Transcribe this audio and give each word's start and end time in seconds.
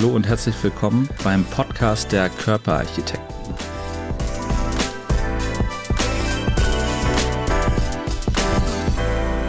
Hallo 0.00 0.14
und 0.14 0.28
herzlich 0.28 0.54
willkommen 0.62 1.08
beim 1.24 1.44
Podcast 1.44 2.12
der 2.12 2.30
Körperarchitekten. 2.30 3.34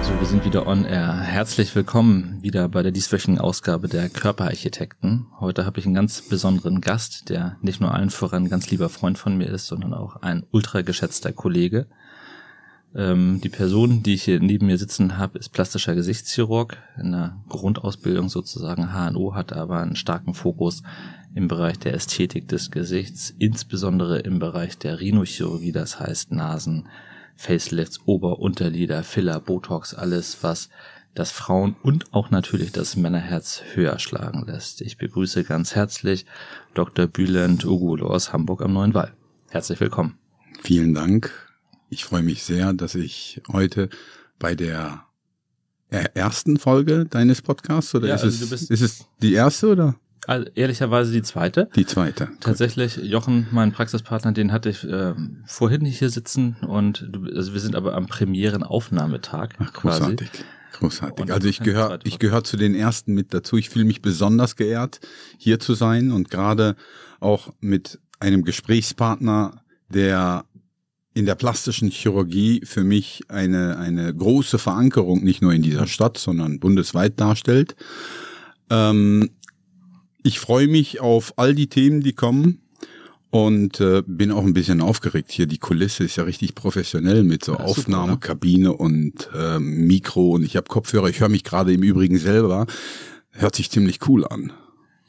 So, 0.01 0.19
wir 0.19 0.25
sind 0.25 0.45
wieder 0.45 0.65
on 0.65 0.85
air. 0.85 1.19
Herzlich 1.19 1.75
willkommen 1.75 2.39
wieder 2.41 2.67
bei 2.67 2.81
der 2.81 2.91
dieswöchigen 2.91 3.37
Ausgabe 3.37 3.87
der 3.87 4.09
Körperarchitekten. 4.09 5.27
Heute 5.39 5.67
habe 5.67 5.79
ich 5.79 5.85
einen 5.85 5.93
ganz 5.93 6.23
besonderen 6.23 6.81
Gast, 6.81 7.29
der 7.29 7.57
nicht 7.61 7.79
nur 7.79 7.93
allen 7.93 8.09
voran 8.09 8.45
ein 8.45 8.49
ganz 8.49 8.71
lieber 8.71 8.89
Freund 8.89 9.19
von 9.19 9.37
mir 9.37 9.49
ist, 9.49 9.67
sondern 9.67 9.93
auch 9.93 10.15
ein 10.15 10.47
ultra 10.49 10.81
geschätzter 10.81 11.31
Kollege. 11.31 11.85
Ähm, 12.95 13.39
die 13.41 13.49
Person, 13.49 14.01
die 14.01 14.15
ich 14.15 14.23
hier 14.23 14.39
neben 14.39 14.65
mir 14.65 14.77
sitzen 14.77 15.17
habe, 15.17 15.37
ist 15.37 15.49
plastischer 15.49 15.93
Gesichtschirurg 15.93 16.77
in 16.97 17.11
der 17.11 17.37
Grundausbildung 17.47 18.29
sozusagen 18.29 18.93
HNO, 18.93 19.35
hat 19.35 19.53
aber 19.53 19.79
einen 19.79 19.95
starken 19.95 20.33
Fokus 20.33 20.81
im 21.35 21.47
Bereich 21.47 21.77
der 21.77 21.93
Ästhetik 21.93 22.47
des 22.47 22.71
Gesichts, 22.71 23.33
insbesondere 23.37 24.19
im 24.19 24.39
Bereich 24.39 24.77
der 24.77 24.99
Rhinochirurgie, 24.99 25.71
das 25.71 25.99
heißt 25.99 26.31
Nasen, 26.31 26.87
Facelifts, 27.35 28.01
Ober-, 28.05 28.39
Unterlider, 28.39 29.03
Filler, 29.03 29.39
Botox, 29.39 29.93
alles, 29.93 30.43
was 30.43 30.69
das 31.13 31.31
Frauen- 31.31 31.75
und 31.83 32.13
auch 32.13 32.31
natürlich 32.31 32.71
das 32.71 32.95
Männerherz 32.95 33.61
höher 33.73 33.99
schlagen 33.99 34.45
lässt. 34.45 34.81
Ich 34.81 34.97
begrüße 34.97 35.43
ganz 35.43 35.75
herzlich 35.75 36.25
Dr. 36.73 37.07
Bülent 37.07 37.65
Ugulo 37.65 38.07
aus 38.07 38.33
Hamburg 38.33 38.61
am 38.61 38.73
Neuen 38.73 38.93
Wall. 38.93 39.13
Herzlich 39.49 39.79
willkommen. 39.79 40.17
Vielen 40.61 40.93
Dank 40.93 41.48
ich 41.89 42.05
freue 42.05 42.23
mich 42.23 42.43
sehr, 42.43 42.73
dass 42.73 42.95
ich 42.95 43.41
heute 43.51 43.89
bei 44.37 44.55
der 44.55 45.05
ersten 45.89 46.57
Folge 46.57 47.05
deines 47.05 47.41
Podcasts 47.41 47.95
oder 47.95 48.07
ja, 48.07 48.15
ist, 48.15 48.23
also 48.23 48.55
es, 48.55 48.69
ist 48.69 48.81
es 48.81 49.05
die 49.21 49.33
erste 49.33 49.69
oder? 49.69 49.95
Also 50.27 50.47
ehrlicherweise 50.53 51.11
die 51.11 51.23
zweite. 51.23 51.69
Die 51.75 51.87
zweite. 51.87 52.29
Tatsächlich, 52.39 52.97
Gut. 52.97 53.05
Jochen, 53.05 53.47
mein 53.51 53.71
Praxispartner, 53.71 54.31
den 54.31 54.51
hatte 54.51 54.69
ich 54.69 54.83
äh, 54.83 55.15
vorhin 55.45 55.85
hier 55.85 56.11
sitzen 56.11 56.57
und 56.67 57.09
also 57.35 57.53
wir 57.53 57.59
sind 57.59 57.75
aber 57.75 57.95
am 57.95 58.05
Premierenaufnahmetag. 58.05 59.55
Ach, 59.57 59.73
großartig. 59.73 60.31
Quasi. 60.31 60.43
Großartig. 60.73 61.25
Und 61.25 61.31
also 61.31 61.47
ich 61.47 61.61
gehöre 61.61 61.99
ich 62.03 62.19
gehöre 62.19 62.43
zu 62.43 62.57
den 62.57 62.75
ersten 62.75 63.13
mit 63.13 63.33
dazu. 63.33 63.57
Ich 63.57 63.69
fühle 63.69 63.85
mich 63.85 64.03
besonders 64.03 64.55
geehrt, 64.55 64.99
hier 65.37 65.59
zu 65.59 65.73
sein 65.73 66.11
und 66.11 66.29
gerade 66.29 66.75
auch 67.19 67.51
mit 67.59 67.99
einem 68.19 68.43
Gesprächspartner, 68.43 69.63
der 69.89 70.45
in 71.13 71.25
der 71.25 71.35
plastischen 71.35 71.89
Chirurgie 71.89 72.61
für 72.63 72.83
mich 72.83 73.23
eine, 73.27 73.77
eine 73.77 74.13
große 74.13 74.59
Verankerung 74.59 75.23
nicht 75.23 75.41
nur 75.41 75.53
in 75.53 75.61
dieser 75.61 75.87
Stadt, 75.87 76.17
sondern 76.17 76.59
bundesweit 76.59 77.19
darstellt. 77.19 77.75
Ähm, 78.69 79.29
ich 80.23 80.39
freue 80.39 80.67
mich 80.67 80.99
auf 80.99 81.33
all 81.37 81.55
die 81.55 81.67
Themen, 81.67 82.01
die 82.01 82.13
kommen 82.13 82.61
und 83.31 83.79
äh, 83.79 84.03
bin 84.05 84.31
auch 84.31 84.43
ein 84.43 84.53
bisschen 84.53 84.81
aufgeregt 84.81 85.31
hier. 85.31 85.45
Die 85.45 85.57
Kulisse 85.57 86.03
ist 86.03 86.15
ja 86.15 86.23
richtig 86.23 86.55
professionell 86.55 87.23
mit 87.23 87.43
so 87.43 87.53
ja, 87.53 87.59
Aufnahmekabine 87.59 88.73
und 88.73 89.29
äh, 89.33 89.59
Mikro 89.59 90.31
und 90.31 90.43
ich 90.43 90.55
habe 90.55 90.67
Kopfhörer. 90.67 91.09
Ich 91.09 91.19
höre 91.19 91.29
mich 91.29 91.43
gerade 91.43 91.73
im 91.73 91.83
Übrigen 91.83 92.17
selber. 92.17 92.65
Hört 93.31 93.55
sich 93.55 93.69
ziemlich 93.69 93.99
cool 94.07 94.25
an. 94.27 94.51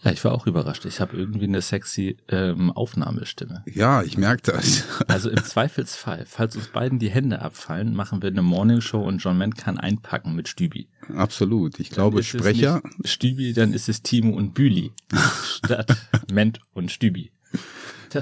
Ja, 0.02 0.12
ich 0.12 0.24
war 0.24 0.32
auch 0.32 0.46
überrascht. 0.46 0.86
Ich 0.86 1.00
habe 1.00 1.16
irgendwie 1.16 1.44
eine 1.44 1.60
sexy 1.60 2.16
ähm, 2.28 2.70
Aufnahmestimme. 2.70 3.62
Ja, 3.66 4.02
ich 4.02 4.16
merke 4.16 4.52
das. 4.52 4.84
Also 5.08 5.28
im 5.28 5.42
Zweifelsfall, 5.42 6.24
falls 6.26 6.56
uns 6.56 6.68
beiden 6.68 6.98
die 6.98 7.10
Hände 7.10 7.42
abfallen, 7.42 7.94
machen 7.94 8.22
wir 8.22 8.30
eine 8.30 8.42
Morningshow 8.42 9.00
und 9.02 9.18
John 9.18 9.36
Ment 9.36 9.56
kann 9.56 9.76
einpacken 9.76 10.34
mit 10.34 10.48
Stübi. 10.48 10.88
Absolut. 11.14 11.80
Ich 11.80 11.90
glaube, 11.90 12.22
Sprecher. 12.22 12.80
Stübi, 13.04 13.52
dann 13.52 13.72
ist 13.72 13.88
es 13.88 14.02
Timo 14.02 14.36
und 14.36 14.54
Büli 14.54 14.92
statt 15.42 15.96
Ment 16.32 16.60
und 16.72 16.90
Stübi. 16.90 17.32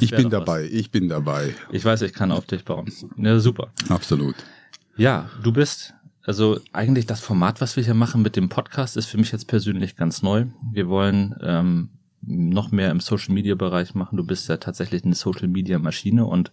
ich 0.01 0.11
bin 0.11 0.31
dabei, 0.31 0.65
was. 0.65 0.71
ich 0.71 0.91
bin 0.91 1.09
dabei. 1.09 1.55
Ich 1.71 1.85
weiß, 1.85 2.03
ich 2.03 2.15
kann 2.15 2.33
auf 2.33 2.47
dich 2.47 2.65
bauen. 2.65 2.91
Ja, 3.17 3.39
super. 3.39 3.73
Absolut. 3.89 4.35
Ja, 4.97 5.31
du 5.43 5.53
bist 5.53 5.95
also 6.29 6.61
eigentlich 6.75 7.07
das 7.07 7.21
Format, 7.21 7.63
was 7.63 7.77
wir 7.77 7.85
hier 7.85 7.95
machen 7.95 8.21
mit 8.21 8.37
dem 8.37 8.51
Podcast, 8.51 8.99
ist 8.99 9.07
für 9.07 9.17
mich 9.17 9.33
jetzt 9.33 9.47
persönlich 9.47 9.97
ganz 9.97 10.21
neu. 10.21 10.45
Wir 10.75 10.87
wollen 10.91 11.35
ähm, 11.41 11.89
noch 12.21 12.71
mehr 12.71 12.91
im 12.91 13.01
Social 13.01 13.33
Media 13.33 13.55
Bereich 13.55 13.95
machen. 13.95 14.19
Du 14.19 14.27
bist 14.27 14.47
ja 14.47 14.59
tatsächlich 14.59 15.05
eine 15.05 15.15
Social 15.15 15.49
Media 15.49 15.79
Maschine 15.79 16.27
und 16.27 16.53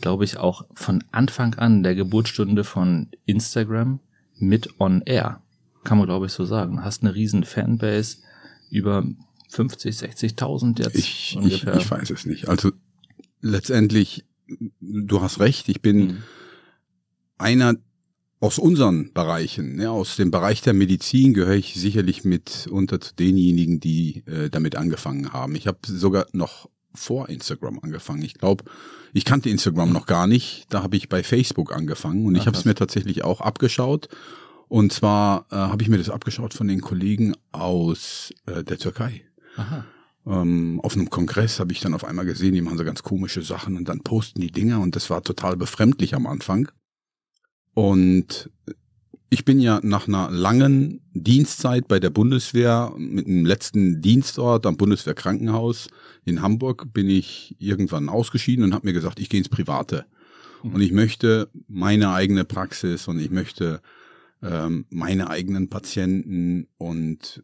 glaube 0.00 0.24
ich 0.24 0.38
auch 0.38 0.64
von 0.74 1.04
Anfang 1.12 1.54
an 1.54 1.84
der 1.84 1.94
Geburtsstunde 1.94 2.64
von 2.64 3.10
Instagram 3.24 4.00
mit 4.40 4.80
on 4.80 5.02
air. 5.02 5.40
Kann 5.84 5.98
man 5.98 6.08
glaube 6.08 6.26
ich 6.26 6.32
so 6.32 6.44
sagen. 6.44 6.84
Hast 6.84 7.04
eine 7.04 7.14
riesen 7.14 7.44
Fanbase 7.44 8.16
über 8.70 9.04
50, 9.50 9.94
60.000 9.98 10.82
jetzt 10.82 10.96
ich, 10.96 11.36
ungefähr. 11.36 11.76
Ich, 11.76 11.84
ich 11.84 11.90
weiß 11.92 12.10
es 12.10 12.26
nicht. 12.26 12.48
Also 12.48 12.72
letztendlich, 13.40 14.24
du 14.80 15.20
hast 15.20 15.38
recht. 15.38 15.68
Ich 15.68 15.80
bin 15.80 15.98
mhm. 15.98 16.22
einer 17.38 17.76
aus 18.42 18.58
unseren 18.58 19.12
Bereichen, 19.12 19.80
ja, 19.80 19.90
aus 19.90 20.16
dem 20.16 20.32
Bereich 20.32 20.62
der 20.62 20.72
Medizin 20.72 21.32
gehöre 21.32 21.54
ich 21.54 21.74
sicherlich 21.74 22.24
mit 22.24 22.66
unter 22.68 23.00
zu 23.00 23.14
denjenigen, 23.14 23.78
die 23.78 24.24
äh, 24.26 24.50
damit 24.50 24.74
angefangen 24.74 25.32
haben. 25.32 25.54
Ich 25.54 25.68
habe 25.68 25.78
sogar 25.84 26.26
noch 26.32 26.68
vor 26.92 27.28
Instagram 27.28 27.78
angefangen. 27.78 28.22
Ich 28.22 28.34
glaube, 28.34 28.64
ich 29.12 29.24
kannte 29.24 29.48
Instagram 29.48 29.92
noch 29.92 30.06
gar 30.06 30.26
nicht. 30.26 30.66
Da 30.70 30.82
habe 30.82 30.96
ich 30.96 31.08
bei 31.08 31.22
Facebook 31.22 31.72
angefangen 31.72 32.26
und 32.26 32.34
Ach, 32.34 32.40
ich 32.40 32.46
habe 32.48 32.56
es 32.56 32.64
mir 32.64 32.74
tatsächlich 32.74 33.22
auch 33.22 33.40
abgeschaut. 33.40 34.08
Und 34.66 34.92
zwar 34.92 35.46
äh, 35.52 35.54
habe 35.54 35.80
ich 35.84 35.88
mir 35.88 35.98
das 35.98 36.10
abgeschaut 36.10 36.52
von 36.52 36.66
den 36.66 36.80
Kollegen 36.80 37.36
aus 37.52 38.34
äh, 38.46 38.64
der 38.64 38.78
Türkei. 38.78 39.22
Aha. 39.56 39.84
Ähm, 40.26 40.80
auf 40.82 40.94
einem 40.94 41.10
Kongress 41.10 41.60
habe 41.60 41.70
ich 41.70 41.78
dann 41.78 41.94
auf 41.94 42.04
einmal 42.04 42.24
gesehen, 42.24 42.54
die 42.54 42.60
machen 42.60 42.78
so 42.78 42.84
ganz 42.84 43.04
komische 43.04 43.42
Sachen 43.42 43.76
und 43.76 43.88
dann 43.88 44.00
posten 44.00 44.40
die 44.40 44.50
Dinger 44.50 44.80
und 44.80 44.96
das 44.96 45.10
war 45.10 45.22
total 45.22 45.56
befremdlich 45.56 46.16
am 46.16 46.26
Anfang. 46.26 46.68
Und 47.74 48.50
ich 49.30 49.44
bin 49.46 49.60
ja 49.60 49.80
nach 49.82 50.08
einer 50.08 50.30
langen 50.30 51.00
Dienstzeit 51.14 51.88
bei 51.88 51.98
der 51.98 52.10
Bundeswehr 52.10 52.92
mit 52.98 53.26
dem 53.26 53.46
letzten 53.46 54.02
Dienstort 54.02 54.66
am 54.66 54.76
Bundeswehrkrankenhaus 54.76 55.88
in 56.24 56.42
Hamburg 56.42 56.92
bin 56.92 57.08
ich 57.08 57.56
irgendwann 57.58 58.08
ausgeschieden 58.08 58.64
und 58.64 58.74
habe 58.74 58.86
mir 58.86 58.92
gesagt, 58.92 59.18
ich 59.20 59.28
gehe 59.28 59.38
ins 59.38 59.48
Private. 59.48 60.04
Mhm. 60.62 60.74
Und 60.74 60.80
ich 60.82 60.92
möchte 60.92 61.48
meine 61.66 62.12
eigene 62.12 62.44
Praxis 62.44 63.08
und 63.08 63.18
ich 63.18 63.30
möchte 63.30 63.80
ähm, 64.42 64.86
meine 64.90 65.30
eigenen 65.30 65.68
Patienten 65.68 66.68
und 66.76 67.42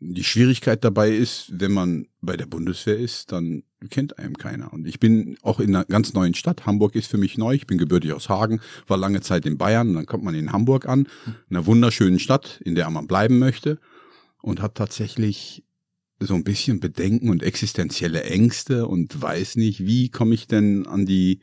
die 0.00 0.24
Schwierigkeit 0.24 0.82
dabei 0.82 1.10
ist, 1.10 1.52
wenn 1.52 1.72
man 1.72 2.06
bei 2.22 2.36
der 2.36 2.46
Bundeswehr 2.46 2.96
ist, 2.96 3.32
dann 3.32 3.62
kennt 3.90 4.18
einem 4.18 4.36
keiner. 4.36 4.72
Und 4.72 4.86
ich 4.86 4.98
bin 4.98 5.36
auch 5.42 5.60
in 5.60 5.74
einer 5.74 5.84
ganz 5.84 6.14
neuen 6.14 6.34
Stadt. 6.34 6.64
Hamburg 6.64 6.94
ist 6.94 7.10
für 7.10 7.18
mich 7.18 7.36
neu. 7.36 7.54
Ich 7.54 7.66
bin 7.66 7.76
gebürtig 7.76 8.12
aus 8.12 8.30
Hagen, 8.30 8.60
war 8.86 8.96
lange 8.96 9.20
Zeit 9.20 9.44
in 9.44 9.58
Bayern. 9.58 9.94
Dann 9.94 10.06
kommt 10.06 10.24
man 10.24 10.34
in 10.34 10.52
Hamburg 10.52 10.86
an, 10.88 11.06
einer 11.50 11.66
wunderschönen 11.66 12.18
Stadt, 12.18 12.60
in 12.64 12.74
der 12.74 12.88
man 12.90 13.06
bleiben 13.06 13.38
möchte 13.38 13.78
und 14.40 14.62
hat 14.62 14.74
tatsächlich 14.74 15.64
so 16.18 16.34
ein 16.34 16.44
bisschen 16.44 16.80
Bedenken 16.80 17.28
und 17.28 17.42
existenzielle 17.42 18.24
Ängste 18.24 18.86
und 18.86 19.20
weiß 19.20 19.56
nicht, 19.56 19.84
wie 19.86 20.08
komme 20.08 20.34
ich 20.34 20.46
denn 20.46 20.86
an 20.86 21.04
die 21.04 21.40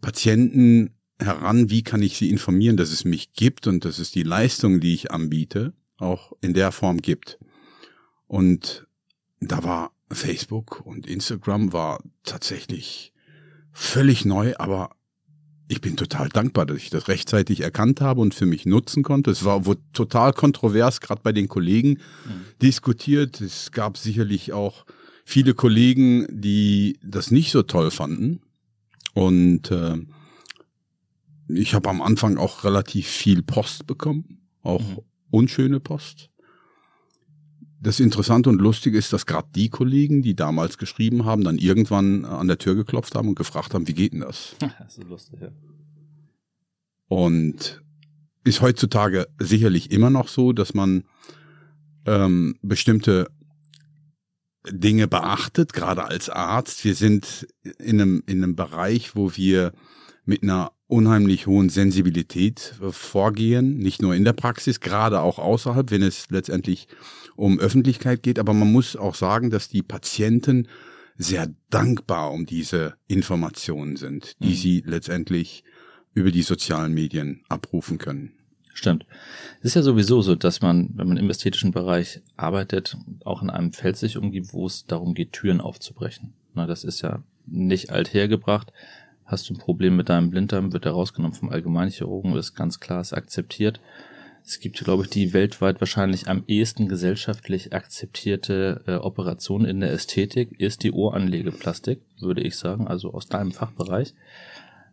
Patienten 0.00 0.94
heran, 1.18 1.68
wie 1.68 1.82
kann 1.82 2.02
ich 2.02 2.16
sie 2.16 2.30
informieren, 2.30 2.78
dass 2.78 2.90
es 2.90 3.04
mich 3.04 3.32
gibt 3.34 3.66
und 3.66 3.84
dass 3.84 3.98
es 3.98 4.10
die 4.10 4.22
Leistung, 4.22 4.80
die 4.80 4.94
ich 4.94 5.10
anbiete, 5.10 5.74
auch 5.98 6.32
in 6.40 6.54
der 6.54 6.72
Form 6.72 7.02
gibt. 7.02 7.38
Und 8.30 8.86
da 9.40 9.64
war 9.64 9.90
Facebook 10.12 10.86
und 10.86 11.04
Instagram 11.04 11.72
war 11.72 12.00
tatsächlich 12.22 13.12
völlig 13.72 14.24
neu, 14.24 14.54
aber 14.56 14.90
ich 15.66 15.80
bin 15.80 15.96
total 15.96 16.28
dankbar, 16.28 16.64
dass 16.64 16.76
ich 16.76 16.90
das 16.90 17.08
rechtzeitig 17.08 17.62
erkannt 17.62 18.00
habe 18.00 18.20
und 18.20 18.32
für 18.32 18.46
mich 18.46 18.66
nutzen 18.66 19.02
konnte. 19.02 19.32
Es 19.32 19.44
war 19.44 19.66
wurde 19.66 19.80
total 19.92 20.32
kontrovers, 20.32 21.00
gerade 21.00 21.22
bei 21.24 21.32
den 21.32 21.48
Kollegen 21.48 21.98
mhm. 22.24 22.44
diskutiert. 22.62 23.40
Es 23.40 23.72
gab 23.72 23.98
sicherlich 23.98 24.52
auch 24.52 24.86
viele 25.24 25.54
Kollegen, 25.54 26.28
die 26.30 27.00
das 27.02 27.32
nicht 27.32 27.50
so 27.50 27.64
toll 27.64 27.90
fanden. 27.90 28.42
Und 29.12 29.72
äh, 29.72 29.98
ich 31.48 31.74
habe 31.74 31.90
am 31.90 32.00
Anfang 32.00 32.36
auch 32.36 32.62
relativ 32.62 33.08
viel 33.08 33.42
Post 33.42 33.88
bekommen, 33.88 34.38
auch 34.62 34.82
mhm. 34.82 35.00
unschöne 35.32 35.80
Post. 35.80 36.29
Das 37.82 37.98
Interessante 37.98 38.50
und 38.50 38.60
Lustige 38.60 38.98
ist, 38.98 39.12
dass 39.12 39.24
gerade 39.24 39.48
die 39.54 39.70
Kollegen, 39.70 40.20
die 40.20 40.34
damals 40.34 40.76
geschrieben 40.76 41.24
haben, 41.24 41.44
dann 41.44 41.56
irgendwann 41.56 42.26
an 42.26 42.46
der 42.46 42.58
Tür 42.58 42.74
geklopft 42.74 43.14
haben 43.14 43.28
und 43.28 43.36
gefragt 43.36 43.72
haben, 43.72 43.88
wie 43.88 43.94
geht 43.94 44.12
denn 44.12 44.20
das? 44.20 44.54
Das 44.78 44.98
ist 44.98 45.08
lustig, 45.08 45.40
ja. 45.40 45.48
Und 47.08 47.80
ist 48.44 48.60
heutzutage 48.60 49.28
sicherlich 49.38 49.90
immer 49.90 50.10
noch 50.10 50.28
so, 50.28 50.52
dass 50.52 50.74
man 50.74 51.04
ähm, 52.06 52.56
bestimmte 52.62 53.28
Dinge 54.68 55.08
beachtet, 55.08 55.72
gerade 55.72 56.04
als 56.04 56.28
Arzt. 56.28 56.84
Wir 56.84 56.94
sind 56.94 57.48
in 57.78 58.00
einem, 58.00 58.22
in 58.26 58.42
einem 58.42 58.56
Bereich, 58.56 59.16
wo 59.16 59.34
wir 59.36 59.72
mit 60.24 60.42
einer 60.42 60.72
unheimlich 60.90 61.46
hohen 61.46 61.68
Sensibilität 61.68 62.74
äh, 62.82 62.90
vorgehen, 62.90 63.78
nicht 63.78 64.02
nur 64.02 64.14
in 64.14 64.24
der 64.24 64.32
Praxis, 64.32 64.80
gerade 64.80 65.20
auch 65.20 65.38
außerhalb, 65.38 65.90
wenn 65.90 66.02
es 66.02 66.28
letztendlich 66.30 66.88
um 67.36 67.58
Öffentlichkeit 67.58 68.22
geht. 68.22 68.38
Aber 68.38 68.52
man 68.52 68.70
muss 68.70 68.96
auch 68.96 69.14
sagen, 69.14 69.50
dass 69.50 69.68
die 69.68 69.82
Patienten 69.82 70.68
sehr 71.16 71.48
dankbar 71.68 72.32
um 72.32 72.46
diese 72.46 72.94
Informationen 73.06 73.96
sind, 73.96 74.36
die 74.42 74.50
mhm. 74.50 74.54
sie 74.54 74.82
letztendlich 74.86 75.64
über 76.14 76.30
die 76.30 76.42
sozialen 76.42 76.94
Medien 76.94 77.42
abrufen 77.48 77.98
können. 77.98 78.32
Stimmt. 78.72 79.04
Es 79.60 79.66
ist 79.66 79.74
ja 79.74 79.82
sowieso 79.82 80.22
so, 80.22 80.34
dass 80.34 80.62
man, 80.62 80.90
wenn 80.94 81.08
man 81.08 81.16
im 81.16 81.28
ästhetischen 81.28 81.72
Bereich 81.72 82.20
arbeitet, 82.36 82.96
auch 83.24 83.42
in 83.42 83.50
einem 83.50 83.72
Feld 83.72 83.96
sich 83.96 84.16
umgibt, 84.16 84.52
wo 84.52 84.66
es 84.66 84.86
darum 84.86 85.14
geht, 85.14 85.32
Türen 85.32 85.60
aufzubrechen. 85.60 86.32
Na, 86.54 86.66
das 86.66 86.84
ist 86.84 87.02
ja 87.02 87.22
nicht 87.46 87.90
althergebracht. 87.90 88.72
Hast 89.30 89.48
du 89.48 89.54
ein 89.54 89.58
Problem 89.58 89.94
mit 89.94 90.08
deinem 90.08 90.28
Blinddarm, 90.28 90.72
wird 90.72 90.86
er 90.86 90.92
rausgenommen 90.92 91.36
vom 91.36 91.50
Allgemeinchirurgen, 91.50 92.34
ist 92.34 92.56
ganz 92.56 92.80
klar, 92.80 93.00
ist 93.00 93.12
akzeptiert. 93.12 93.80
Es 94.44 94.58
gibt, 94.58 94.82
glaube 94.82 95.04
ich, 95.04 95.10
die 95.10 95.32
weltweit 95.32 95.80
wahrscheinlich 95.80 96.26
am 96.26 96.42
ehesten 96.48 96.88
gesellschaftlich 96.88 97.72
akzeptierte 97.72 98.82
äh, 98.88 98.94
Operation 98.94 99.64
in 99.64 99.78
der 99.78 99.92
Ästhetik 99.92 100.58
ist 100.58 100.82
die 100.82 100.90
Ohranlegeplastik, 100.90 102.00
würde 102.18 102.40
ich 102.40 102.56
sagen, 102.56 102.88
also 102.88 103.14
aus 103.14 103.28
deinem 103.28 103.52
Fachbereich. 103.52 104.14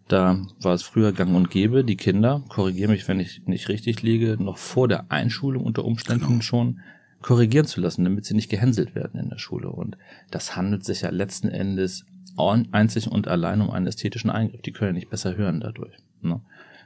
Da 0.07 0.45
war 0.61 0.75
es 0.75 0.83
früher 0.83 1.13
gang 1.13 1.35
und 1.35 1.49
gäbe, 1.49 1.83
die 1.83 1.97
Kinder, 1.97 2.43
korrigiere 2.47 2.91
mich, 2.91 3.07
wenn 3.07 3.19
ich 3.19 3.41
nicht 3.47 3.69
richtig 3.69 4.03
liege, 4.03 4.37
noch 4.39 4.59
vor 4.59 4.87
der 4.87 5.11
Einschulung 5.11 5.65
unter 5.65 5.83
Umständen 5.83 6.27
genau. 6.27 6.41
schon 6.41 6.79
korrigieren 7.23 7.65
zu 7.65 7.81
lassen, 7.81 8.03
damit 8.03 8.25
sie 8.25 8.35
nicht 8.35 8.49
gehänselt 8.49 8.93
werden 8.93 9.19
in 9.19 9.29
der 9.29 9.39
Schule. 9.39 9.69
Und 9.69 9.97
das 10.29 10.55
handelt 10.55 10.85
sich 10.85 11.01
ja 11.01 11.09
letzten 11.09 11.49
Endes 11.49 12.05
einzig 12.37 13.11
und 13.11 13.27
allein 13.27 13.61
um 13.61 13.71
einen 13.71 13.87
ästhetischen 13.87 14.29
Eingriff. 14.29 14.61
Die 14.61 14.71
können 14.71 14.89
ja 14.89 14.93
nicht 14.93 15.09
besser 15.09 15.35
hören 15.35 15.59
dadurch. 15.59 15.95
Ne? 16.21 16.41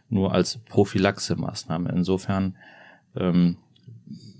Nur 0.10 0.34
als 0.34 0.58
Prophylaxe-Maßnahme. 0.58 1.92
Insofern, 1.92 2.56
ähm, 3.16 3.58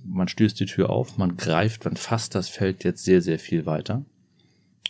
man 0.06 0.28
stößt 0.28 0.60
die 0.60 0.66
Tür 0.66 0.90
auf, 0.90 1.18
man 1.18 1.38
greift, 1.38 1.86
man 1.86 1.96
fasst 1.96 2.36
das 2.36 2.50
Feld 2.50 2.84
jetzt 2.84 3.04
sehr, 3.04 3.22
sehr 3.22 3.40
viel 3.40 3.66
weiter. 3.66 4.04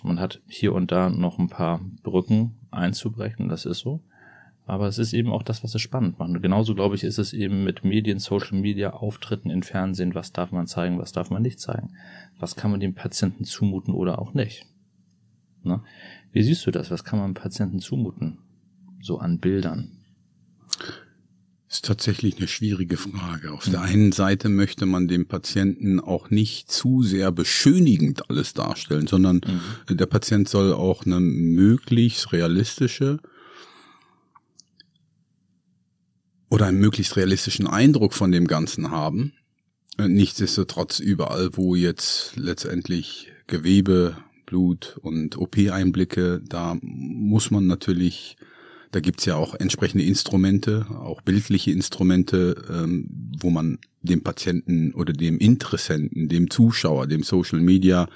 Man 0.04 0.20
hat 0.20 0.42
hier 0.48 0.74
und 0.74 0.92
da 0.92 1.10
noch 1.10 1.38
ein 1.38 1.50
paar 1.50 1.82
Brücken 2.02 2.56
einzubrechen, 2.72 3.50
das 3.50 3.66
ist 3.66 3.80
so. 3.80 4.02
Aber 4.66 4.88
es 4.88 4.98
ist 5.00 5.14
eben 5.14 5.32
auch 5.32 5.44
das, 5.44 5.64
was 5.64 5.76
es 5.76 5.82
spannend 5.82 6.18
macht. 6.18 6.30
Und 6.30 6.42
genauso, 6.42 6.76
glaube 6.76 6.96
ich, 6.96 7.04
ist 7.04 7.18
es 7.18 7.34
eben 7.34 7.64
mit 7.64 7.84
Medien, 7.84 8.20
Social 8.20 8.58
Media, 8.58 8.92
Auftritten 8.94 9.50
in 9.50 9.64
Fernsehen, 9.64 10.16
was 10.16 10.32
darf 10.32 10.52
man 10.52 10.68
zeigen, 10.68 11.00
was 11.00 11.12
darf 11.12 11.30
man 11.30 11.42
nicht 11.42 11.60
zeigen. 11.60 11.90
Was 12.40 12.56
kann 12.56 12.72
man 12.72 12.80
dem 12.80 12.94
Patienten 12.94 13.44
zumuten 13.44 13.94
oder 13.94 14.20
auch 14.20 14.34
nicht. 14.34 14.66
Ne? 15.64 15.84
Wie 16.32 16.44
siehst 16.44 16.66
du 16.66 16.72
das? 16.72 16.92
Was 16.92 17.04
kann 17.04 17.20
man 17.20 17.34
Patienten 17.34 17.80
zumuten? 17.80 18.40
So 19.02 19.20
an 19.20 19.40
Bildern. 19.40 19.92
ist 21.68 21.86
tatsächlich 21.86 22.38
eine 22.38 22.48
schwierige 22.48 22.98
Frage. 22.98 23.52
Auf 23.52 23.68
mhm. 23.68 23.72
der 23.72 23.82
einen 23.82 24.12
Seite 24.12 24.50
möchte 24.50 24.86
man 24.86 25.08
dem 25.08 25.28
Patienten 25.28 26.00
auch 26.00 26.30
nicht 26.30 26.72
zu 26.72 27.04
sehr 27.04 27.32
beschönigend 27.32 28.30
alles 28.30 28.54
darstellen, 28.54 29.08
sondern 29.08 29.42
mhm. 29.88 29.98
der 29.98 30.06
Patient 30.06 30.48
soll 30.48 30.74
auch 30.74 31.06
eine 31.06 31.20
möglichst 31.20 32.32
realistische 32.32 33.20
oder 36.50 36.66
einen 36.68 36.80
möglichst 36.80 37.16
realistischen 37.16 37.66
Eindruck 37.66 38.14
von 38.14 38.32
dem 38.32 38.46
Ganzen 38.46 38.92
haben. 38.92 39.34
Nichtsdestotrotz 39.98 41.00
überall, 41.00 41.52
wo 41.54 41.76
jetzt 41.76 42.36
letztendlich 42.36 43.32
Gewebe, 43.48 44.18
Blut 44.52 44.98
und 45.02 45.38
OP-Einblicke, 45.38 46.42
da 46.46 46.78
muss 46.82 47.52
man 47.52 47.68
natürlich, 47.68 48.36
da 48.92 49.00
gibt's 49.00 49.24
ja 49.24 49.38
auch 49.38 49.56
entsprechende 49.56 50.04
Instrumente, 50.04 50.88
auch 50.90 51.22
bildliche 51.22 51.72
Instrumente, 51.72 52.62
ähm, 52.70 53.08
wo 53.40 53.50
man 53.50 53.80
dem 54.02 54.24
Patienten 54.24 54.94
oder 54.94 55.14
dem 55.14 55.38
Interessenten, 55.38 56.28
dem 56.28 56.50
Zuschauer, 56.50 57.08
dem 57.08 57.24
Social 57.24 57.62
Media 57.62 58.10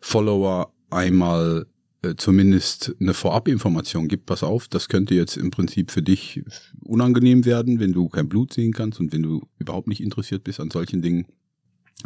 Follower 0.00 0.72
einmal 0.90 1.66
äh, 2.02 2.14
zumindest 2.16 2.94
eine 3.00 3.12
Vorabinformation 3.12 4.06
gibt, 4.06 4.26
pass 4.26 4.44
auf, 4.44 4.68
das 4.68 4.88
könnte 4.88 5.16
jetzt 5.16 5.36
im 5.36 5.50
Prinzip 5.50 5.90
für 5.90 6.02
dich 6.02 6.44
unangenehm 6.84 7.44
werden, 7.44 7.80
wenn 7.80 7.92
du 7.92 8.08
kein 8.08 8.28
Blut 8.28 8.52
sehen 8.52 8.72
kannst 8.72 9.00
und 9.00 9.12
wenn 9.12 9.24
du 9.24 9.42
überhaupt 9.58 9.88
nicht 9.88 10.00
interessiert 10.00 10.44
bist 10.44 10.60
an 10.60 10.70
solchen 10.70 11.02
Dingen, 11.02 11.26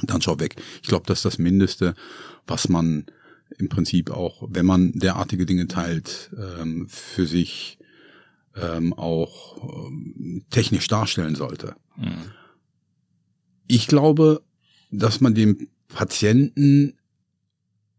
dann 0.01 0.23
schau 0.23 0.41
weg. 0.41 0.57
Ich 0.83 0.89
glaube, 0.89 1.05
das 1.07 1.19
ist 1.19 1.27
das 1.27 1.39
Mindeste, 1.39 1.95
was 2.47 2.71
man 2.71 3.05
im 3.59 3.69
Prinzip 3.69 4.11
auch, 4.11 4.47
wenn 4.49 4.67
man 4.67 4.93
derartige 4.93 5.47
Dinge 5.47 5.67
teilt, 5.69 6.31
ähm, 6.37 6.87
für 6.89 7.27
sich 7.27 7.79
ähm, 8.57 8.93
auch 8.93 9.87
ähm, 9.87 10.45
technisch 10.51 10.87
darstellen 10.89 11.35
sollte. 11.35 11.75
Mhm. 11.97 12.31
Ich 13.67 13.87
glaube, 13.87 14.43
dass 14.91 15.21
man 15.21 15.35
dem 15.35 15.69
Patienten 15.89 16.95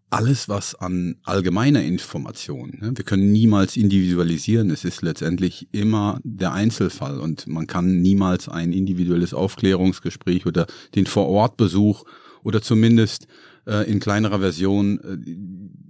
alles, 0.10 0.48
was 0.48 0.76
an 0.76 1.18
allgemeiner 1.24 1.84
Information, 1.84 2.78
ne? 2.80 2.94
wir 2.96 3.04
können 3.04 3.32
niemals 3.32 3.76
individualisieren, 3.76 4.70
es 4.70 4.86
ist 4.86 5.02
letztendlich 5.02 5.68
immer 5.72 6.20
der 6.24 6.54
Einzelfall 6.54 7.20
und 7.20 7.48
man 7.48 7.68
kann 7.68 8.02
niemals 8.02 8.48
ein 8.48 8.72
individuelles 8.72 9.34
Aufklärungsgespräch 9.34 10.46
oder 10.46 10.68
den 10.94 11.06
Vorortbesuch 11.06 12.06
oder 12.44 12.62
zumindest 12.62 13.28
äh, 13.66 13.90
in 13.90 14.00
kleinerer 14.00 14.40
Version 14.40 15.00
äh, 15.00 15.18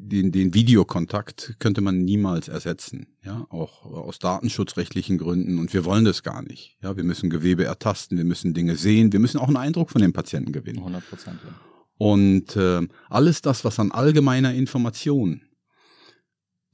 den, 0.07 0.31
den 0.31 0.53
Videokontakt 0.53 1.55
könnte 1.59 1.81
man 1.81 2.03
niemals 2.03 2.47
ersetzen, 2.47 3.07
ja, 3.23 3.47
auch 3.49 3.85
aus 3.85 4.19
datenschutzrechtlichen 4.19 5.17
Gründen 5.17 5.57
und 5.57 5.73
wir 5.73 5.83
wollen 5.83 6.05
das 6.05 6.21
gar 6.21 6.43
nicht. 6.43 6.77
Ja, 6.81 6.95
wir 6.95 7.03
müssen 7.03 7.29
Gewebe 7.29 7.65
ertasten, 7.65 8.17
wir 8.17 8.25
müssen 8.25 8.53
Dinge 8.53 8.75
sehen, 8.75 9.11
wir 9.11 9.19
müssen 9.19 9.39
auch 9.39 9.47
einen 9.47 9.57
Eindruck 9.57 9.89
von 9.89 10.01
dem 10.01 10.13
Patienten 10.13 10.51
gewinnen. 10.51 10.79
100 10.79 11.09
Prozent. 11.09 11.39
Ja. 11.43 11.53
Und 11.97 12.55
äh, 12.55 12.87
alles 13.09 13.41
das, 13.41 13.65
was 13.65 13.79
an 13.79 13.91
allgemeiner 13.91 14.53
Information 14.53 15.41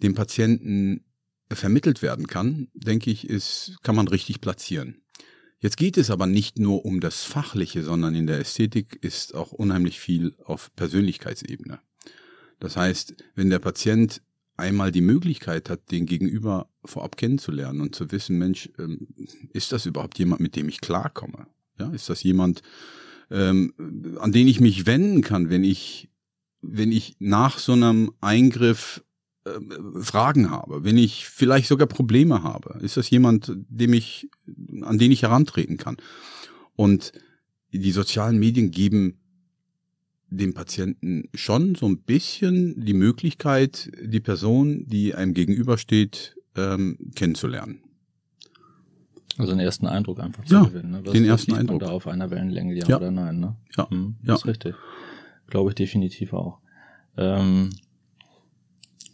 dem 0.01 0.15
Patienten 0.15 1.05
vermittelt 1.51 2.01
werden 2.01 2.27
kann, 2.27 2.67
denke 2.73 3.11
ich, 3.11 3.29
ist, 3.29 3.77
kann 3.83 3.95
man 3.95 4.07
richtig 4.07 4.41
platzieren. 4.41 5.01
Jetzt 5.61 5.77
geht 5.77 5.97
es 5.97 6.09
aber 6.09 6.25
nicht 6.25 6.57
nur 6.57 6.85
um 6.85 6.99
das 6.99 7.23
Fachliche, 7.23 7.83
sondern 7.83 8.15
in 8.15 8.25
der 8.25 8.39
Ästhetik 8.39 8.97
ist 9.01 9.35
auch 9.35 9.51
unheimlich 9.51 9.99
viel 9.99 10.33
auf 10.43 10.75
Persönlichkeitsebene. 10.75 11.79
Das 12.59 12.75
heißt, 12.75 13.15
wenn 13.35 13.51
der 13.51 13.59
Patient 13.59 14.23
einmal 14.57 14.91
die 14.91 15.01
Möglichkeit 15.01 15.69
hat, 15.69 15.91
den 15.91 16.07
Gegenüber 16.07 16.67
vorab 16.83 17.15
kennenzulernen 17.15 17.79
und 17.79 17.95
zu 17.95 18.11
wissen, 18.11 18.39
Mensch, 18.39 18.69
ähm, 18.79 19.07
ist 19.53 19.71
das 19.71 19.85
überhaupt 19.85 20.17
jemand, 20.17 20.41
mit 20.41 20.55
dem 20.55 20.67
ich 20.67 20.81
klarkomme? 20.81 21.45
Ja, 21.77 21.91
ist 21.91 22.09
das 22.09 22.23
jemand, 22.23 22.63
ähm, 23.29 23.73
an 24.19 24.31
den 24.31 24.47
ich 24.47 24.59
mich 24.59 24.87
wenden 24.87 25.21
kann, 25.21 25.51
wenn 25.51 25.63
ich, 25.63 26.09
wenn 26.61 26.91
ich 26.91 27.15
nach 27.19 27.59
so 27.59 27.73
einem 27.73 28.11
Eingriff 28.19 29.03
äh, 29.45 30.01
Fragen 30.01 30.49
habe, 30.49 30.83
wenn 30.83 30.97
ich 30.97 31.27
vielleicht 31.27 31.67
sogar 31.67 31.87
Probleme 31.87 32.43
habe. 32.43 32.79
Ist 32.81 32.97
das 32.97 33.09
jemand, 33.09 33.51
dem 33.69 33.93
ich, 33.93 34.29
an 34.81 34.97
den 34.97 35.11
ich 35.11 35.23
herantreten 35.23 35.77
kann? 35.77 35.97
Und 36.75 37.11
die 37.71 37.91
sozialen 37.91 38.39
Medien 38.39 38.71
geben 38.71 39.17
dem 40.29 40.53
Patienten 40.53 41.29
schon 41.33 41.75
so 41.75 41.87
ein 41.87 41.99
bisschen 41.99 42.85
die 42.85 42.93
Möglichkeit, 42.93 43.91
die 44.01 44.21
Person, 44.21 44.85
die 44.87 45.13
einem 45.13 45.33
gegenübersteht, 45.33 46.35
ähm, 46.55 46.97
kennenzulernen. 47.15 47.81
Also 49.37 49.53
den 49.53 49.59
ersten 49.59 49.87
Eindruck 49.87 50.19
einfach 50.19 50.45
zu 50.45 50.55
ja, 50.55 50.63
gewinnen. 50.63 50.91
Ne? 50.91 51.01
Was, 51.03 51.13
den 51.13 51.25
ersten 51.25 51.53
Eindruck. 51.53 51.81
da 51.81 51.89
auf 51.89 52.07
einer 52.07 52.29
Wellenlänge, 52.29 52.75
ja, 52.75 52.87
ja, 52.87 52.97
oder 52.97 53.11
nein. 53.11 53.39
Ne? 53.39 53.55
Ja, 53.77 53.89
hm, 53.89 54.15
das 54.21 54.27
ja. 54.27 54.35
ist 54.35 54.45
richtig. 54.45 54.75
Glaube 55.47 55.71
ich 55.71 55.75
definitiv 55.75 56.33
auch. 56.33 56.59
Ähm, 57.17 57.71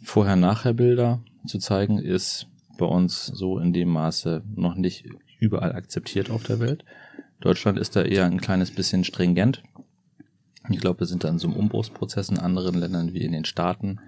Vorher-Nachher-Bilder 0.02 1.20
zu 1.46 1.58
zeigen, 1.58 1.98
ist 1.98 2.46
bei 2.78 2.86
uns 2.86 3.26
so 3.26 3.58
in 3.58 3.72
dem 3.72 3.88
Maße 3.88 4.42
noch 4.54 4.74
nicht 4.74 5.04
überall 5.40 5.72
akzeptiert 5.72 6.30
auf 6.30 6.44
der 6.44 6.60
Welt. 6.60 6.84
Deutschland 7.40 7.78
ist 7.78 7.96
da 7.96 8.02
eher 8.02 8.24
ein 8.24 8.40
kleines 8.40 8.70
bisschen 8.70 9.04
stringent. 9.04 9.62
Ich 10.70 10.80
glaube, 10.80 11.00
wir 11.00 11.06
sind 11.06 11.24
da 11.24 11.28
in 11.28 11.38
so 11.38 11.48
einem 11.48 11.56
Umbruchsprozess 11.56 12.28
in 12.28 12.38
anderen 12.38 12.78
Ländern 12.78 13.14
wie 13.14 13.22
in 13.22 13.32
den 13.32 13.44
Staaten 13.44 14.00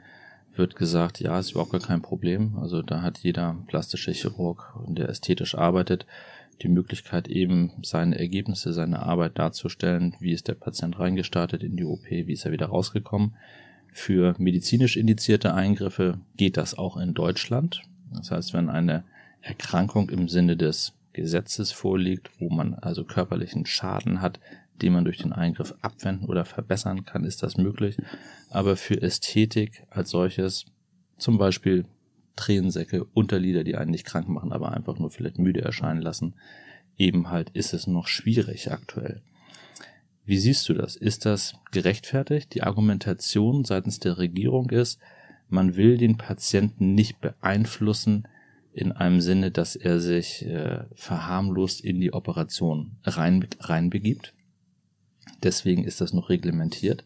wird 0.56 0.76
gesagt, 0.76 1.20
ja, 1.20 1.38
ist 1.38 1.52
überhaupt 1.52 1.73
gar 1.73 1.80
kein 1.80 2.02
Problem. 2.02 2.59
Also 2.59 2.82
da 2.82 3.02
hat 3.02 3.18
jeder 3.18 3.56
plastische 3.66 4.12
Chirurg, 4.12 4.75
der 4.88 5.09
ästhetisch 5.09 5.54
arbeitet, 5.54 6.06
die 6.62 6.68
Möglichkeit 6.68 7.28
eben 7.28 7.73
seine 7.82 8.18
Ergebnisse, 8.18 8.73
seine 8.73 9.00
Arbeit 9.00 9.38
darzustellen, 9.38 10.14
wie 10.20 10.32
ist 10.32 10.49
der 10.49 10.54
Patient 10.54 10.99
reingestartet 10.99 11.62
in 11.62 11.76
die 11.76 11.85
OP, 11.85 12.04
wie 12.11 12.32
ist 12.32 12.44
er 12.44 12.52
wieder 12.52 12.66
rausgekommen. 12.66 13.35
Für 13.92 14.35
medizinisch 14.38 14.97
indizierte 14.97 15.54
Eingriffe 15.54 16.20
geht 16.37 16.56
das 16.56 16.76
auch 16.76 16.97
in 16.97 17.14
Deutschland. 17.14 17.82
Das 18.12 18.30
heißt, 18.30 18.54
wenn 18.54 18.68
eine 18.68 19.04
Erkrankung 19.40 20.11
im 20.11 20.28
Sinne 20.28 20.56
des 20.56 20.92
Gesetzes 21.12 21.73
vorliegt, 21.73 22.30
wo 22.38 22.50
man 22.50 22.75
also 22.75 23.04
körperlichen 23.04 23.66
Schaden 23.66 24.20
hat, 24.20 24.38
den 24.80 24.92
man 24.92 25.04
durch 25.04 25.18
den 25.18 25.32
Eingriff 25.32 25.75
abwenden 25.82 26.26
oder 26.26 26.44
verbessern 26.44 27.04
kann, 27.04 27.25
ist 27.25 27.42
das 27.42 27.56
möglich. 27.56 27.97
Aber 28.49 28.76
für 28.76 29.00
Ästhetik 29.02 29.85
als 29.90 30.11
solches, 30.11 30.66
zum 31.18 31.38
Beispiel 31.38 31.85
Tränensäcke, 32.37 33.04
Unterlieder, 33.12 33.64
die 33.64 33.76
einen 33.76 33.90
nicht 33.90 34.06
krank 34.06 34.28
machen, 34.28 34.52
aber 34.52 34.73
einfach 34.73 34.99
nur 34.99 35.11
vielleicht 35.11 35.38
müde 35.38 35.61
erscheinen 35.61 36.00
lassen, 36.00 36.35
eben 36.97 37.30
halt 37.30 37.50
ist 37.50 37.75
es 37.75 37.87
noch 37.87 38.06
schwierig 38.06 38.70
aktuell. 38.70 39.20
Wie 40.24 40.38
siehst 40.38 40.68
du 40.68 40.74
das? 40.74 40.96
Ist 40.96 41.26
das 41.26 41.54
gerechtfertigt? 41.72 42.54
Die 42.54 42.62
Argumentation 42.62 43.64
seitens 43.64 43.98
der 43.98 44.18
Regierung 44.18 44.70
ist, 44.70 45.00
man 45.48 45.76
will 45.76 45.98
den 45.98 46.16
Patienten 46.16 46.94
nicht 46.94 47.20
beeinflussen 47.20 48.28
in 48.72 48.92
einem 48.92 49.20
Sinne, 49.20 49.50
dass 49.50 49.74
er 49.74 49.98
sich 49.98 50.46
äh, 50.46 50.84
verharmlost 50.94 51.80
in 51.80 52.00
die 52.00 52.12
Operation 52.12 52.96
rein, 53.02 53.46
reinbegibt. 53.58 54.32
Deswegen 55.42 55.84
ist 55.84 56.00
das 56.00 56.12
noch 56.12 56.28
reglementiert. 56.28 57.04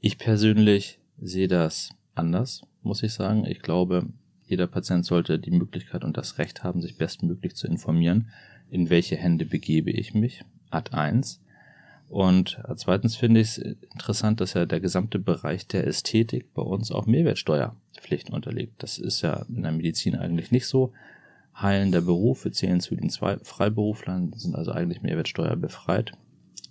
Ich 0.00 0.18
persönlich 0.18 1.00
sehe 1.20 1.48
das 1.48 1.90
anders, 2.14 2.62
muss 2.82 3.02
ich 3.02 3.12
sagen. 3.12 3.44
Ich 3.46 3.62
glaube, 3.62 4.06
jeder 4.46 4.66
Patient 4.66 5.04
sollte 5.04 5.38
die 5.38 5.50
Möglichkeit 5.50 6.04
und 6.04 6.16
das 6.16 6.38
Recht 6.38 6.62
haben, 6.62 6.82
sich 6.82 6.98
bestmöglich 6.98 7.56
zu 7.56 7.66
informieren, 7.66 8.30
in 8.70 8.90
welche 8.90 9.16
Hände 9.16 9.46
begebe 9.46 9.90
ich 9.90 10.14
mich. 10.14 10.44
Ad 10.70 10.92
1. 10.92 11.41
Und 12.12 12.58
zweitens 12.76 13.16
finde 13.16 13.40
ich 13.40 13.56
es 13.56 13.58
interessant, 13.58 14.42
dass 14.42 14.52
ja 14.52 14.66
der 14.66 14.80
gesamte 14.80 15.18
Bereich 15.18 15.66
der 15.66 15.86
Ästhetik 15.86 16.52
bei 16.52 16.60
uns 16.60 16.92
auch 16.92 17.06
Mehrwertsteuerpflichten 17.06 18.34
unterliegt. 18.34 18.82
Das 18.82 18.98
ist 18.98 19.22
ja 19.22 19.46
in 19.48 19.62
der 19.62 19.72
Medizin 19.72 20.16
eigentlich 20.16 20.50
nicht 20.50 20.66
so. 20.66 20.92
Heilender 21.56 22.02
Beruf, 22.02 22.44
wir 22.44 22.52
zählen 22.52 22.80
zu 22.80 22.96
den 22.96 23.08
zwei 23.08 23.38
Freiberuflern, 23.38 24.34
sind 24.34 24.54
also 24.54 24.72
eigentlich 24.72 25.00
Mehrwertsteuer 25.00 25.56
befreit. 25.56 26.12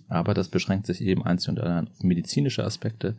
Aber 0.08 0.32
das 0.32 0.48
beschränkt 0.48 0.86
sich 0.86 1.00
eben 1.00 1.24
einzig 1.24 1.48
und 1.48 1.58
allein 1.58 1.88
auf 1.88 2.04
medizinische 2.04 2.62
Aspekte 2.62 3.16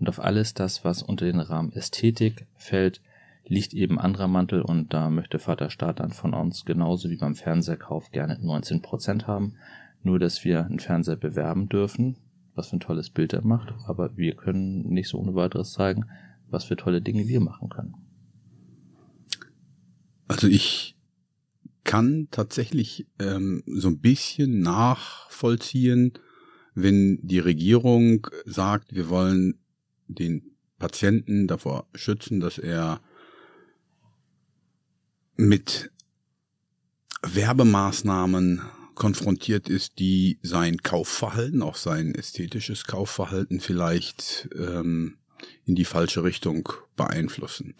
und 0.00 0.08
auf 0.08 0.18
alles 0.18 0.54
das, 0.54 0.84
was 0.84 1.04
unter 1.04 1.24
den 1.24 1.38
Rahmen 1.38 1.72
Ästhetik 1.72 2.46
fällt, 2.56 3.00
liegt 3.46 3.74
eben 3.74 4.00
anderer 4.00 4.26
Mantel 4.26 4.62
und 4.62 4.92
da 4.92 5.08
möchte 5.08 5.38
Vater 5.38 5.70
Staat 5.70 6.00
dann 6.00 6.10
von 6.10 6.34
uns 6.34 6.64
genauso 6.64 7.10
wie 7.10 7.16
beim 7.16 7.36
Fernseherkauf 7.36 8.10
gerne 8.10 8.40
19 8.40 8.82
Prozent 8.82 9.28
haben 9.28 9.54
nur, 10.02 10.18
dass 10.18 10.44
wir 10.44 10.64
einen 10.64 10.80
Fernseher 10.80 11.16
bewerben 11.16 11.68
dürfen, 11.68 12.16
was 12.54 12.68
für 12.68 12.76
ein 12.76 12.80
tolles 12.80 13.10
Bild 13.10 13.32
er 13.32 13.44
macht, 13.44 13.72
aber 13.86 14.16
wir 14.16 14.34
können 14.34 14.88
nicht 14.88 15.08
so 15.08 15.18
ohne 15.18 15.34
weiteres 15.34 15.72
zeigen, 15.72 16.06
was 16.48 16.64
für 16.64 16.76
tolle 16.76 17.00
Dinge 17.00 17.28
wir 17.28 17.40
machen 17.40 17.68
können. 17.68 17.94
Also 20.28 20.46
ich 20.46 20.96
kann 21.84 22.28
tatsächlich 22.30 23.06
ähm, 23.18 23.62
so 23.66 23.88
ein 23.88 23.98
bisschen 23.98 24.60
nachvollziehen, 24.60 26.12
wenn 26.74 27.18
die 27.22 27.40
Regierung 27.40 28.26
sagt, 28.44 28.94
wir 28.94 29.08
wollen 29.08 29.58
den 30.06 30.52
Patienten 30.78 31.46
davor 31.46 31.86
schützen, 31.94 32.40
dass 32.40 32.58
er 32.58 33.00
mit 35.36 35.90
Werbemaßnahmen 37.22 38.62
konfrontiert 39.00 39.70
ist, 39.70 39.98
die 39.98 40.38
sein 40.42 40.82
Kaufverhalten, 40.82 41.62
auch 41.62 41.76
sein 41.76 42.14
ästhetisches 42.14 42.84
Kaufverhalten 42.84 43.58
vielleicht 43.60 44.50
ähm, 44.54 45.16
in 45.64 45.74
die 45.74 45.86
falsche 45.86 46.22
Richtung 46.22 46.68
beeinflussen. 46.96 47.72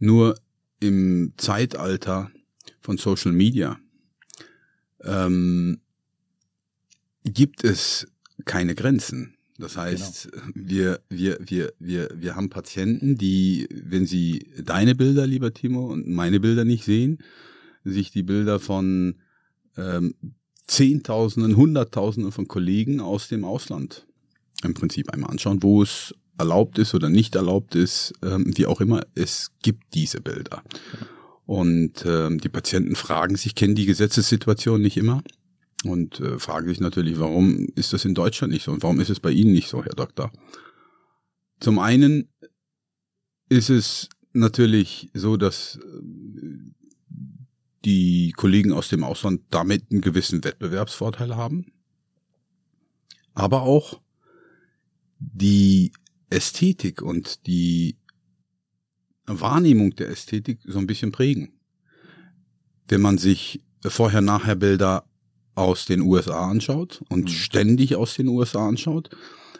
Nur 0.00 0.36
im 0.80 1.34
Zeitalter 1.36 2.32
von 2.80 2.98
Social 2.98 3.30
Media 3.30 3.78
ähm, 5.04 5.78
gibt 7.22 7.62
es 7.62 8.08
keine 8.44 8.74
Grenzen. 8.74 9.36
Das 9.58 9.76
heißt, 9.76 10.32
genau. 10.32 10.46
wir, 10.52 11.00
wir, 11.08 11.38
wir, 11.46 11.74
wir, 11.78 12.10
wir 12.12 12.34
haben 12.34 12.50
Patienten, 12.50 13.16
die, 13.16 13.68
wenn 13.70 14.04
sie 14.04 14.52
deine 14.64 14.96
Bilder, 14.96 15.28
lieber 15.28 15.54
Timo, 15.54 15.86
und 15.86 16.08
meine 16.08 16.40
Bilder 16.40 16.64
nicht 16.64 16.84
sehen, 16.84 17.18
sich 17.84 18.10
die 18.10 18.24
Bilder 18.24 18.58
von 18.58 19.20
ähm, 19.76 20.16
Zehntausenden, 20.66 21.56
Hunderttausenden 21.56 22.32
von 22.32 22.48
Kollegen 22.48 23.00
aus 23.00 23.28
dem 23.28 23.44
Ausland 23.44 24.06
im 24.64 24.74
Prinzip 24.74 25.10
einmal 25.10 25.30
anschauen, 25.30 25.62
wo 25.62 25.82
es 25.82 26.14
erlaubt 26.38 26.78
ist 26.78 26.94
oder 26.94 27.08
nicht 27.08 27.34
erlaubt 27.34 27.74
ist, 27.74 28.12
ähm, 28.22 28.52
wie 28.56 28.66
auch 28.66 28.80
immer, 28.80 29.02
es 29.14 29.52
gibt 29.62 29.94
diese 29.94 30.20
Bilder. 30.20 30.62
Und 31.46 32.04
ähm, 32.04 32.40
die 32.40 32.48
Patienten 32.48 32.96
fragen 32.96 33.36
sich, 33.36 33.54
kennen 33.54 33.74
die 33.74 33.86
Gesetzessituation 33.86 34.82
nicht 34.82 34.96
immer 34.96 35.22
und 35.84 36.20
äh, 36.20 36.38
fragen 36.38 36.68
sich 36.68 36.80
natürlich, 36.80 37.18
warum 37.18 37.68
ist 37.76 37.92
das 37.92 38.04
in 38.04 38.14
Deutschland 38.14 38.52
nicht 38.52 38.64
so 38.64 38.72
und 38.72 38.82
warum 38.82 39.00
ist 39.00 39.10
es 39.10 39.20
bei 39.20 39.30
Ihnen 39.30 39.52
nicht 39.52 39.68
so, 39.68 39.84
Herr 39.84 39.94
Doktor? 39.94 40.32
Zum 41.60 41.78
einen 41.78 42.28
ist 43.48 43.70
es 43.70 44.08
natürlich 44.32 45.10
so, 45.14 45.36
dass 45.36 45.76
äh, 45.76 46.85
die 47.84 48.32
Kollegen 48.32 48.72
aus 48.72 48.88
dem 48.88 49.04
Ausland 49.04 49.42
damit 49.50 49.90
einen 49.90 50.00
gewissen 50.00 50.42
Wettbewerbsvorteil 50.42 51.36
haben, 51.36 51.72
aber 53.34 53.62
auch 53.62 54.00
die 55.18 55.92
Ästhetik 56.30 57.02
und 57.02 57.46
die 57.46 57.96
Wahrnehmung 59.26 59.94
der 59.94 60.08
Ästhetik 60.08 60.60
so 60.64 60.78
ein 60.78 60.86
bisschen 60.86 61.12
prägen. 61.12 61.52
Wenn 62.88 63.00
man 63.00 63.18
sich 63.18 63.64
vorher-nachher 63.84 64.56
Bilder 64.56 65.04
aus 65.54 65.86
den 65.86 66.02
USA 66.02 66.48
anschaut 66.48 67.02
und 67.08 67.24
mhm. 67.24 67.28
ständig 67.28 67.96
aus 67.96 68.14
den 68.14 68.28
USA 68.28 68.68
anschaut, 68.68 69.10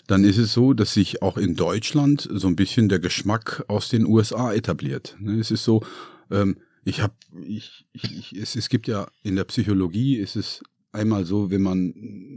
dann 0.06 0.24
ist 0.24 0.38
es 0.38 0.52
so, 0.52 0.72
dass 0.72 0.94
sich 0.94 1.22
auch 1.22 1.36
in 1.36 1.56
Deutschland 1.56 2.28
so 2.30 2.46
ein 2.46 2.56
bisschen 2.56 2.88
der 2.88 3.00
Geschmack 3.00 3.64
aus 3.66 3.88
den 3.88 4.06
USA 4.06 4.52
etabliert. 4.52 5.16
Es 5.40 5.50
ist 5.50 5.64
so, 5.64 5.82
ähm, 6.30 6.56
ich 6.86 7.00
habe, 7.00 7.14
ich, 7.44 7.84
ich, 7.92 8.16
ich, 8.16 8.32
es, 8.32 8.54
es 8.54 8.68
gibt 8.68 8.86
ja 8.86 9.08
in 9.24 9.34
der 9.34 9.44
Psychologie 9.44 10.16
ist 10.16 10.36
es 10.36 10.62
einmal 10.92 11.24
so, 11.24 11.50
wenn 11.50 11.60
man 11.60 11.92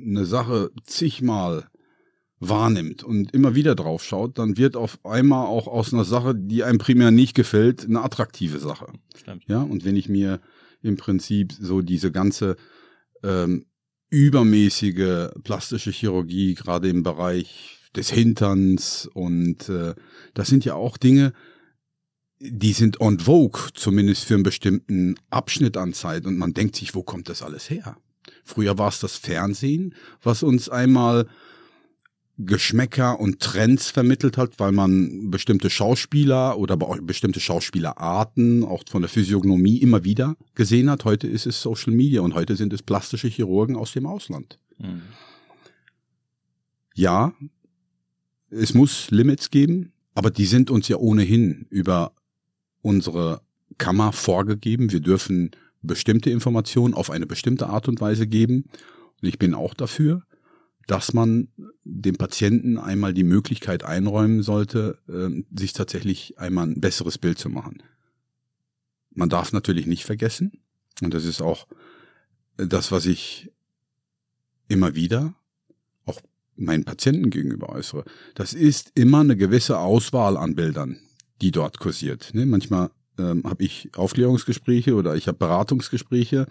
eine 0.08 0.26
Sache 0.26 0.72
zigmal 0.84 1.70
wahrnimmt 2.40 3.04
und 3.04 3.32
immer 3.32 3.54
wieder 3.54 3.76
drauf 3.76 4.04
schaut, 4.04 4.40
dann 4.40 4.58
wird 4.58 4.76
auf 4.76 5.06
einmal 5.06 5.46
auch 5.46 5.68
aus 5.68 5.94
einer 5.94 6.04
Sache, 6.04 6.34
die 6.34 6.64
einem 6.64 6.80
primär 6.80 7.12
nicht 7.12 7.36
gefällt, 7.36 7.86
eine 7.86 8.02
attraktive 8.02 8.58
Sache. 8.58 8.88
Stimmt. 9.16 9.44
Ja, 9.48 9.62
und 9.62 9.86
wenn 9.86 9.96
ich 9.96 10.10
mir 10.10 10.42
im 10.82 10.98
Prinzip 10.98 11.54
so 11.54 11.82
diese 11.82 12.12
ganze 12.12 12.56
ähm, 13.22 13.68
übermäßige 14.10 15.30
plastische 15.44 15.92
Chirurgie, 15.92 16.56
gerade 16.56 16.90
im 16.90 17.04
Bereich 17.04 17.78
des 17.96 18.10
Hinterns 18.10 19.08
und 19.14 19.70
äh, 19.70 19.94
das 20.34 20.48
sind 20.48 20.66
ja 20.66 20.74
auch 20.74 20.98
Dinge, 20.98 21.34
die 22.40 22.74
sind 22.74 23.02
on 23.02 23.20
vogue, 23.20 23.70
zumindest 23.74 24.26
für 24.26 24.36
einen 24.36 24.44
bestimmten 24.44 25.16
Abschnitt 25.30 25.78
an 25.78 25.94
Zeit. 25.94 26.26
Und 26.26 26.38
man 26.38 26.54
denkt 26.54 26.76
sich, 26.76 26.96
wo 26.96 27.04
kommt 27.04 27.30
das 27.30 27.42
alles 27.42 27.70
her? 27.70 27.98
Früher 28.44 28.78
war 28.78 28.90
es 28.90 29.00
das 29.00 29.18
Fernsehen, 29.18 29.94
was 30.24 30.44
uns 30.44 30.70
einmal 30.70 31.28
Geschmäcker 32.42 33.20
und 33.20 33.42
Trends 33.42 33.92
vermittelt 33.92 34.38
hat, 34.38 34.60
weil 34.60 34.72
man 34.72 35.30
bestimmte 35.30 35.70
Schauspieler 35.70 36.58
oder 36.58 36.78
bestimmte 36.78 37.42
Schauspielerarten 37.42 38.64
auch 38.64 38.84
von 38.90 39.02
der 39.02 39.10
Physiognomie 39.10 39.78
immer 39.78 40.06
wieder 40.06 40.38
gesehen 40.56 40.90
hat. 40.90 41.04
Heute 41.04 41.28
ist 41.28 41.46
es 41.46 41.62
Social 41.62 41.92
Media 41.92 42.22
und 42.22 42.36
heute 42.36 42.56
sind 42.56 42.72
es 42.72 42.82
plastische 42.82 43.28
Chirurgen 43.28 43.76
aus 43.76 43.92
dem 43.92 44.06
Ausland. 44.06 44.58
Mhm. 44.78 45.02
Ja, 46.96 47.34
es 48.50 48.74
muss 48.74 49.12
Limits 49.12 49.50
geben, 49.50 49.92
aber 50.16 50.32
die 50.32 50.46
sind 50.46 50.72
uns 50.72 50.88
ja 50.88 50.96
ohnehin 50.96 51.68
über 51.70 52.14
unsere 52.82 53.42
Kammer 53.78 54.12
vorgegeben. 54.12 54.92
Wir 54.92 55.00
dürfen 55.00 55.52
bestimmte 55.82 56.30
Informationen 56.30 56.94
auf 56.94 57.10
eine 57.10 57.26
bestimmte 57.26 57.68
Art 57.68 57.88
und 57.88 58.02
Weise 58.02 58.28
geben. 58.28 58.66
Und 59.22 59.28
ich 59.28 59.40
bin 59.40 59.54
auch 59.54 59.74
dafür, 59.74 60.24
dass 60.88 61.14
man 61.14 61.50
dem 61.84 62.16
Patienten 62.16 62.78
einmal 62.78 63.14
die 63.14 63.24
Möglichkeit 63.24 63.84
einräumen 63.84 64.42
sollte, 64.42 64.98
ähm, 65.08 65.46
sich 65.56 65.74
tatsächlich 65.74 66.40
einmal 66.40 66.68
ein 66.68 66.82
besseres 66.82 67.18
Bild 67.18 67.38
zu 67.38 67.50
machen. 67.50 67.84
Man 69.12 69.30
darf 69.30 69.54
natürlich 69.54 69.86
nicht 69.86 70.04
vergessen, 70.04 70.52
und 71.02 71.14
das 71.14 71.26
ist 71.26 71.42
auch 71.42 71.68
das, 72.58 72.92
was 72.92 73.06
ich 73.06 73.52
immer 74.68 74.96
wieder 74.96 75.36
auch 76.06 76.20
meinen 76.56 76.84
Patienten 76.84 77.30
gegenüber 77.30 77.70
äußere. 77.70 78.04
Das 78.36 78.54
ist 78.54 78.92
immer 78.96 79.22
eine 79.22 79.38
gewisse 79.38 79.80
Auswahl 79.80 80.38
an 80.38 80.56
Bildern, 80.56 81.00
die 81.42 81.52
dort 81.52 81.80
kursiert. 81.80 82.34
Ne? 82.34 82.46
Manchmal 82.46 82.92
ähm, 83.18 83.44
habe 83.46 83.64
ich 83.64 83.90
Aufklärungsgespräche 83.96 84.96
oder 84.96 85.16
ich 85.16 85.28
habe 85.28 85.38
Beratungsgespräche 85.38 86.48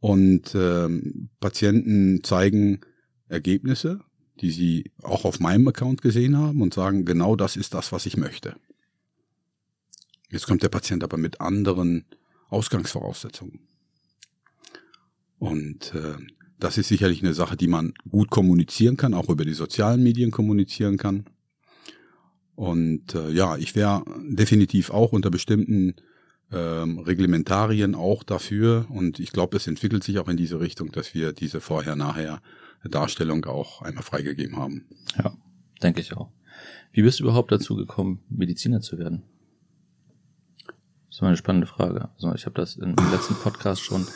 und 0.00 0.54
ähm, 0.54 1.30
Patienten 1.40 2.22
zeigen 2.24 2.80
Ergebnisse, 3.28 4.00
die 4.40 4.50
sie 4.50 4.90
auch 5.02 5.24
auf 5.24 5.40
meinem 5.40 5.68
Account 5.68 6.02
gesehen 6.02 6.36
haben 6.36 6.60
und 6.60 6.74
sagen, 6.74 7.04
genau 7.04 7.36
das 7.36 7.56
ist 7.56 7.74
das, 7.74 7.92
was 7.92 8.06
ich 8.06 8.16
möchte. 8.16 8.56
Jetzt 10.30 10.46
kommt 10.46 10.62
der 10.62 10.70
Patient 10.70 11.04
aber 11.04 11.18
mit 11.18 11.40
anderen 11.40 12.04
Ausgangsvoraussetzungen. 12.48 13.60
Und 15.38 15.94
äh, 15.94 16.16
das 16.58 16.78
ist 16.78 16.88
sicherlich 16.88 17.22
eine 17.22 17.34
Sache, 17.34 17.56
die 17.56 17.66
man 17.66 17.92
gut 18.08 18.30
kommunizieren 18.30 18.96
kann, 18.96 19.14
auch 19.14 19.28
über 19.28 19.44
die 19.44 19.54
sozialen 19.54 20.02
Medien 20.02 20.30
kommunizieren 20.30 20.96
kann. 20.96 21.26
Und 22.54 23.14
äh, 23.14 23.30
ja, 23.30 23.56
ich 23.56 23.74
wäre 23.74 24.04
definitiv 24.28 24.90
auch 24.90 25.12
unter 25.12 25.30
bestimmten 25.30 25.94
ähm, 26.52 26.98
Reglementarien 26.98 27.94
auch 27.94 28.22
dafür. 28.22 28.86
Und 28.90 29.18
ich 29.18 29.32
glaube, 29.32 29.56
es 29.56 29.66
entwickelt 29.66 30.04
sich 30.04 30.18
auch 30.18 30.28
in 30.28 30.36
diese 30.36 30.60
Richtung, 30.60 30.92
dass 30.92 31.14
wir 31.14 31.32
diese 31.32 31.60
Vorher-Nachher-Darstellung 31.60 33.44
auch 33.46 33.82
einmal 33.82 34.02
freigegeben 34.04 34.56
haben. 34.56 34.86
Ja, 35.16 35.32
denke 35.82 36.00
ich 36.00 36.14
auch. 36.14 36.30
Wie 36.92 37.02
bist 37.02 37.20
du 37.20 37.24
überhaupt 37.24 37.50
dazu 37.52 37.74
gekommen, 37.74 38.20
Mediziner 38.28 38.80
zu 38.82 38.98
werden? 38.98 39.22
Das 40.66 41.16
ist 41.16 41.22
mal 41.22 41.28
eine 41.28 41.36
spannende 41.36 41.66
Frage. 41.66 42.10
Also 42.14 42.34
ich 42.34 42.44
habe 42.44 42.54
das 42.54 42.76
im 42.76 42.94
letzten 43.10 43.34
Podcast 43.34 43.82
schon 43.82 44.06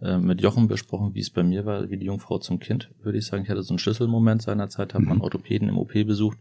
äh, 0.00 0.18
mit 0.18 0.40
Jochen 0.40 0.68
besprochen, 0.68 1.14
wie 1.14 1.20
es 1.20 1.30
bei 1.30 1.42
mir 1.42 1.66
war, 1.66 1.90
wie 1.90 1.96
die 1.96 2.06
Jungfrau 2.06 2.38
zum 2.38 2.58
Kind, 2.58 2.90
würde 3.02 3.18
ich 3.18 3.26
sagen. 3.26 3.44
Ich 3.44 3.50
hatte 3.50 3.62
so 3.62 3.72
einen 3.72 3.78
Schlüsselmoment 3.78 4.42
seinerzeit, 4.42 4.94
habe 4.94 5.04
mhm. 5.04 5.08
man 5.08 5.20
Orthopäden 5.20 5.68
im 5.68 5.78
OP 5.78 5.92
besucht, 5.92 6.38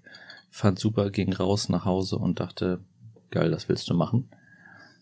fand 0.49 0.79
super, 0.79 1.11
ging 1.11 1.33
raus 1.33 1.69
nach 1.69 1.85
Hause 1.85 2.17
und 2.17 2.39
dachte, 2.39 2.79
geil, 3.31 3.51
das 3.51 3.69
willst 3.69 3.89
du 3.89 3.93
machen. 3.93 4.29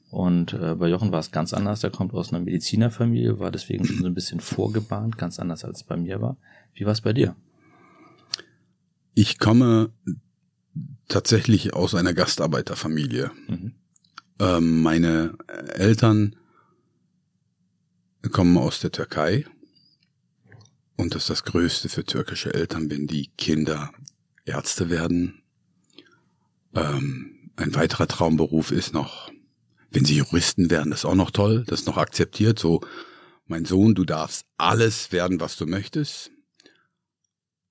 Und 0.09 0.53
äh, 0.53 0.75
bei 0.75 0.87
Jochen 0.87 1.11
war 1.11 1.19
es 1.19 1.31
ganz 1.31 1.53
anders. 1.53 1.81
Der 1.81 1.89
kommt 1.89 2.13
aus 2.13 2.31
einer 2.31 2.43
Medizinerfamilie, 2.43 3.39
war 3.39 3.51
deswegen 3.51 3.85
schon 3.85 3.99
so 3.99 4.05
ein 4.05 4.13
bisschen 4.13 4.39
vorgebahnt, 4.39 5.17
ganz 5.17 5.39
anders 5.39 5.65
als 5.65 5.79
es 5.79 5.83
bei 5.83 5.97
mir 5.97 6.21
war. 6.21 6.37
Wie 6.73 6.85
war 6.85 6.93
es 6.93 7.01
bei 7.01 7.13
dir? 7.13 7.35
Ich 9.13 9.39
komme 9.39 9.91
tatsächlich 11.07 11.73
aus 11.73 11.95
einer 11.95 12.13
Gastarbeiterfamilie. 12.13 13.31
Mhm. 13.47 13.73
Ähm, 14.39 14.81
meine 14.81 15.37
Eltern 15.73 16.35
kommen 18.31 18.57
aus 18.57 18.79
der 18.79 18.91
Türkei. 18.91 19.45
Und 20.97 21.13
das 21.13 21.23
ist 21.23 21.29
das 21.29 21.43
Größte 21.43 21.89
für 21.89 22.05
türkische 22.05 22.53
Eltern, 22.53 22.89
wenn 22.89 23.07
die 23.07 23.27
Kinder 23.37 23.91
Ärzte 24.45 24.89
werden. 24.89 25.41
Ähm, 26.73 27.51
ein 27.55 27.75
weiterer 27.75 28.07
Traumberuf 28.07 28.71
ist 28.71 28.93
noch, 28.93 29.31
wenn 29.91 30.05
sie 30.05 30.17
Juristen 30.17 30.69
werden, 30.69 30.91
das 30.91 31.01
ist 31.01 31.05
auch 31.05 31.15
noch 31.15 31.31
toll, 31.31 31.63
das 31.67 31.81
ist 31.81 31.87
noch 31.87 31.97
akzeptiert. 31.97 32.59
So, 32.59 32.81
mein 33.47 33.65
Sohn, 33.65 33.95
du 33.95 34.03
darfst 34.03 34.45
alles 34.57 35.11
werden, 35.11 35.39
was 35.39 35.57
du 35.57 35.65
möchtest. 35.65 36.31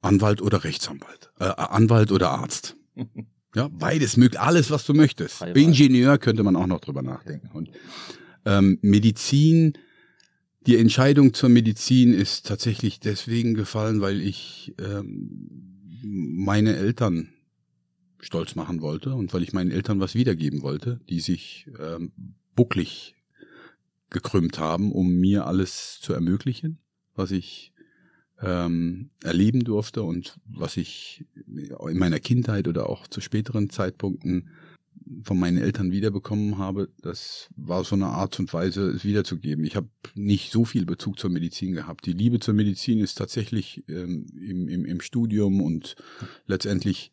Anwalt 0.01 0.43
oder 0.43 0.65
Rechtsanwalt, 0.65 1.31
äh, 1.39 1.45
Anwalt 1.45 2.13
oder 2.13 2.31
Arzt. 2.31 2.77
Ja, 3.57 3.69
beides 3.69 4.17
mögt 4.17 4.37
alles, 4.37 4.73
was 4.73 4.85
du 4.85 4.95
möchtest. 4.95 5.41
Ingenieur 5.41 6.19
könnte 6.19 6.43
man 6.43 6.57
auch 6.57 6.67
noch 6.67 6.81
drüber 6.81 7.03
nachdenken. 7.03 7.51
Und 7.53 7.71
ähm, 8.45 8.81
Medizin 8.83 9.75
die 10.67 10.79
Entscheidung 10.79 11.35
zur 11.35 11.51
Medizin 11.51 12.15
ist 12.15 12.47
tatsächlich 12.47 12.99
deswegen 12.99 13.55
gefallen, 13.55 14.01
weil 14.01 14.21
ich 14.21 14.75
ähm, 14.79 15.74
meine 16.05 16.77
Eltern 16.77 17.31
stolz 18.21 18.55
machen 18.55 18.81
wollte 18.81 19.15
und 19.15 19.33
weil 19.35 19.43
ich 19.43 19.53
meinen 19.53 19.71
Eltern 19.71 20.01
was 20.01 20.15
wiedergeben 20.15 20.63
wollte, 20.63 21.01
die 21.09 21.21
sich 21.21 21.69
ähm, 21.79 22.13
bucklig 22.55 23.15
gekrümmt 24.11 24.59
haben, 24.59 24.93
um 24.93 25.15
mir 25.17 25.47
alles 25.47 25.99
zu 26.01 26.13
ermöglichen, 26.13 26.79
was 27.15 27.31
ich 27.31 27.73
ähm, 28.41 29.11
erleben 29.23 29.65
durfte 29.65 30.03
und 30.03 30.39
was 30.47 30.77
ich 30.77 31.25
in 31.47 31.99
meiner 31.99 32.21
Kindheit 32.21 32.69
oder 32.69 32.89
auch 32.89 33.07
zu 33.07 33.21
späteren 33.21 33.71
Zeitpunkten 33.71 34.51
von 35.23 35.39
meinen 35.39 35.59
Eltern 35.59 35.93
wiederbekommen 35.93 36.59
habe, 36.59 36.89
das 37.03 37.49
war 37.57 37.85
so 37.85 37.95
eine 37.95 38.07
Art 38.07 38.39
und 38.41 38.53
Weise, 38.53 38.89
es 38.89 39.05
wiederzugeben. 39.05 39.65
Ich 39.65 39.77
habe 39.77 39.89
nicht 40.15 40.51
so 40.51 40.65
viel 40.65 40.87
Bezug 40.87 41.19
zur 41.19 41.31
Medizin 41.31 41.73
gehabt. 41.73 42.07
Die 42.07 42.13
Liebe 42.13 42.41
zur 42.41 42.55
Medizin 42.55 43.01
ist 43.01 43.17
tatsächlich 43.17 43.85
ähm, 43.89 44.27
im, 44.35 44.69
im, 44.69 44.85
im 44.85 45.01
Studium 45.01 45.61
und 45.61 45.97
letztendlich 46.47 47.13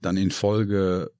dann 0.00 0.16
in 0.16 0.30
Folge 0.30 1.10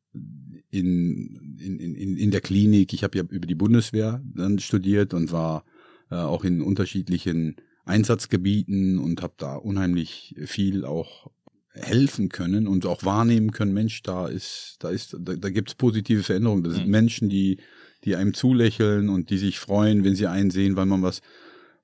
in, 0.70 1.58
in, 1.58 1.78
in, 1.78 2.16
in 2.16 2.30
der 2.30 2.40
Klinik. 2.40 2.92
Ich 2.92 3.04
habe 3.04 3.18
ja 3.18 3.24
über 3.28 3.46
die 3.46 3.54
Bundeswehr 3.54 4.22
dann 4.34 4.58
studiert 4.58 5.14
und 5.14 5.32
war 5.32 5.64
äh, 6.10 6.16
auch 6.16 6.44
in 6.44 6.62
unterschiedlichen 6.62 7.56
Einsatzgebieten 7.84 8.98
und 8.98 9.22
habe 9.22 9.34
da 9.36 9.56
unheimlich 9.56 10.34
viel 10.46 10.84
auch 10.84 11.30
helfen 11.80 12.28
können 12.28 12.66
und 12.66 12.86
auch 12.86 13.04
wahrnehmen 13.04 13.52
können, 13.52 13.72
Mensch, 13.72 14.02
da 14.02 14.26
ist, 14.26 14.76
da 14.80 14.90
ist, 14.90 15.16
da, 15.18 15.34
da 15.36 15.50
gibt 15.50 15.70
es 15.70 15.74
positive 15.74 16.22
Veränderungen. 16.22 16.64
Das 16.64 16.74
sind 16.74 16.86
mhm. 16.86 16.90
Menschen, 16.90 17.28
die, 17.28 17.58
die 18.04 18.16
einem 18.16 18.34
zulächeln 18.34 19.08
und 19.08 19.30
die 19.30 19.38
sich 19.38 19.58
freuen, 19.58 20.04
wenn 20.04 20.16
sie 20.16 20.26
einen 20.26 20.50
sehen, 20.50 20.76
weil 20.76 20.86
man 20.86 21.02
was, 21.02 21.20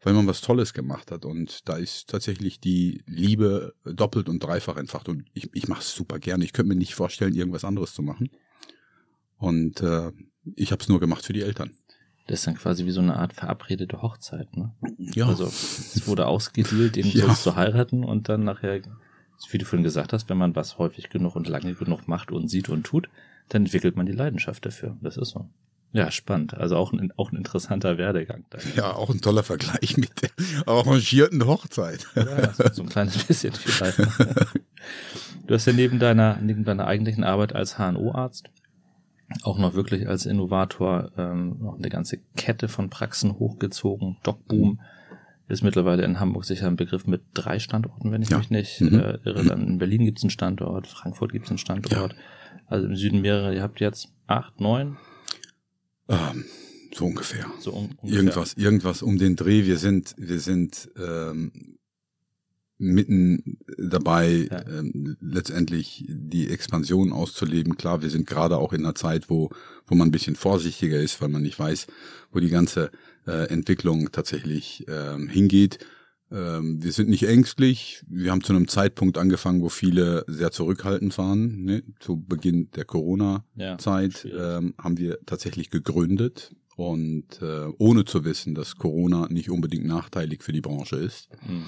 weil 0.03 0.15
man 0.15 0.27
was 0.27 0.41
Tolles 0.41 0.73
gemacht 0.73 1.11
hat. 1.11 1.25
Und 1.25 1.69
da 1.69 1.77
ist 1.77 2.09
tatsächlich 2.09 2.61
die 2.61 3.03
Liebe 3.07 3.75
doppelt 3.85 4.29
und 4.29 4.43
dreifach 4.43 4.77
entfacht. 4.77 5.09
Und 5.09 5.25
ich, 5.35 5.51
ich 5.55 5.69
mache 5.69 5.83
es 5.83 5.95
super 5.95 6.19
gerne. 6.19 6.45
Ich 6.45 6.53
könnte 6.53 6.71
mir 6.71 6.79
nicht 6.79 6.95
vorstellen, 6.95 7.35
irgendwas 7.35 7.65
anderes 7.65 7.95
zu 7.95 8.03
machen. 8.03 8.31
Und 9.37 9.83
äh, 9.83 10.11
ich 10.57 10.73
habe 10.73 10.83
es 10.83 10.89
nur 10.89 11.01
gemacht 11.01 11.25
für 11.25 11.33
die 11.33 11.43
Eltern. 11.43 11.73
Das 12.29 12.41
ist 12.41 12.47
dann 12.47 12.55
quasi 12.55 12.87
wie 12.87 12.93
so 12.93 13.01
eine 13.01 13.17
Art 13.17 13.33
verabredete 13.33 14.01
Hochzeit, 14.01 14.57
ne? 14.57 14.73
Ja. 14.99 15.27
Also 15.27 15.47
es 15.47 16.07
wurde 16.07 16.27
ausgedealt, 16.27 16.97
den 16.97 17.07
ja. 17.11 17.35
zu 17.35 17.57
heiraten 17.57 18.05
und 18.05 18.29
dann 18.29 18.45
nachher 18.45 18.81
wie 19.51 19.59
du 19.59 19.65
vorhin 19.65 19.85
gesagt 19.85 20.13
hast, 20.13 20.29
wenn 20.29 20.39
man 20.39 20.55
was 20.55 20.79
häufig 20.79 21.11
genug 21.11 21.37
und 21.37 21.49
lange 21.49 21.75
genug 21.75 22.09
macht 22.09 22.31
und 22.31 22.49
sieht 22.49 22.69
und 22.69 22.85
tut, 22.85 23.09
dann 23.49 23.63
entwickelt 23.63 23.97
man 23.97 24.07
die 24.07 24.13
Leidenschaft 24.13 24.65
dafür. 24.65 24.97
Das 25.01 25.17
ist 25.17 25.31
so. 25.31 25.49
Ja, 25.93 26.11
spannend. 26.11 26.55
Also 26.55 26.77
auch 26.77 26.93
ein, 26.93 27.13
auch 27.17 27.33
ein 27.33 27.37
interessanter 27.37 27.99
Werdegang. 27.99 28.45
Da. 28.49 28.59
Ja, 28.77 28.95
auch 28.95 29.11
ein 29.11 29.21
toller 29.21 29.43
Vergleich 29.43 29.97
mit 29.99 30.23
der 30.23 30.31
arrangierten 30.67 31.47
Hochzeit. 31.47 32.07
Ja, 32.15 32.53
so 32.73 32.83
ein 32.83 32.89
kleines 32.89 33.23
bisschen 33.25 33.53
vielleicht. 33.53 33.99
Du 35.45 35.55
hast 35.55 35.67
ja 35.67 35.73
neben 35.73 35.99
deiner, 35.99 36.39
neben 36.41 36.65
deiner 36.65 36.87
eigentlichen 36.87 37.25
Arbeit 37.25 37.53
als 37.53 37.77
HNO-Arzt 37.77 38.49
auch 39.43 39.59
noch 39.59 39.75
wirklich 39.75 40.09
als 40.09 40.27
Innovator 40.27 41.11
ähm, 41.17 41.57
noch 41.61 41.79
eine 41.79 41.89
ganze 41.89 42.19
Kette 42.37 42.69
von 42.69 42.91
Praxen 42.91 43.39
hochgezogen. 43.39 44.19
DocBoom, 44.23 44.81
ist 45.49 45.63
mittlerweile 45.63 46.05
in 46.05 46.21
Hamburg 46.21 46.45
sicher 46.45 46.67
ein 46.67 46.77
Begriff 46.77 47.07
mit 47.07 47.23
drei 47.35 47.59
Standorten, 47.59 48.11
wenn 48.11 48.23
ich 48.23 48.31
ja. 48.31 48.39
mich 48.39 48.51
nicht 48.51 48.81
mhm. 48.81 48.99
äh, 48.99 49.19
irre. 49.25 49.45
Dann 49.45 49.67
in 49.67 49.79
Berlin 49.79 50.05
gibt 50.05 50.19
es 50.19 50.25
einen 50.25 50.31
Standort, 50.31 50.87
Frankfurt 50.87 51.33
gibt 51.33 51.47
es 51.47 51.51
einen 51.51 51.59
Standort. 51.59 52.13
Ja. 52.13 52.19
Also 52.67 52.87
im 52.87 52.97
Süden 52.97 53.21
mehrere. 53.21 53.55
Ihr 53.55 53.63
habt 53.63 53.81
jetzt 53.81 54.09
acht, 54.27 54.61
neun? 54.61 54.97
Ähm, 56.09 56.45
so 56.95 57.07
ungefähr. 57.07 57.47
So 57.61 57.73
un 57.73 57.91
ungefähr. 57.97 58.19
Irgendwas, 58.19 58.55
irgendwas 58.55 59.03
um 59.03 59.19
den 59.19 59.37
Dreh. 59.37 59.67
Wir 59.67 59.79
sind, 59.79 60.15
wir 60.17 60.41
sind 60.41 60.89
ähm, 60.97 61.79
mitten 62.79 63.59
dabei, 63.79 64.49
ja. 64.51 64.67
ähm, 64.67 65.17
letztendlich 65.21 66.05
die 66.09 66.51
Expansion 66.51 67.13
auszuleben. 67.13 67.77
Klar, 67.77 68.03
wir 68.03 68.11
sind 68.11 68.27
gerade 68.27 68.57
auch 68.57 68.73
in 68.73 68.85
einer 68.85 68.95
Zeit, 68.95 69.31
wo, 69.31 69.51
wo 69.87 69.95
man 69.95 70.09
ein 70.09 70.13
bisschen 70.13 70.37
vorsichtiger 70.37 70.99
ist, 70.99 71.21
weil 71.21 71.29
man 71.29 71.43
nicht 71.43 71.59
weiß, 71.59 71.87
wo 72.33 72.41
die 72.41 72.49
ganze 72.49 72.91
äh, 73.27 73.49
Entwicklung 73.49 74.11
tatsächlich 74.13 74.85
ähm, 74.89 75.29
hingeht. 75.29 75.79
Ähm, 76.31 76.83
wir 76.83 76.93
sind 76.93 77.09
nicht 77.11 77.25
ängstlich. 77.25 78.03
Wir 78.09 78.31
haben 78.31 78.43
zu 78.43 78.53
einem 78.53 78.69
Zeitpunkt 78.69 79.19
angefangen, 79.19 79.61
wo 79.61 79.69
viele 79.69 80.25
sehr 80.27 80.51
zurückhaltend 80.51 81.17
waren. 81.19 81.65
Ne? 81.65 81.83
Zu 82.01 82.23
Beginn 82.23 82.71
der 82.71 82.85
Corona-Zeit 82.85 84.25
ja, 84.25 84.59
ähm, 84.59 84.75
haben 84.79 84.99
wir 84.99 85.19
tatsächlich 85.27 85.71
gegründet 85.71 86.55
und 86.77 87.43
äh, 87.43 87.69
ohne 87.79 88.05
zu 88.05 88.25
wissen, 88.25 88.55
dass 88.55 88.77
Corona 88.77 89.29
nicht 89.29 89.51
unbedingt 89.51 89.85
nachteilig 89.85 90.43
für 90.43 90.53
die 90.53 90.63
Branche 90.63 90.97
ist. 90.97 91.29
Mhm. 91.47 91.65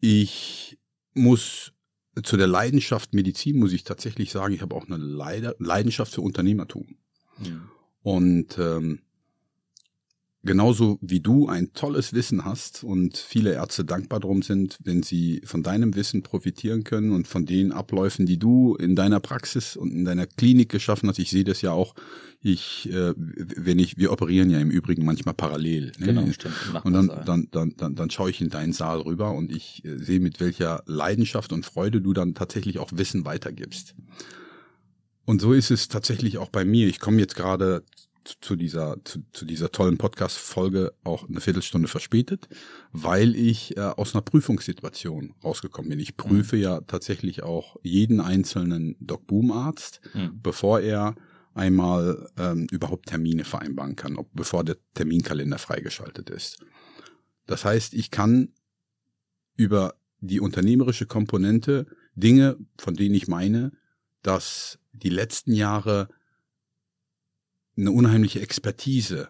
Ich 0.00 0.78
muss 1.14 1.72
zu 2.22 2.36
der 2.36 2.46
Leidenschaft 2.46 3.14
Medizin 3.14 3.58
muss 3.58 3.72
ich 3.72 3.84
tatsächlich 3.84 4.30
sagen, 4.30 4.54
ich 4.54 4.62
habe 4.62 4.74
auch 4.74 4.86
eine 4.88 4.96
Leidenschaft 4.96 6.14
für 6.14 6.22
Unternehmertum. 6.22 6.96
Mhm. 7.38 7.62
Und 8.02 8.58
ähm, 8.58 9.00
genauso 10.42 10.98
wie 11.02 11.20
du 11.20 11.48
ein 11.48 11.72
tolles 11.74 12.14
Wissen 12.14 12.44
hast 12.44 12.82
und 12.82 13.18
viele 13.18 13.52
Ärzte 13.52 13.84
dankbar 13.84 14.20
drum 14.20 14.42
sind, 14.42 14.78
wenn 14.82 15.02
sie 15.02 15.42
von 15.44 15.62
deinem 15.62 15.94
Wissen 15.94 16.22
profitieren 16.22 16.84
können 16.84 17.12
und 17.12 17.28
von 17.28 17.44
den 17.44 17.72
Abläufen, 17.72 18.24
die 18.24 18.38
du 18.38 18.74
in 18.76 18.96
deiner 18.96 19.20
Praxis 19.20 19.76
und 19.76 19.92
in 19.92 20.04
deiner 20.04 20.26
Klinik 20.26 20.70
geschaffen 20.70 21.08
hast. 21.08 21.18
Ich 21.18 21.30
sehe 21.30 21.44
das 21.44 21.60
ja 21.60 21.72
auch. 21.72 21.94
Ich, 22.42 22.90
äh, 22.90 23.12
wenn 23.16 23.78
ich, 23.78 23.98
wir 23.98 24.12
operieren 24.12 24.48
ja 24.48 24.58
im 24.60 24.70
Übrigen 24.70 25.04
manchmal 25.04 25.34
parallel. 25.34 25.92
Ne? 25.98 26.06
Genau, 26.06 26.32
stimmt. 26.32 26.54
Und 26.84 26.94
dann, 26.94 27.08
dann, 27.26 27.48
dann, 27.50 27.74
dann, 27.76 27.94
dann 27.94 28.10
schaue 28.10 28.30
ich 28.30 28.40
in 28.40 28.48
deinen 28.48 28.72
Saal 28.72 29.00
rüber 29.00 29.32
und 29.32 29.52
ich 29.52 29.84
äh, 29.84 29.98
sehe, 29.98 30.20
mit 30.20 30.40
welcher 30.40 30.82
Leidenschaft 30.86 31.52
und 31.52 31.66
Freude 31.66 32.00
du 32.00 32.14
dann 32.14 32.34
tatsächlich 32.34 32.78
auch 32.78 32.92
Wissen 32.94 33.26
weitergibst. 33.26 33.94
Und 35.26 35.42
so 35.42 35.52
ist 35.52 35.70
es 35.70 35.88
tatsächlich 35.88 36.38
auch 36.38 36.48
bei 36.48 36.64
mir. 36.64 36.88
Ich 36.88 36.98
komme 36.98 37.18
jetzt 37.18 37.36
gerade 37.36 37.84
zu 38.24 38.56
dieser, 38.56 38.96
zu, 39.04 39.20
zu 39.32 39.44
dieser 39.44 39.70
tollen 39.72 39.98
Podcast-Folge 39.98 40.92
auch 41.04 41.28
eine 41.28 41.40
Viertelstunde 41.40 41.88
verspätet, 41.88 42.48
weil 42.92 43.34
ich 43.36 43.76
äh, 43.76 43.80
aus 43.80 44.14
einer 44.14 44.22
Prüfungssituation 44.22 45.34
rausgekommen 45.42 45.90
bin. 45.90 46.00
Ich 46.00 46.16
prüfe 46.16 46.56
mhm. 46.56 46.62
ja 46.62 46.80
tatsächlich 46.82 47.42
auch 47.42 47.76
jeden 47.82 48.20
einzelnen 48.20 48.96
Doc 49.00 49.26
Boom 49.26 49.52
Arzt, 49.52 50.00
mhm. 50.14 50.40
bevor 50.42 50.80
er 50.80 51.14
einmal 51.54 52.28
ähm, 52.38 52.66
überhaupt 52.70 53.06
Termine 53.06 53.44
vereinbaren 53.44 53.96
kann, 53.96 54.16
ob, 54.16 54.28
bevor 54.32 54.64
der 54.64 54.76
Terminkalender 54.94 55.58
freigeschaltet 55.58 56.30
ist. 56.30 56.64
Das 57.46 57.64
heißt, 57.64 57.94
ich 57.94 58.10
kann 58.10 58.52
über 59.56 59.94
die 60.20 60.40
unternehmerische 60.40 61.06
Komponente 61.06 61.86
Dinge, 62.14 62.56
von 62.78 62.94
denen 62.94 63.14
ich 63.14 63.28
meine, 63.28 63.72
dass 64.22 64.78
die 64.92 65.08
letzten 65.08 65.52
Jahre 65.52 66.08
eine 67.80 67.92
unheimliche 67.92 68.40
Expertise 68.40 69.28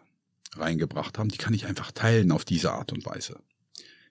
reingebracht 0.56 1.18
haben, 1.18 1.28
die 1.28 1.38
kann 1.38 1.54
ich 1.54 1.66
einfach 1.66 1.92
teilen 1.92 2.32
auf 2.32 2.44
diese 2.44 2.72
Art 2.72 2.92
und 2.92 3.06
Weise. 3.06 3.38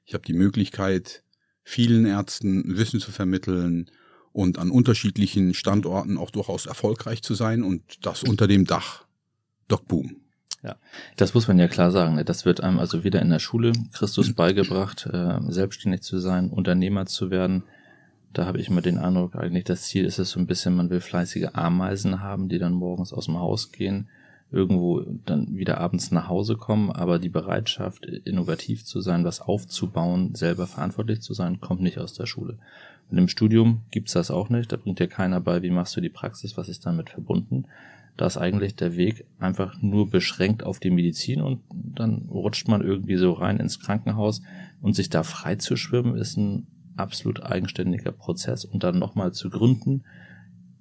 Ich 0.05 0.13
habe 0.13 0.25
die 0.25 0.33
Möglichkeit, 0.33 1.23
vielen 1.63 2.05
Ärzten 2.05 2.77
Wissen 2.77 2.99
zu 2.99 3.11
vermitteln 3.11 3.91
und 4.31 4.57
an 4.57 4.71
unterschiedlichen 4.71 5.53
Standorten 5.53 6.17
auch 6.17 6.31
durchaus 6.31 6.65
erfolgreich 6.65 7.21
zu 7.21 7.35
sein 7.35 7.63
und 7.63 8.05
das 8.05 8.23
unter 8.23 8.47
dem 8.47 8.65
Dach 8.65 9.05
DocBoom. 9.67 10.17
Ja, 10.63 10.75
das 11.15 11.33
muss 11.33 11.47
man 11.47 11.57
ja 11.57 11.67
klar 11.67 11.91
sagen. 11.91 12.15
Ne? 12.15 12.25
Das 12.25 12.45
wird 12.45 12.61
einem 12.61 12.79
also 12.79 13.03
wieder 13.03 13.21
in 13.21 13.29
der 13.29 13.39
Schule 13.39 13.71
Christus 13.93 14.33
beigebracht, 14.33 15.05
äh, 15.11 15.39
selbstständig 15.47 16.01
zu 16.01 16.19
sein, 16.19 16.49
Unternehmer 16.49 17.05
zu 17.05 17.31
werden. 17.31 17.63
Da 18.33 18.45
habe 18.45 18.59
ich 18.59 18.67
immer 18.67 18.81
den 18.81 18.97
Eindruck, 18.97 19.35
eigentlich 19.35 19.63
das 19.63 19.83
Ziel 19.83 20.05
ist 20.05 20.19
es 20.19 20.31
so 20.31 20.39
ein 20.39 20.47
bisschen, 20.47 20.75
man 20.75 20.89
will 20.89 20.99
fleißige 20.99 21.49
Ameisen 21.53 22.21
haben, 22.21 22.49
die 22.49 22.59
dann 22.59 22.73
morgens 22.73 23.13
aus 23.13 23.25
dem 23.25 23.39
Haus 23.39 23.71
gehen, 23.71 24.09
irgendwo 24.51 25.01
dann 25.25 25.55
wieder 25.55 25.79
abends 25.79 26.11
nach 26.11 26.27
Hause 26.27 26.55
kommen, 26.55 26.91
aber 26.91 27.19
die 27.19 27.29
Bereitschaft, 27.29 28.05
innovativ 28.05 28.83
zu 28.83 28.99
sein, 28.99 29.23
was 29.23 29.41
aufzubauen, 29.41 30.33
selber 30.33 30.65
verantwortlich 30.65 31.21
zu 31.21 31.33
sein, 31.33 31.59
kommt 31.59 31.81
nicht 31.81 31.99
aus 31.99 32.13
der 32.13 32.25
Schule. 32.25 32.57
Und 33.11 33.17
im 33.17 33.27
Studium 33.27 33.81
gibt's 33.91 34.13
das 34.13 34.31
auch 34.31 34.49
nicht. 34.49 34.71
Da 34.71 34.77
bringt 34.77 34.99
dir 34.99 35.07
keiner 35.07 35.39
bei, 35.39 35.61
wie 35.61 35.69
machst 35.69 35.95
du 35.95 36.01
die 36.01 36.09
Praxis, 36.09 36.57
was 36.57 36.69
ist 36.69 36.85
damit 36.85 37.09
verbunden. 37.09 37.65
Da 38.17 38.25
ist 38.25 38.37
eigentlich 38.37 38.75
der 38.75 38.97
Weg 38.97 39.25
einfach 39.39 39.81
nur 39.81 40.09
beschränkt 40.09 40.63
auf 40.63 40.79
die 40.79 40.89
Medizin 40.89 41.41
und 41.41 41.61
dann 41.71 42.27
rutscht 42.29 42.67
man 42.67 42.81
irgendwie 42.81 43.15
so 43.15 43.31
rein 43.31 43.59
ins 43.59 43.79
Krankenhaus 43.79 44.41
und 44.81 44.93
sich 44.93 45.09
da 45.09 45.23
frei 45.23 45.55
zu 45.55 45.77
schwimmen 45.77 46.17
ist 46.17 46.37
ein 46.37 46.67
absolut 46.97 47.41
eigenständiger 47.43 48.11
Prozess 48.11 48.65
und 48.65 48.83
dann 48.83 48.99
nochmal 48.99 49.31
zu 49.31 49.49
gründen 49.49 50.03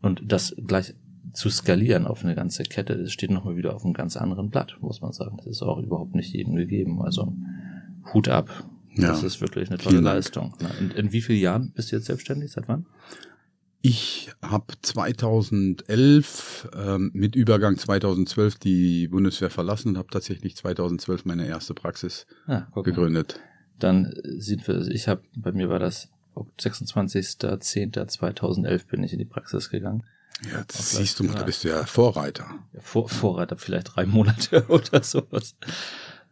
und 0.03 0.23
das 0.27 0.57
gleich 0.67 0.95
zu 1.33 1.51
skalieren 1.51 2.07
auf 2.07 2.25
eine 2.25 2.35
ganze 2.35 2.63
Kette, 2.63 2.97
das 2.97 3.13
steht 3.13 3.31
nochmal 3.31 3.57
wieder 3.57 3.75
auf 3.75 3.85
einem 3.85 3.95
ganz 3.95 4.17
anderen 4.17 4.51
Blatt, 4.51 4.77
muss 4.81 5.01
man 5.01 5.13
sagen. 5.13 5.37
Das 5.39 5.47
ist 5.47 5.63
auch 5.63 5.79
überhaupt 5.79 6.15
nicht 6.15 6.33
jedem 6.33 6.57
gegeben. 6.57 7.03
Also 7.03 7.35
Hut 8.13 8.29
ab. 8.29 8.49
Ja, 8.95 9.09
das 9.09 9.23
ist 9.23 9.41
wirklich 9.41 9.71
eine 9.71 9.79
tolle 9.79 10.01
Leistung. 10.01 10.55
In, 10.81 10.91
in 10.91 11.13
wie 11.13 11.21
vielen 11.21 11.41
Jahren 11.41 11.73
bist 11.73 11.93
du 11.93 11.97
jetzt 11.97 12.07
selbstständig? 12.07 12.51
Seit 12.51 12.69
wann? 12.69 12.87
Ich 13.81 14.33
habe 14.43 14.75
2011 14.83 16.71
ähm, 16.77 17.13
mit 17.15 17.37
Übergang 17.37 17.79
2012 17.79 18.57
die 18.57 19.07
Bundeswehr 19.09 19.51
verlassen 19.51 19.91
und 19.91 19.99
habe 19.99 20.09
tatsächlich 20.11 20.57
2012 20.57 21.27
meine 21.27 21.47
erste 21.47 21.75
Praxis 21.75 22.27
ah, 22.49 22.67
gegründet. 22.83 23.39
Dann 23.79 24.13
sind 24.25 24.67
wir, 24.67 24.89
ich 24.89 25.07
habe, 25.07 25.23
bei 25.37 25.53
mir 25.53 25.69
war 25.69 25.79
das 25.79 26.09
26.10.2011 26.35 28.89
bin 28.89 29.05
ich 29.05 29.13
in 29.13 29.21
die 29.21 29.25
Praxis 29.25 29.71
gegangen. 29.71 30.03
Ja, 30.51 30.65
das 30.67 30.93
siehst 30.93 31.19
du 31.19 31.25
mal, 31.25 31.35
da 31.35 31.43
bist 31.43 31.65
du 31.65 31.69
ja 31.69 31.85
Vorreiter. 31.85 32.47
Vor, 32.79 33.09
Vorreiter, 33.09 33.57
vielleicht 33.57 33.97
drei 33.97 34.07
Monate 34.07 34.67
oder 34.69 35.03
sowas. 35.03 35.57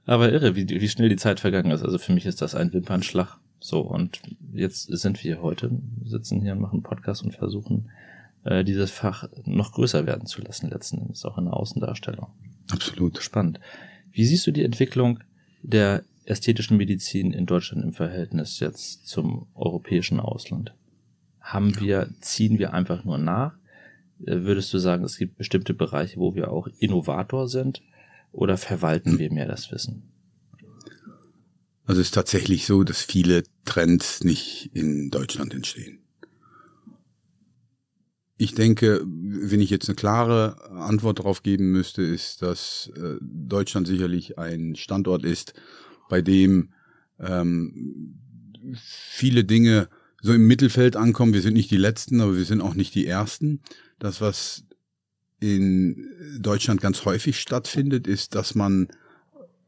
Aber 0.04 0.32
irre, 0.32 0.54
wie, 0.54 0.68
wie 0.68 0.88
schnell 0.88 1.08
die 1.08 1.16
Zeit 1.16 1.40
vergangen 1.40 1.72
ist. 1.72 1.82
Also 1.82 1.98
für 1.98 2.12
mich 2.12 2.26
ist 2.26 2.40
das 2.40 2.54
ein 2.54 2.72
Wimpernschlag. 2.72 3.38
So, 3.58 3.80
und 3.80 4.20
jetzt 4.52 4.84
sind 4.84 5.24
wir 5.24 5.42
heute, 5.42 5.70
sitzen 6.04 6.40
hier 6.40 6.52
und 6.52 6.60
machen 6.60 6.82
Podcast 6.82 7.24
und 7.24 7.34
versuchen, 7.34 7.90
äh, 8.44 8.62
dieses 8.62 8.92
Fach 8.92 9.28
noch 9.44 9.72
größer 9.72 10.06
werden 10.06 10.26
zu 10.26 10.40
lassen, 10.40 10.70
letzten 10.70 10.98
Endes 10.98 11.24
auch 11.24 11.36
in 11.36 11.46
der 11.46 11.54
Außendarstellung. 11.54 12.28
Absolut. 12.70 13.20
Spannend. 13.20 13.58
Wie 14.12 14.24
siehst 14.24 14.46
du 14.46 14.52
die 14.52 14.64
Entwicklung 14.64 15.18
der 15.62 16.04
ästhetischen 16.24 16.76
Medizin 16.76 17.32
in 17.32 17.46
Deutschland 17.46 17.84
im 17.84 17.92
Verhältnis 17.92 18.60
jetzt 18.60 19.06
zum 19.08 19.48
europäischen 19.54 20.20
Ausland? 20.20 20.74
Haben 21.40 21.78
wir, 21.80 22.08
ziehen 22.20 22.58
wir 22.58 22.72
einfach 22.72 23.04
nur 23.04 23.18
nach? 23.18 23.56
Würdest 24.18 24.72
du 24.72 24.78
sagen, 24.78 25.04
es 25.04 25.18
gibt 25.18 25.36
bestimmte 25.36 25.74
Bereiche, 25.74 26.18
wo 26.18 26.34
wir 26.34 26.50
auch 26.50 26.68
Innovator 26.78 27.48
sind? 27.48 27.82
Oder 28.32 28.56
verwalten 28.56 29.18
wir 29.18 29.32
mehr 29.32 29.46
das 29.46 29.70
Wissen? 29.70 30.02
Also 31.84 32.00
es 32.00 32.08
ist 32.08 32.14
tatsächlich 32.14 32.66
so, 32.66 32.82
dass 32.82 33.02
viele 33.02 33.44
Trends 33.64 34.24
nicht 34.24 34.70
in 34.74 35.10
Deutschland 35.10 35.54
entstehen. 35.54 36.00
Ich 38.38 38.54
denke, 38.54 39.02
wenn 39.06 39.60
ich 39.60 39.70
jetzt 39.70 39.88
eine 39.88 39.96
klare 39.96 40.70
Antwort 40.70 41.20
darauf 41.20 41.42
geben 41.42 41.72
müsste, 41.72 42.02
ist, 42.02 42.42
dass 42.42 42.90
äh, 42.94 43.16
Deutschland 43.20 43.86
sicherlich 43.86 44.38
ein 44.38 44.76
Standort 44.76 45.24
ist, 45.24 45.54
bei 46.10 46.20
dem 46.20 46.74
ähm, 47.18 48.18
viele 48.74 49.44
Dinge 49.44 49.88
so 50.20 50.34
im 50.34 50.46
Mittelfeld 50.46 50.96
ankommen. 50.96 51.32
Wir 51.32 51.40
sind 51.40 51.54
nicht 51.54 51.70
die 51.70 51.78
Letzten, 51.78 52.20
aber 52.20 52.36
wir 52.36 52.44
sind 52.44 52.60
auch 52.60 52.74
nicht 52.74 52.94
die 52.94 53.06
Ersten. 53.06 53.60
Das, 53.98 54.20
was 54.20 54.64
in 55.40 56.08
Deutschland 56.38 56.80
ganz 56.80 57.04
häufig 57.04 57.40
stattfindet, 57.40 58.06
ist, 58.06 58.34
dass 58.34 58.54
man 58.54 58.88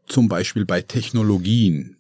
zum 0.07 0.29
Beispiel 0.29 0.65
bei 0.65 0.83
Technologien 0.83 1.97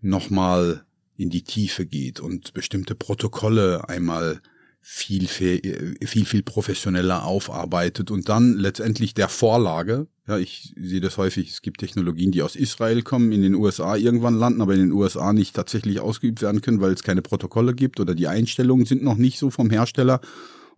nochmal 0.00 0.84
in 1.16 1.30
die 1.30 1.42
Tiefe 1.42 1.86
geht 1.86 2.20
und 2.20 2.52
bestimmte 2.52 2.94
Protokolle 2.94 3.88
einmal 3.88 4.40
viel, 4.86 5.28
viel, 5.28 5.96
viel 6.04 6.42
professioneller 6.42 7.24
aufarbeitet 7.24 8.10
und 8.10 8.28
dann 8.28 8.52
letztendlich 8.52 9.14
der 9.14 9.30
Vorlage, 9.30 10.08
ja, 10.26 10.36
ich 10.36 10.74
sehe 10.78 11.00
das 11.00 11.16
häufig, 11.16 11.50
es 11.50 11.62
gibt 11.62 11.80
Technologien, 11.80 12.32
die 12.32 12.42
aus 12.42 12.54
Israel 12.54 13.00
kommen, 13.00 13.32
in 13.32 13.40
den 13.40 13.54
USA 13.54 13.96
irgendwann 13.96 14.34
landen, 14.34 14.60
aber 14.60 14.74
in 14.74 14.80
den 14.80 14.92
USA 14.92 15.32
nicht 15.32 15.56
tatsächlich 15.56 16.00
ausgeübt 16.00 16.42
werden 16.42 16.60
können, 16.60 16.82
weil 16.82 16.92
es 16.92 17.02
keine 17.02 17.22
Protokolle 17.22 17.74
gibt 17.74 17.98
oder 17.98 18.14
die 18.14 18.28
Einstellungen 18.28 18.84
sind 18.84 19.02
noch 19.02 19.16
nicht 19.16 19.38
so 19.38 19.50
vom 19.50 19.70
Hersteller 19.70 20.20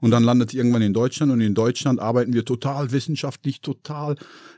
und 0.01 0.11
dann 0.11 0.23
landet 0.23 0.55
irgendwann 0.55 0.83
in 0.83 0.93
Deutschland 0.93 1.33
und 1.33 1.41
in 1.41 1.55
Deutschland 1.55 2.01
arbeiten 2.01 2.33
wir 2.33 2.45
total 2.45 2.93
wissenschaftlich, 2.93 3.61
total 3.61 4.17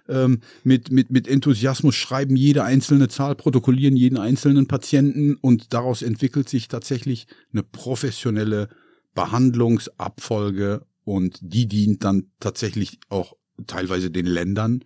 ähm, 0.08 0.40
mit, 0.64 0.90
mit, 0.90 1.10
mit 1.10 1.28
Enthusiasmus, 1.28 1.94
schreiben 1.94 2.36
jede 2.36 2.64
einzelne 2.64 3.08
Zahl, 3.08 3.34
protokollieren 3.34 3.96
jeden 3.96 4.18
einzelnen 4.18 4.66
Patienten 4.66 5.36
und 5.36 5.72
daraus 5.72 6.02
entwickelt 6.02 6.48
sich 6.48 6.68
tatsächlich 6.68 7.26
eine 7.52 7.62
professionelle 7.62 8.68
Behandlungsabfolge 9.14 10.86
und 11.04 11.38
die 11.40 11.66
dient 11.66 12.04
dann 12.04 12.30
tatsächlich 12.40 12.98
auch 13.08 13.34
teilweise 13.66 14.10
den 14.10 14.26
Ländern, 14.26 14.84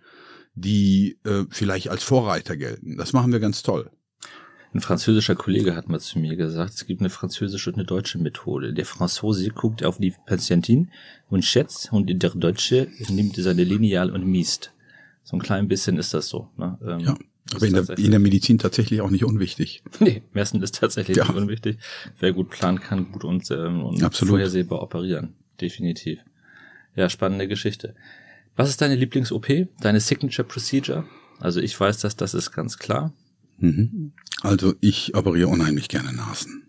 die 0.55 1.19
äh, 1.25 1.43
vielleicht 1.49 1.89
als 1.89 2.03
Vorreiter 2.03 2.57
gelten. 2.57 2.97
Das 2.97 3.13
machen 3.13 3.31
wir 3.31 3.39
ganz 3.39 3.63
toll. 3.63 3.89
Ein 4.73 4.81
französischer 4.81 5.35
Kollege 5.35 5.75
hat 5.75 5.87
mal 5.87 5.99
zu 5.99 6.17
mir 6.17 6.35
gesagt, 6.35 6.73
es 6.73 6.87
gibt 6.87 7.01
eine 7.01 7.11
französische 7.11 7.69
und 7.69 7.75
eine 7.75 7.85
deutsche 7.85 8.17
Methode. 8.17 8.73
Der 8.73 8.85
Franzose 8.85 9.49
guckt 9.49 9.83
auf 9.85 9.99
die 9.99 10.15
Patientin 10.25 10.89
und 11.29 11.45
schätzt 11.45 11.93
und 11.93 12.07
der 12.07 12.31
Deutsche 12.31 12.87
nimmt 13.09 13.35
seine 13.35 13.63
Lineal 13.63 14.09
und 14.09 14.25
misst. 14.25 14.73
So 15.23 15.37
ein 15.37 15.41
klein 15.41 15.67
bisschen 15.67 15.97
ist 15.97 16.13
das 16.13 16.27
so. 16.27 16.49
Ne? 16.57 16.77
Ähm, 16.83 16.99
ja, 17.01 17.17
aber 17.53 17.67
in 17.67 17.73
der, 17.73 17.89
in 17.97 18.11
der 18.11 18.19
Medizin 18.19 18.57
tatsächlich 18.57 19.01
auch 19.01 19.11
nicht 19.11 19.23
unwichtig. 19.23 19.83
Nee, 19.99 20.23
messen 20.33 20.61
ist 20.63 20.75
tatsächlich 20.75 21.17
ja. 21.17 21.25
nicht 21.25 21.35
unwichtig. 21.35 21.77
Wer 22.19 22.33
gut 22.33 22.49
planen 22.49 22.79
kann, 22.79 23.11
gut 23.11 23.23
und, 23.23 23.49
ähm, 23.51 23.83
und 23.83 24.15
vorhersehbar 24.15 24.81
operieren. 24.81 25.35
Definitiv. 25.61 26.19
Ja, 26.95 27.09
spannende 27.09 27.47
Geschichte. 27.47 27.95
Was 28.55 28.69
ist 28.69 28.81
deine 28.81 28.95
Lieblings-OP? 28.95 29.67
Deine 29.81 29.99
Signature 29.99 30.47
Procedure? 30.47 31.05
Also 31.39 31.59
ich 31.59 31.79
weiß 31.79 31.99
dass 31.99 32.15
das 32.15 32.33
ist 32.33 32.51
ganz 32.51 32.77
klar. 32.77 33.13
Mhm. 33.63 34.11
Also 34.41 34.75
ich 34.81 35.15
operiere 35.15 35.47
unheimlich 35.47 35.87
gerne 35.87 36.11
Nasen. 36.11 36.63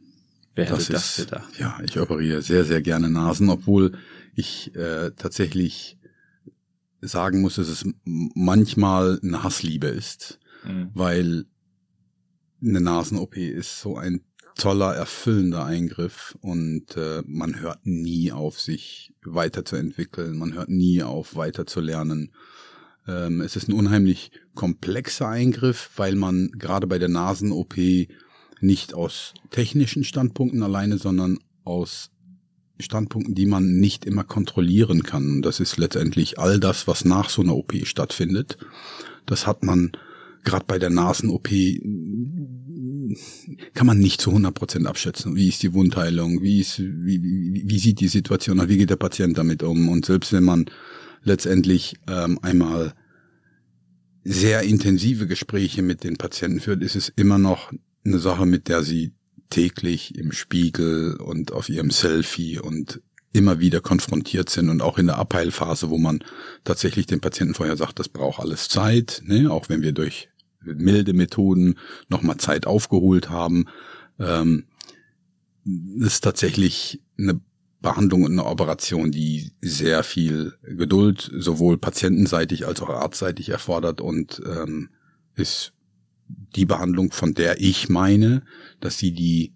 Wer 0.55 0.67
das, 0.67 0.87
das 0.87 1.19
ist, 1.19 1.29
gedacht? 1.29 1.59
Ja, 1.59 1.81
ich 1.85 1.99
operiere 1.99 2.41
sehr, 2.41 2.65
sehr 2.65 2.81
gerne 2.83 3.11
Nasen, 3.11 3.51
obwohl 3.51 3.99
ich 4.37 4.75
äh, 4.77 5.11
tatsächlich 5.17 5.99
sagen 7.01 7.41
muss, 7.41 7.57
dass 7.57 7.67
es 7.67 7.85
manchmal 8.05 9.19
eine 9.23 9.43
Hassliebe 9.43 9.89
ist, 9.89 10.39
mhm. 10.65 10.91
weil 10.95 11.47
eine 12.63 12.81
Nasen-OP 12.81 13.37
ist 13.37 13.81
so 13.81 13.97
ein 13.97 14.21
toller, 14.55 14.95
erfüllender 14.95 15.65
Eingriff 15.65 16.39
und 16.41 16.97
äh, 16.97 17.23
man 17.27 17.61
hört 17.61 17.85
nie 17.85 18.31
auf, 18.31 18.61
sich 18.61 19.13
weiterzuentwickeln, 19.25 20.39
man 20.39 20.55
hört 20.55 20.69
nie 20.69 21.03
auf, 21.03 21.35
weiterzulernen. 21.35 22.31
Ähm, 23.07 23.41
es 23.41 23.57
ist 23.57 23.69
ein 23.69 23.75
unheimlich 23.75 24.31
komplexer 24.55 25.29
Eingriff, 25.29 25.91
weil 25.97 26.15
man 26.15 26.51
gerade 26.53 26.87
bei 26.87 26.99
der 26.99 27.09
Nasen-OP 27.09 27.77
nicht 28.61 28.95
aus 28.95 29.35
technischen 29.51 30.05
Standpunkten 30.05 30.63
alleine, 30.63 30.99
sondern 30.99 31.39
aus 31.65 32.11
Standpunkten, 32.81 33.35
die 33.35 33.47
man 33.47 33.77
nicht 33.77 34.05
immer 34.05 34.25
kontrollieren 34.25 35.03
kann. 35.03 35.43
Das 35.43 35.61
ist 35.61 35.77
letztendlich 35.77 36.39
all 36.39 36.59
das, 36.59 36.87
was 36.87 37.05
nach 37.05 37.31
so 37.31 37.43
einer 37.43 37.55
OP 37.55 37.75
stattfindet. 37.85 38.59
Das 39.27 39.47
hat 39.47 39.63
man 39.63 39.93
gerade 40.43 40.65
bei 40.67 40.79
der 40.79 40.91
Nasen-OP 40.91 41.49
kann 43.75 43.87
man 43.87 43.99
nicht 43.99 44.21
zu 44.21 44.31
100 44.31 44.55
Prozent 44.55 44.87
abschätzen. 44.87 45.37
Wie 45.37 45.49
ist 45.49 45.63
die 45.63 45.73
Wundheilung? 45.73 46.43
Wie 46.43 46.61
ist, 46.61 46.79
wie, 46.81 47.23
wie, 47.23 47.63
wie 47.67 47.79
sieht 47.79 48.01
die 48.01 48.09
Situation 48.09 48.61
aus? 48.61 48.69
Wie 48.69 48.79
geht 48.79 48.91
der 48.91 48.97
Patient 48.97 49.37
damit 49.39 49.63
um? 49.63 49.89
Und 49.89 50.05
selbst 50.05 50.33
wenn 50.33 50.45
man 50.45 50.67
letztendlich 51.25 51.97
ähm, 52.07 52.39
einmal 52.43 52.95
sehr 54.23 54.63
intensive 54.63 55.27
Gespräche 55.27 55.83
mit 55.83 56.05
den 56.05 56.17
Patienten 56.17 56.61
führt, 56.61 56.83
ist 56.83 56.97
es 56.97 57.11
immer 57.15 57.39
noch 57.39 57.73
eine 58.05 58.19
Sache, 58.19 58.47
mit 58.47 58.69
der 58.69 58.83
sie 58.83 59.13
täglich 59.51 60.17
im 60.17 60.33
Spiegel 60.33 61.17
und 61.17 61.53
auf 61.53 61.69
ihrem 61.69 61.91
Selfie 61.91 62.59
und 62.59 63.03
immer 63.33 63.59
wieder 63.61 63.81
konfrontiert 63.81 64.49
sind 64.49 64.69
und 64.69 64.81
auch 64.81 64.97
in 64.97 65.07
der 65.07 65.19
Abheilphase, 65.19 65.91
wo 65.91 65.99
man 65.99 66.23
tatsächlich 66.63 67.07
dem 67.07 67.21
Patienten 67.21 67.55
vorher 67.55 67.77
sagt, 67.77 67.99
das 67.99 68.09
braucht 68.09 68.41
alles 68.41 68.69
Zeit, 68.69 69.23
ne? 69.25 69.51
auch 69.51 69.69
wenn 69.69 69.83
wir 69.83 69.93
durch 69.93 70.29
milde 70.61 71.13
Methoden 71.13 71.79
nochmal 72.09 72.39
Zeit 72.39 72.67
aufgeholt 72.67 73.29
haben, 73.29 73.67
ähm, 74.19 74.65
ist 75.99 76.23
tatsächlich 76.23 77.03
eine 77.19 77.41
Behandlung 77.85 78.25
und 78.25 78.33
eine 78.33 78.47
Operation, 78.47 79.13
die 79.13 79.53
sehr 79.61 80.03
viel 80.03 80.55
Geduld 80.63 81.31
sowohl 81.37 81.77
patientenseitig 81.77 82.67
als 82.67 82.81
auch 82.81 82.89
arztseitig 82.89 83.51
erfordert 83.51 84.01
und 84.01 84.43
ähm, 84.47 84.89
ist 85.37 85.75
die 86.27 86.65
Behandlung, 86.65 87.13
von 87.13 87.35
der 87.35 87.61
ich 87.61 87.91
meine, 87.91 88.43
dass 88.81 88.99
sie 88.99 89.13
die 89.13 89.53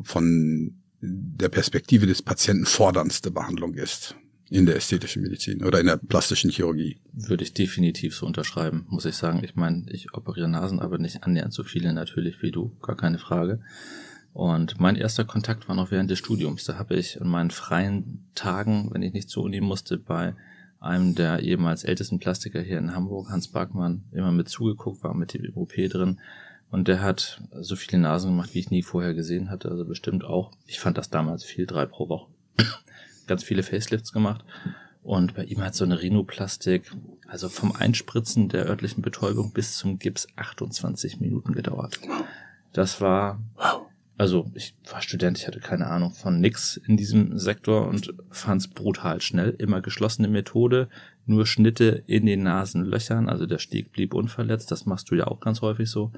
von 0.00 0.76
der 1.00 1.48
Perspektive 1.48 2.06
des 2.06 2.22
Patienten 2.22 2.66
forderndste 2.66 3.32
Behandlung 3.32 3.74
ist 3.74 4.14
in 4.48 4.66
der 4.66 4.76
ästhetischen 4.76 5.22
Medizin 5.22 5.64
oder 5.64 5.80
in 5.80 5.86
der 5.86 5.96
plastischen 5.96 6.50
Chirurgie. 6.50 6.98
Würde 7.12 7.42
ich 7.42 7.52
definitiv 7.52 8.14
so 8.14 8.26
unterschreiben, 8.26 8.86
muss 8.88 9.06
ich 9.06 9.16
sagen. 9.16 9.42
Ich 9.42 9.56
meine, 9.56 9.86
ich 9.90 10.14
operiere 10.14 10.48
Nasen, 10.48 10.78
aber 10.78 10.98
nicht 10.98 11.24
annähernd 11.24 11.52
so 11.52 11.64
viele 11.64 11.92
natürlich 11.92 12.42
wie 12.42 12.52
du, 12.52 12.76
gar 12.80 12.96
keine 12.96 13.18
Frage. 13.18 13.60
Und 14.32 14.80
mein 14.80 14.96
erster 14.96 15.24
Kontakt 15.24 15.68
war 15.68 15.74
noch 15.74 15.90
während 15.90 16.10
des 16.10 16.18
Studiums. 16.18 16.64
Da 16.64 16.78
habe 16.78 16.94
ich 16.94 17.20
an 17.20 17.28
meinen 17.28 17.50
freien 17.50 18.28
Tagen, 18.34 18.90
wenn 18.92 19.02
ich 19.02 19.12
nicht 19.12 19.28
zur 19.28 19.44
Uni 19.44 19.60
musste, 19.60 19.98
bei 19.98 20.34
einem 20.78 21.14
der 21.14 21.40
ehemals 21.40 21.84
ältesten 21.84 22.18
Plastiker 22.18 22.60
hier 22.60 22.78
in 22.78 22.94
Hamburg, 22.94 23.28
Hans 23.30 23.48
Backmann, 23.48 24.04
immer 24.12 24.32
mit 24.32 24.48
zugeguckt, 24.48 25.02
war 25.02 25.14
mit 25.14 25.34
dem 25.34 25.56
OP 25.56 25.74
drin 25.74 26.20
und 26.70 26.86
der 26.86 27.02
hat 27.02 27.42
so 27.60 27.74
viele 27.76 28.00
Nasen 28.00 28.30
gemacht, 28.30 28.54
wie 28.54 28.60
ich 28.60 28.70
nie 28.70 28.82
vorher 28.82 29.12
gesehen 29.12 29.50
hatte. 29.50 29.70
Also 29.70 29.84
bestimmt 29.84 30.24
auch, 30.24 30.52
ich 30.66 30.78
fand 30.78 30.96
das 30.98 31.10
damals 31.10 31.44
viel, 31.44 31.66
drei 31.66 31.84
pro 31.84 32.08
Woche. 32.08 32.30
Ganz 33.26 33.42
viele 33.42 33.62
Facelifts 33.62 34.12
gemacht. 34.12 34.44
Und 35.02 35.34
bei 35.34 35.44
ihm 35.44 35.62
hat 35.62 35.74
so 35.74 35.84
eine 35.84 36.00
Rhinoplastik, 36.00 36.92
also 37.26 37.48
vom 37.48 37.74
Einspritzen 37.74 38.48
der 38.48 38.66
örtlichen 38.66 39.02
Betäubung 39.02 39.52
bis 39.52 39.76
zum 39.76 39.98
Gips 39.98 40.28
28 40.36 41.20
Minuten 41.20 41.54
gedauert. 41.54 41.98
Das 42.72 43.00
war, 43.00 43.40
also 44.20 44.50
ich 44.52 44.74
war 44.90 45.00
Student, 45.00 45.38
ich 45.38 45.46
hatte 45.46 45.60
keine 45.60 45.86
Ahnung 45.86 46.12
von 46.12 46.40
nix 46.40 46.76
in 46.76 46.98
diesem 46.98 47.38
Sektor 47.38 47.88
und 47.88 48.12
fand's 48.28 48.68
brutal 48.68 49.22
schnell. 49.22 49.56
Immer 49.56 49.80
geschlossene 49.80 50.28
Methode, 50.28 50.90
nur 51.24 51.46
Schnitte 51.46 52.02
in 52.06 52.26
den 52.26 52.42
Nasenlöchern, 52.42 53.30
also 53.30 53.46
der 53.46 53.56
Steg 53.56 53.92
blieb 53.92 54.12
unverletzt. 54.12 54.70
Das 54.70 54.84
machst 54.84 55.10
du 55.10 55.14
ja 55.14 55.26
auch 55.26 55.40
ganz 55.40 55.62
häufig 55.62 55.88
so. 55.88 56.12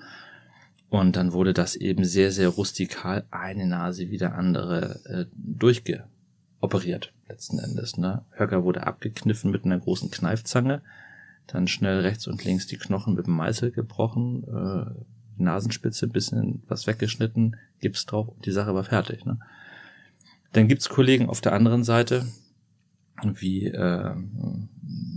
Und 0.91 1.15
dann 1.15 1.33
wurde 1.33 1.55
das 1.55 1.77
eben 1.77 2.05
sehr, 2.05 2.33
sehr 2.33 2.49
rustikal, 2.49 3.25
eine 3.31 3.69
Nase 3.69 4.11
wie 4.11 4.19
der 4.19 4.35
andere, 4.35 4.99
äh, 5.05 5.27
durchgeoperiert, 5.37 7.13
letzten 7.29 7.61
Endes. 7.61 7.99
Ne? 7.99 8.25
Höcker 8.37 8.65
wurde 8.65 8.85
abgekniffen 8.85 9.53
mit 9.53 9.65
einer 9.65 9.79
großen 9.79 10.11
Kneifzange, 10.11 10.83
dann 11.47 11.69
schnell 11.69 12.01
rechts 12.01 12.27
und 12.27 12.45
links 12.45 12.67
die 12.67 12.79
Knochen 12.79 13.15
mit 13.15 13.29
dem 13.29 13.37
Meißel 13.37 13.71
gebrochen, 13.71 14.43
äh, 14.43 15.05
Nasenspitze 15.37 16.07
ein 16.07 16.13
bisschen 16.13 16.63
was 16.69 16.87
weggeschnitten, 16.87 17.57
Gips 17.81 18.07
drauf 18.07 18.29
und 18.29 18.47
die 18.47 18.53
Sache 18.53 18.75
war 18.75 18.85
fertig. 18.85 19.25
Ne? 19.25 19.39
Dann 20.53 20.69
gibt's 20.69 20.89
Kollegen 20.89 21.29
auf 21.29 21.41
der 21.41 21.53
anderen 21.53 21.85
Seite, 21.85 22.27
wie 23.23 23.67
äh, 23.67 24.15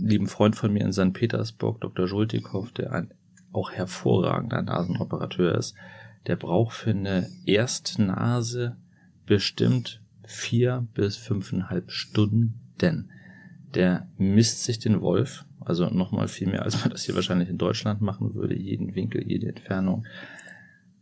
lieben 0.00 0.28
Freund 0.28 0.56
von 0.56 0.72
mir 0.72 0.84
in 0.84 0.92
St. 0.92 1.12
Petersburg, 1.12 1.80
Dr. 1.80 2.08
Schultikow, 2.08 2.70
der 2.72 2.92
ein 2.92 3.12
auch 3.52 3.72
hervorragender 3.72 4.62
Nasenoperateur 4.62 5.56
ist, 5.56 5.74
der 6.26 6.36
braucht 6.36 6.74
für 6.74 6.90
eine 6.90 7.28
Erstnase 7.46 8.76
bestimmt 9.26 10.02
vier 10.24 10.86
bis 10.94 11.16
fünfeinhalb 11.16 11.90
Stunden. 11.90 12.60
Denn 12.80 13.10
der 13.74 14.08
misst 14.18 14.64
sich 14.64 14.78
den 14.78 15.00
Wolf, 15.00 15.44
also 15.66 15.90
nochmal 15.90 16.28
viel 16.28 16.48
mehr, 16.48 16.62
als 16.62 16.80
man 16.80 16.90
das 16.90 17.04
hier 17.04 17.14
wahrscheinlich 17.14 17.48
in 17.48 17.58
Deutschland 17.58 18.00
machen 18.00 18.34
würde, 18.34 18.56
jeden 18.56 18.94
Winkel, 18.94 19.26
jede 19.26 19.48
Entfernung, 19.48 20.06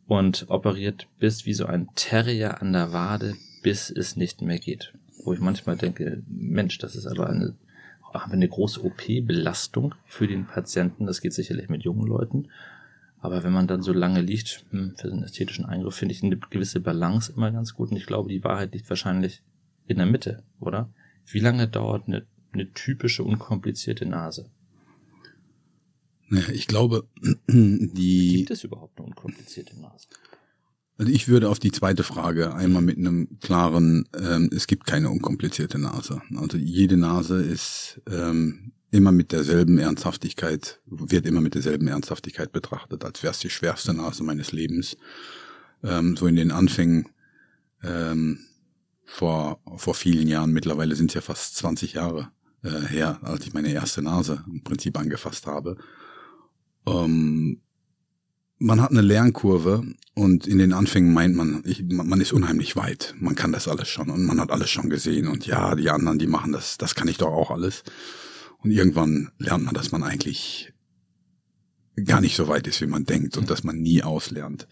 und 0.06 0.46
operiert 0.48 1.06
bis 1.18 1.46
wie 1.46 1.54
so 1.54 1.66
ein 1.66 1.88
Terrier 1.94 2.60
an 2.60 2.72
der 2.72 2.92
Wade, 2.92 3.34
bis 3.62 3.90
es 3.90 4.16
nicht 4.16 4.42
mehr 4.42 4.58
geht. 4.58 4.92
Wo 5.24 5.32
ich 5.32 5.40
manchmal 5.40 5.76
denke, 5.76 6.22
Mensch, 6.28 6.78
das 6.78 6.96
ist 6.96 7.06
aber 7.06 7.30
eine 7.30 7.54
haben 8.20 8.30
wir 8.30 8.36
eine 8.36 8.48
große 8.48 8.84
OP-Belastung 8.84 9.94
für 10.06 10.26
den 10.26 10.46
Patienten. 10.46 11.06
Das 11.06 11.20
geht 11.20 11.32
sicherlich 11.32 11.68
mit 11.68 11.82
jungen 11.82 12.06
Leuten. 12.06 12.48
Aber 13.20 13.42
wenn 13.42 13.52
man 13.52 13.66
dann 13.66 13.82
so 13.82 13.92
lange 13.92 14.20
liegt, 14.20 14.64
hm, 14.70 14.94
für 14.96 15.08
den 15.08 15.22
ästhetischen 15.22 15.64
Eingriff 15.64 15.94
finde 15.94 16.14
ich 16.14 16.22
eine 16.22 16.36
gewisse 16.36 16.80
Balance 16.80 17.32
immer 17.34 17.50
ganz 17.50 17.74
gut. 17.74 17.90
Und 17.90 17.96
ich 17.96 18.06
glaube, 18.06 18.28
die 18.28 18.44
Wahrheit 18.44 18.74
liegt 18.74 18.88
wahrscheinlich 18.88 19.42
in 19.86 19.96
der 19.96 20.06
Mitte, 20.06 20.42
oder? 20.60 20.90
Wie 21.26 21.40
lange 21.40 21.66
dauert 21.66 22.06
eine, 22.06 22.26
eine 22.54 22.72
typische, 22.72 23.24
unkomplizierte 23.24 24.06
Nase? 24.06 24.50
Ich 26.52 26.66
glaube, 26.66 27.06
die. 27.48 28.38
Gibt 28.38 28.50
es 28.50 28.64
überhaupt 28.64 28.98
eine 28.98 29.06
unkomplizierte 29.06 29.78
Nase? 29.78 30.06
Also 30.96 31.10
ich 31.10 31.26
würde 31.26 31.48
auf 31.48 31.58
die 31.58 31.72
zweite 31.72 32.04
Frage 32.04 32.54
einmal 32.54 32.82
mit 32.82 32.98
einem 32.98 33.38
klaren, 33.40 34.08
ähm, 34.16 34.48
es 34.54 34.68
gibt 34.68 34.86
keine 34.86 35.10
unkomplizierte 35.10 35.78
Nase. 35.78 36.22
Also 36.36 36.56
jede 36.56 36.96
Nase 36.96 37.42
ist 37.42 38.00
ähm, 38.08 38.72
immer 38.92 39.10
mit 39.10 39.32
derselben 39.32 39.78
Ernsthaftigkeit, 39.78 40.80
wird 40.86 41.26
immer 41.26 41.40
mit 41.40 41.54
derselben 41.54 41.88
Ernsthaftigkeit 41.88 42.52
betrachtet, 42.52 43.04
als 43.04 43.24
wäre 43.24 43.32
es 43.32 43.40
die 43.40 43.50
schwerste 43.50 43.92
Nase 43.92 44.22
meines 44.22 44.52
Lebens. 44.52 44.96
Ähm, 45.82 46.16
so 46.16 46.28
in 46.28 46.36
den 46.36 46.52
Anfängen 46.52 47.08
ähm, 47.82 48.38
vor, 49.04 49.60
vor 49.76 49.94
vielen 49.94 50.28
Jahren, 50.28 50.52
mittlerweile 50.52 50.94
sind 50.94 51.10
es 51.10 51.14
ja 51.14 51.20
fast 51.22 51.56
20 51.56 51.94
Jahre 51.94 52.30
äh, 52.64 52.86
her, 52.88 53.18
als 53.22 53.46
ich 53.46 53.54
meine 53.54 53.72
erste 53.72 54.02
Nase 54.02 54.42
im 54.46 54.62
Prinzip 54.64 54.98
angefasst 54.98 55.46
habe. 55.46 55.76
Ähm, 56.86 57.60
man 58.58 58.80
hat 58.80 58.90
eine 58.90 59.02
Lernkurve 59.02 59.84
und 60.14 60.46
in 60.46 60.58
den 60.58 60.72
Anfängen 60.72 61.12
meint 61.12 61.36
man, 61.36 61.62
ich, 61.66 61.84
man 61.84 62.20
ist 62.20 62.32
unheimlich 62.32 62.76
weit. 62.76 63.14
Man 63.18 63.34
kann 63.34 63.52
das 63.52 63.68
alles 63.68 63.88
schon 63.88 64.10
und 64.10 64.24
man 64.24 64.40
hat 64.40 64.50
alles 64.50 64.70
schon 64.70 64.88
gesehen 64.88 65.28
und 65.28 65.46
ja, 65.46 65.74
die 65.74 65.90
anderen, 65.90 66.18
die 66.18 66.26
machen 66.26 66.52
das, 66.52 66.78
das 66.78 66.94
kann 66.94 67.08
ich 67.08 67.18
doch 67.18 67.32
auch 67.32 67.50
alles. 67.50 67.82
Und 68.58 68.70
irgendwann 68.70 69.30
lernt 69.38 69.64
man, 69.64 69.74
dass 69.74 69.92
man 69.92 70.02
eigentlich 70.02 70.72
gar 72.04 72.20
nicht 72.20 72.36
so 72.36 72.48
weit 72.48 72.66
ist, 72.66 72.80
wie 72.80 72.86
man 72.86 73.04
denkt 73.04 73.36
und 73.36 73.50
dass 73.50 73.62
man 73.62 73.76
nie 73.76 74.02
auslernt. 74.02 74.66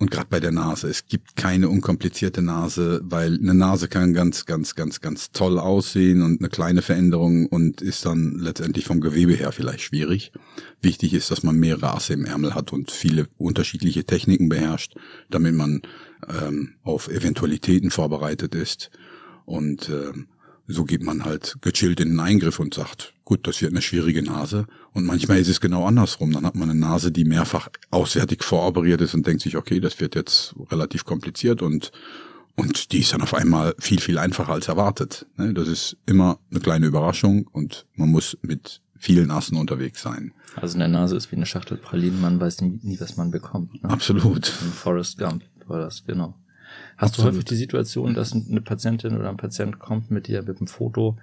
Und 0.00 0.10
gerade 0.10 0.28
bei 0.30 0.40
der 0.40 0.50
Nase, 0.50 0.88
es 0.88 1.08
gibt 1.08 1.36
keine 1.36 1.68
unkomplizierte 1.68 2.40
Nase, 2.40 3.02
weil 3.04 3.34
eine 3.34 3.52
Nase 3.52 3.86
kann 3.86 4.14
ganz, 4.14 4.46
ganz, 4.46 4.74
ganz, 4.74 5.02
ganz 5.02 5.30
toll 5.30 5.58
aussehen 5.58 6.22
und 6.22 6.40
eine 6.40 6.48
kleine 6.48 6.80
Veränderung 6.80 7.44
und 7.44 7.82
ist 7.82 8.06
dann 8.06 8.38
letztendlich 8.38 8.86
vom 8.86 9.02
Gewebe 9.02 9.34
her 9.34 9.52
vielleicht 9.52 9.82
schwierig. 9.82 10.32
Wichtig 10.80 11.12
ist, 11.12 11.30
dass 11.30 11.42
man 11.42 11.56
mehrere 11.56 11.92
Asse 11.92 12.14
im 12.14 12.24
Ärmel 12.24 12.54
hat 12.54 12.72
und 12.72 12.90
viele 12.90 13.28
unterschiedliche 13.36 14.04
Techniken 14.04 14.48
beherrscht, 14.48 14.94
damit 15.28 15.54
man 15.54 15.82
ähm, 16.26 16.76
auf 16.82 17.08
Eventualitäten 17.08 17.90
vorbereitet 17.90 18.54
ist. 18.54 18.90
Und 19.44 19.90
ähm, 19.90 20.28
so 20.66 20.84
geht 20.84 21.02
man 21.02 21.26
halt 21.26 21.58
gechillt 21.60 22.00
in 22.00 22.08
den 22.08 22.20
Eingriff 22.20 22.58
und 22.58 22.72
sagt, 22.72 23.12
gut, 23.30 23.46
das 23.46 23.62
wird 23.62 23.70
eine 23.70 23.80
schwierige 23.80 24.24
Nase. 24.24 24.66
Und 24.92 25.06
manchmal 25.06 25.38
ist 25.38 25.46
es 25.46 25.60
genau 25.60 25.86
andersrum. 25.86 26.32
Dann 26.32 26.44
hat 26.44 26.56
man 26.56 26.68
eine 26.68 26.78
Nase, 26.78 27.12
die 27.12 27.24
mehrfach 27.24 27.68
auswärtig 27.92 28.42
voroperiert 28.42 29.00
ist 29.00 29.14
und 29.14 29.24
denkt 29.24 29.42
sich, 29.42 29.56
okay, 29.56 29.78
das 29.78 30.00
wird 30.00 30.16
jetzt 30.16 30.56
relativ 30.70 31.04
kompliziert 31.04 31.62
und 31.62 31.92
und 32.56 32.92
die 32.92 32.98
ist 32.98 33.14
dann 33.14 33.22
auf 33.22 33.32
einmal 33.32 33.74
viel, 33.78 34.00
viel 34.00 34.18
einfacher 34.18 34.52
als 34.52 34.66
erwartet. 34.66 35.26
Ne, 35.36 35.54
das 35.54 35.68
ist 35.68 35.96
immer 36.04 36.40
eine 36.50 36.58
kleine 36.58 36.86
Überraschung 36.86 37.46
und 37.52 37.86
man 37.94 38.10
muss 38.10 38.36
mit 38.42 38.82
vielen 38.98 39.28
Nassen 39.28 39.56
unterwegs 39.56 40.02
sein. 40.02 40.32
Also 40.56 40.74
eine 40.74 40.88
Nase 40.88 41.16
ist 41.16 41.30
wie 41.30 41.36
eine 41.36 41.46
Schachtel 41.46 41.78
Pralinen, 41.78 42.20
man 42.20 42.40
weiß 42.40 42.60
nie, 42.62 42.80
nie 42.82 43.00
was 43.00 43.16
man 43.16 43.30
bekommt. 43.30 43.80
Ne? 43.82 43.88
Absolut. 43.88 44.48
Forrest 44.48 45.16
Gump 45.18 45.44
war 45.68 45.78
das, 45.78 46.04
genau. 46.04 46.34
Hast 46.96 47.10
Absolut. 47.10 47.30
du 47.30 47.36
häufig 47.36 47.44
die 47.46 47.56
Situation, 47.56 48.12
dass 48.12 48.32
eine 48.32 48.60
Patientin 48.60 49.16
oder 49.16 49.30
ein 49.30 49.36
Patient 49.36 49.78
kommt 49.78 50.10
mit 50.10 50.26
dir 50.26 50.42
mit 50.42 50.58
einem 50.58 50.66
Foto 50.66 51.16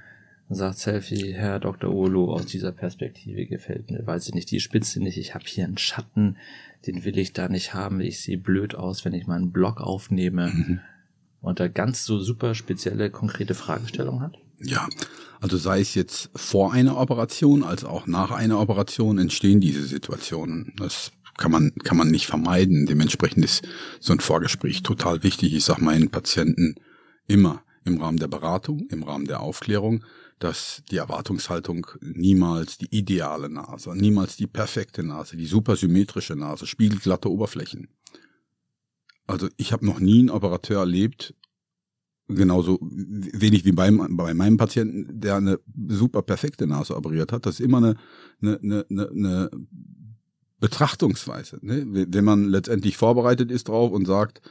sagt 0.49 0.79
Selfie, 0.79 1.33
Herr 1.33 1.59
Dr. 1.59 1.93
Olo, 1.93 2.31
aus 2.33 2.45
dieser 2.45 2.71
Perspektive 2.71 3.45
gefällt 3.45 3.91
mir, 3.91 4.05
weiß 4.05 4.27
ich 4.29 4.33
nicht, 4.33 4.49
die 4.51 4.59
Spitze 4.59 5.01
nicht, 5.01 5.17
ich 5.17 5.35
habe 5.35 5.45
hier 5.45 5.65
einen 5.65 5.77
Schatten, 5.77 6.37
den 6.85 7.03
will 7.03 7.17
ich 7.17 7.33
da 7.33 7.49
nicht 7.49 7.73
haben, 7.73 7.99
ich 7.99 8.21
sehe 8.21 8.37
blöd 8.37 8.75
aus, 8.75 9.03
wenn 9.03 9.13
ich 9.13 9.27
meinen 9.27 9.51
Blog 9.51 9.81
aufnehme 9.81 10.47
mhm. 10.53 10.79
und 11.41 11.59
da 11.59 11.67
ganz 11.67 12.05
so 12.05 12.19
super 12.19 12.55
spezielle, 12.55 13.09
konkrete 13.09 13.55
Fragestellungen 13.55 14.21
hat? 14.21 14.37
Ja, 14.59 14.87
also 15.39 15.57
sei 15.57 15.81
es 15.81 15.93
jetzt 15.95 16.29
vor 16.35 16.73
einer 16.73 16.97
Operation 16.97 17.63
als 17.63 17.83
auch 17.83 18.07
nach 18.07 18.31
einer 18.31 18.59
Operation 18.59 19.19
entstehen 19.19 19.59
diese 19.59 19.83
Situationen. 19.83 20.73
Das 20.77 21.11
kann 21.37 21.51
man, 21.51 21.75
kann 21.83 21.97
man 21.97 22.09
nicht 22.09 22.25
vermeiden. 22.25 22.87
Dementsprechend 22.87 23.45
ist 23.45 23.67
so 23.99 24.13
ein 24.13 24.19
Vorgespräch 24.19 24.81
total 24.81 25.21
wichtig. 25.23 25.53
Ich 25.53 25.65
sage 25.65 25.83
meinen 25.83 26.09
Patienten 26.09 26.75
immer 27.27 27.61
im 27.85 28.01
Rahmen 28.01 28.17
der 28.17 28.27
Beratung, 28.27 28.87
im 28.89 29.03
Rahmen 29.03 29.25
der 29.25 29.41
Aufklärung, 29.41 30.03
dass 30.39 30.83
die 30.91 30.97
Erwartungshaltung 30.97 31.87
niemals 32.01 32.77
die 32.77 32.95
ideale 32.95 33.49
Nase, 33.49 33.95
niemals 33.95 34.37
die 34.37 34.47
perfekte 34.47 35.03
Nase, 35.03 35.35
die 35.35 35.45
supersymmetrische 35.45 36.35
Nase, 36.35 36.67
spiegelglatte 36.67 37.31
Oberflächen. 37.31 37.89
Also 39.25 39.49
ich 39.57 39.73
habe 39.73 39.85
noch 39.85 39.99
nie 39.99 40.19
einen 40.19 40.29
Operateur 40.29 40.79
erlebt, 40.79 41.33
genauso 42.27 42.77
wenig 42.81 43.65
wie 43.65 43.71
beim, 43.71 44.15
bei 44.17 44.33
meinem 44.33 44.57
Patienten, 44.57 45.19
der 45.19 45.37
eine 45.37 45.59
super 45.87 46.21
perfekte 46.21 46.67
Nase 46.67 46.95
operiert 46.95 47.31
hat. 47.31 47.45
Das 47.45 47.59
ist 47.59 47.65
immer 47.65 47.77
eine, 47.77 47.95
eine, 48.41 48.85
eine, 48.89 49.09
eine 49.09 49.51
Betrachtungsweise. 50.59 51.59
Ne? 51.61 52.07
Wenn 52.09 52.25
man 52.25 52.45
letztendlich 52.45 52.97
vorbereitet 52.97 53.51
ist 53.51 53.69
drauf 53.69 53.91
und 53.91 54.05
sagt, 54.05 54.41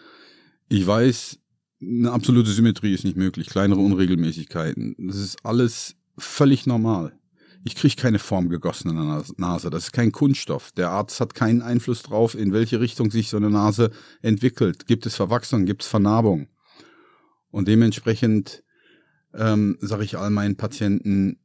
ich 0.68 0.86
weiß, 0.86 1.38
eine 1.80 2.10
absolute 2.10 2.50
Symmetrie 2.50 2.94
ist 2.94 3.04
nicht 3.04 3.16
möglich, 3.16 3.48
kleinere 3.48 3.80
Unregelmäßigkeiten. 3.80 4.94
Das 4.98 5.16
ist 5.16 5.44
alles 5.44 5.96
völlig 6.16 6.66
normal. 6.66 7.18
Ich 7.64 7.74
kriege 7.74 7.96
keine 7.96 8.20
formgegossene 8.20 9.24
Nase. 9.36 9.70
Das 9.70 9.84
ist 9.84 9.92
kein 9.92 10.12
Kunststoff. 10.12 10.70
Der 10.72 10.90
Arzt 10.90 11.20
hat 11.20 11.34
keinen 11.34 11.62
Einfluss 11.62 12.02
drauf, 12.02 12.36
in 12.36 12.52
welche 12.52 12.80
Richtung 12.80 13.10
sich 13.10 13.28
so 13.28 13.36
eine 13.36 13.50
Nase 13.50 13.90
entwickelt. 14.22 14.86
Gibt 14.86 15.04
es 15.04 15.16
Verwachsung, 15.16 15.66
gibt 15.66 15.82
es 15.82 15.88
Vernarbung? 15.88 16.46
Und 17.50 17.66
dementsprechend 17.66 18.62
ähm, 19.34 19.76
sage 19.80 20.04
ich 20.04 20.16
all 20.16 20.30
meinen 20.30 20.56
Patienten, 20.56 21.40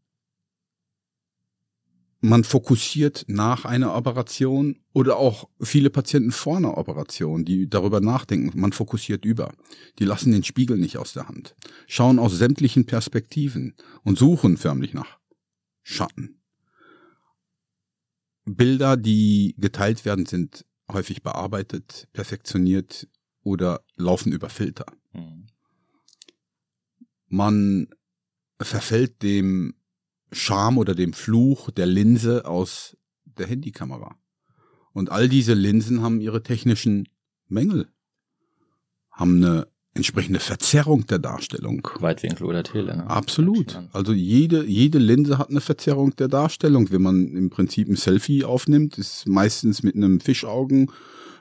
man 2.22 2.44
fokussiert 2.44 3.26
nach 3.28 3.66
einer 3.66 3.96
Operation 3.96 4.80
oder 4.94 5.18
auch 5.18 5.50
viele 5.60 5.90
Patienten 5.90 6.32
vor 6.32 6.58
einer 6.58 6.78
Operation, 6.78 7.46
die 7.46 7.68
darüber 7.68 8.00
nachdenken, 8.00 8.60
man 8.60 8.72
fokussiert 8.72 9.26
über. 9.26 9.54
Die 9.98 10.06
lassen 10.06 10.32
den 10.32 10.44
Spiegel 10.44 10.78
nicht 10.78 10.98
aus 10.98 11.14
der 11.14 11.28
Hand, 11.28 11.56
schauen 11.88 12.20
aus 12.20 12.34
sämtlichen 12.38 12.86
Perspektiven 12.86 13.76
und 14.04 14.20
suchen 14.20 14.58
förmlich 14.58 14.94
nach 14.94 15.18
Schatten. 15.82 16.40
Bilder, 18.46 18.98
die 18.98 19.56
geteilt 19.58 20.06
werden, 20.06 20.28
sind 20.28 20.66
häufig 20.92 21.24
bearbeitet, 21.24 22.08
perfektioniert 22.14 23.08
oder 23.44 23.84
laufen 23.96 24.32
über 24.32 24.50
Filter. 24.50 24.86
Mhm. 25.14 25.48
Man 27.28 27.88
verfällt 28.62 29.24
dem 29.24 29.74
Charme 30.32 30.78
oder 30.78 30.96
dem 30.96 31.14
Fluch 31.14 31.72
der 31.72 31.86
Linse 31.86 32.46
aus 32.46 32.98
der 33.26 33.48
Handykamera. 33.48 34.16
Und 34.94 35.12
all 35.12 35.30
diese 35.30 35.54
Linsen 35.54 36.02
haben 36.02 36.22
ihre 36.22 36.44
technischen 36.44 37.08
Mängel, 37.48 37.88
haben 39.12 39.38
eine 39.38 39.68
entsprechende 39.94 40.40
Verzerrung 40.40 41.06
der 41.08 41.20
Darstellung. 41.20 41.88
Weitwinkel 42.00 42.46
oder 42.46 42.64
Tele. 42.64 42.96
Ne? 42.96 43.10
Absolut. 43.10 43.78
Also 43.92 44.14
jede, 44.14 44.66
jede 44.66 45.00
Linse 45.00 45.38
hat 45.38 45.50
eine 45.50 45.62
Verzerrung 45.62 46.16
der 46.16 46.30
Darstellung. 46.30 46.92
Wenn 46.92 47.02
man 47.02 47.36
im 47.36 47.50
Prinzip 47.50 47.90
ein 47.90 47.98
Selfie 47.98 48.46
aufnimmt, 48.46 48.98
ist 48.98 49.28
meistens 49.28 49.84
mit 49.84 49.96
einem 49.96 50.22
Fischaugen 50.22 50.92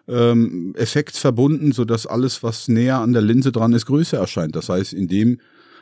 ähm, 0.08 0.74
Effekt 0.76 1.16
verbunden, 1.16 1.70
so 1.72 1.84
dass 1.84 2.06
alles, 2.06 2.42
was 2.42 2.66
näher 2.66 2.98
an 2.98 3.12
der 3.12 3.22
Linse 3.22 3.52
dran 3.52 3.72
ist, 3.72 3.86
größer 3.86 4.18
erscheint. 4.18 4.56
Das 4.56 4.68
heißt, 4.68 4.92
in 4.92 5.06
dem 5.06 5.38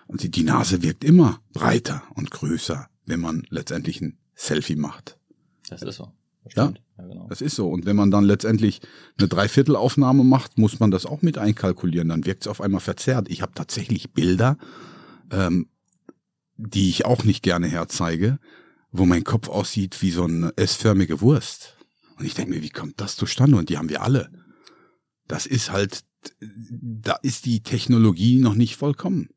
also 0.08 0.26
die 0.26 0.42
Nase 0.42 0.82
wirkt 0.82 1.04
immer 1.04 1.40
breiter 1.52 2.02
und 2.14 2.30
größer, 2.30 2.88
wenn 3.08 3.20
man 3.20 3.46
letztendlich 3.50 4.00
ein 4.00 4.18
Selfie 4.34 4.76
macht. 4.76 5.18
Das 5.68 5.82
ist 5.82 5.96
so. 5.96 6.12
Ja, 6.54 6.72
ja 6.98 7.04
genau. 7.06 7.26
das 7.28 7.40
ist 7.40 7.56
so. 7.56 7.68
Und 7.68 7.86
wenn 7.86 7.96
man 7.96 8.10
dann 8.10 8.24
letztendlich 8.24 8.80
eine 9.18 9.28
Dreiviertelaufnahme 9.28 10.24
macht, 10.24 10.58
muss 10.58 10.80
man 10.80 10.90
das 10.90 11.06
auch 11.06 11.22
mit 11.22 11.38
einkalkulieren. 11.38 12.08
Dann 12.08 12.24
wirkt 12.26 12.42
es 12.42 12.48
auf 12.48 12.60
einmal 12.60 12.80
verzerrt. 12.80 13.28
Ich 13.28 13.42
habe 13.42 13.52
tatsächlich 13.54 14.12
Bilder, 14.12 14.56
ähm, 15.30 15.68
die 16.56 16.88
ich 16.88 17.04
auch 17.04 17.24
nicht 17.24 17.42
gerne 17.42 17.66
herzeige, 17.66 18.38
wo 18.90 19.06
mein 19.06 19.24
Kopf 19.24 19.48
aussieht 19.48 20.00
wie 20.02 20.10
so 20.10 20.24
eine 20.24 20.52
S-förmige 20.56 21.20
Wurst. 21.20 21.76
Und 22.18 22.24
ich 22.24 22.34
denke 22.34 22.52
mir, 22.52 22.62
wie 22.62 22.70
kommt 22.70 23.00
das 23.00 23.16
zustande? 23.16 23.56
Und 23.56 23.68
die 23.68 23.78
haben 23.78 23.90
wir 23.90 24.02
alle. 24.02 24.30
Das 25.28 25.46
ist 25.46 25.70
halt, 25.70 26.04
da 26.40 27.14
ist 27.22 27.46
die 27.46 27.62
Technologie 27.62 28.38
noch 28.38 28.54
nicht 28.54 28.76
vollkommen. 28.76 29.28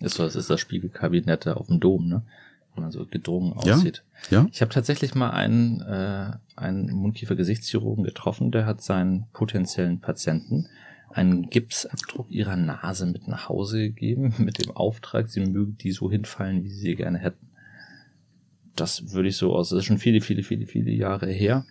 Ist 0.00 0.16
so, 0.16 0.24
das 0.24 0.36
ist 0.36 0.50
das 0.50 0.60
Spiegelkabinett 0.60 1.46
auf 1.48 1.68
dem 1.68 1.80
Dom, 1.80 2.08
ne? 2.08 2.26
Wenn 2.74 2.84
man 2.84 2.92
so 2.92 3.04
gedrungen 3.04 3.52
aussieht. 3.52 4.04
Ja. 4.30 4.42
ja. 4.42 4.48
Ich 4.52 4.60
habe 4.60 4.72
tatsächlich 4.72 5.14
mal 5.14 5.30
einen, 5.30 5.80
äh, 5.80 6.32
einen 6.56 6.90
Mundkiefer-Gesichtschirurgen 6.92 8.04
getroffen, 8.04 8.52
der 8.52 8.66
hat 8.66 8.82
seinen 8.82 9.26
potenziellen 9.32 10.00
Patienten 10.00 10.68
einen 11.10 11.50
Gipsabdruck 11.50 12.30
ihrer 12.30 12.56
Nase 12.56 13.06
mit 13.06 13.26
nach 13.26 13.48
Hause 13.48 13.80
gegeben, 13.80 14.34
mit 14.38 14.64
dem 14.64 14.70
Auftrag, 14.70 15.28
sie 15.28 15.40
mögen 15.40 15.76
die 15.78 15.90
so 15.90 16.10
hinfallen, 16.10 16.62
wie 16.62 16.70
sie 16.70 16.80
sie 16.80 16.94
gerne 16.96 17.18
hätten. 17.18 17.48
Das 18.76 19.12
würde 19.12 19.28
ich 19.28 19.36
so 19.36 19.54
aus, 19.54 19.70
das 19.70 19.80
ist 19.80 19.84
schon 19.86 19.98
viele, 19.98 20.20
viele, 20.20 20.42
viele, 20.42 20.66
viele 20.66 20.92
Jahre 20.92 21.30
her. 21.30 21.66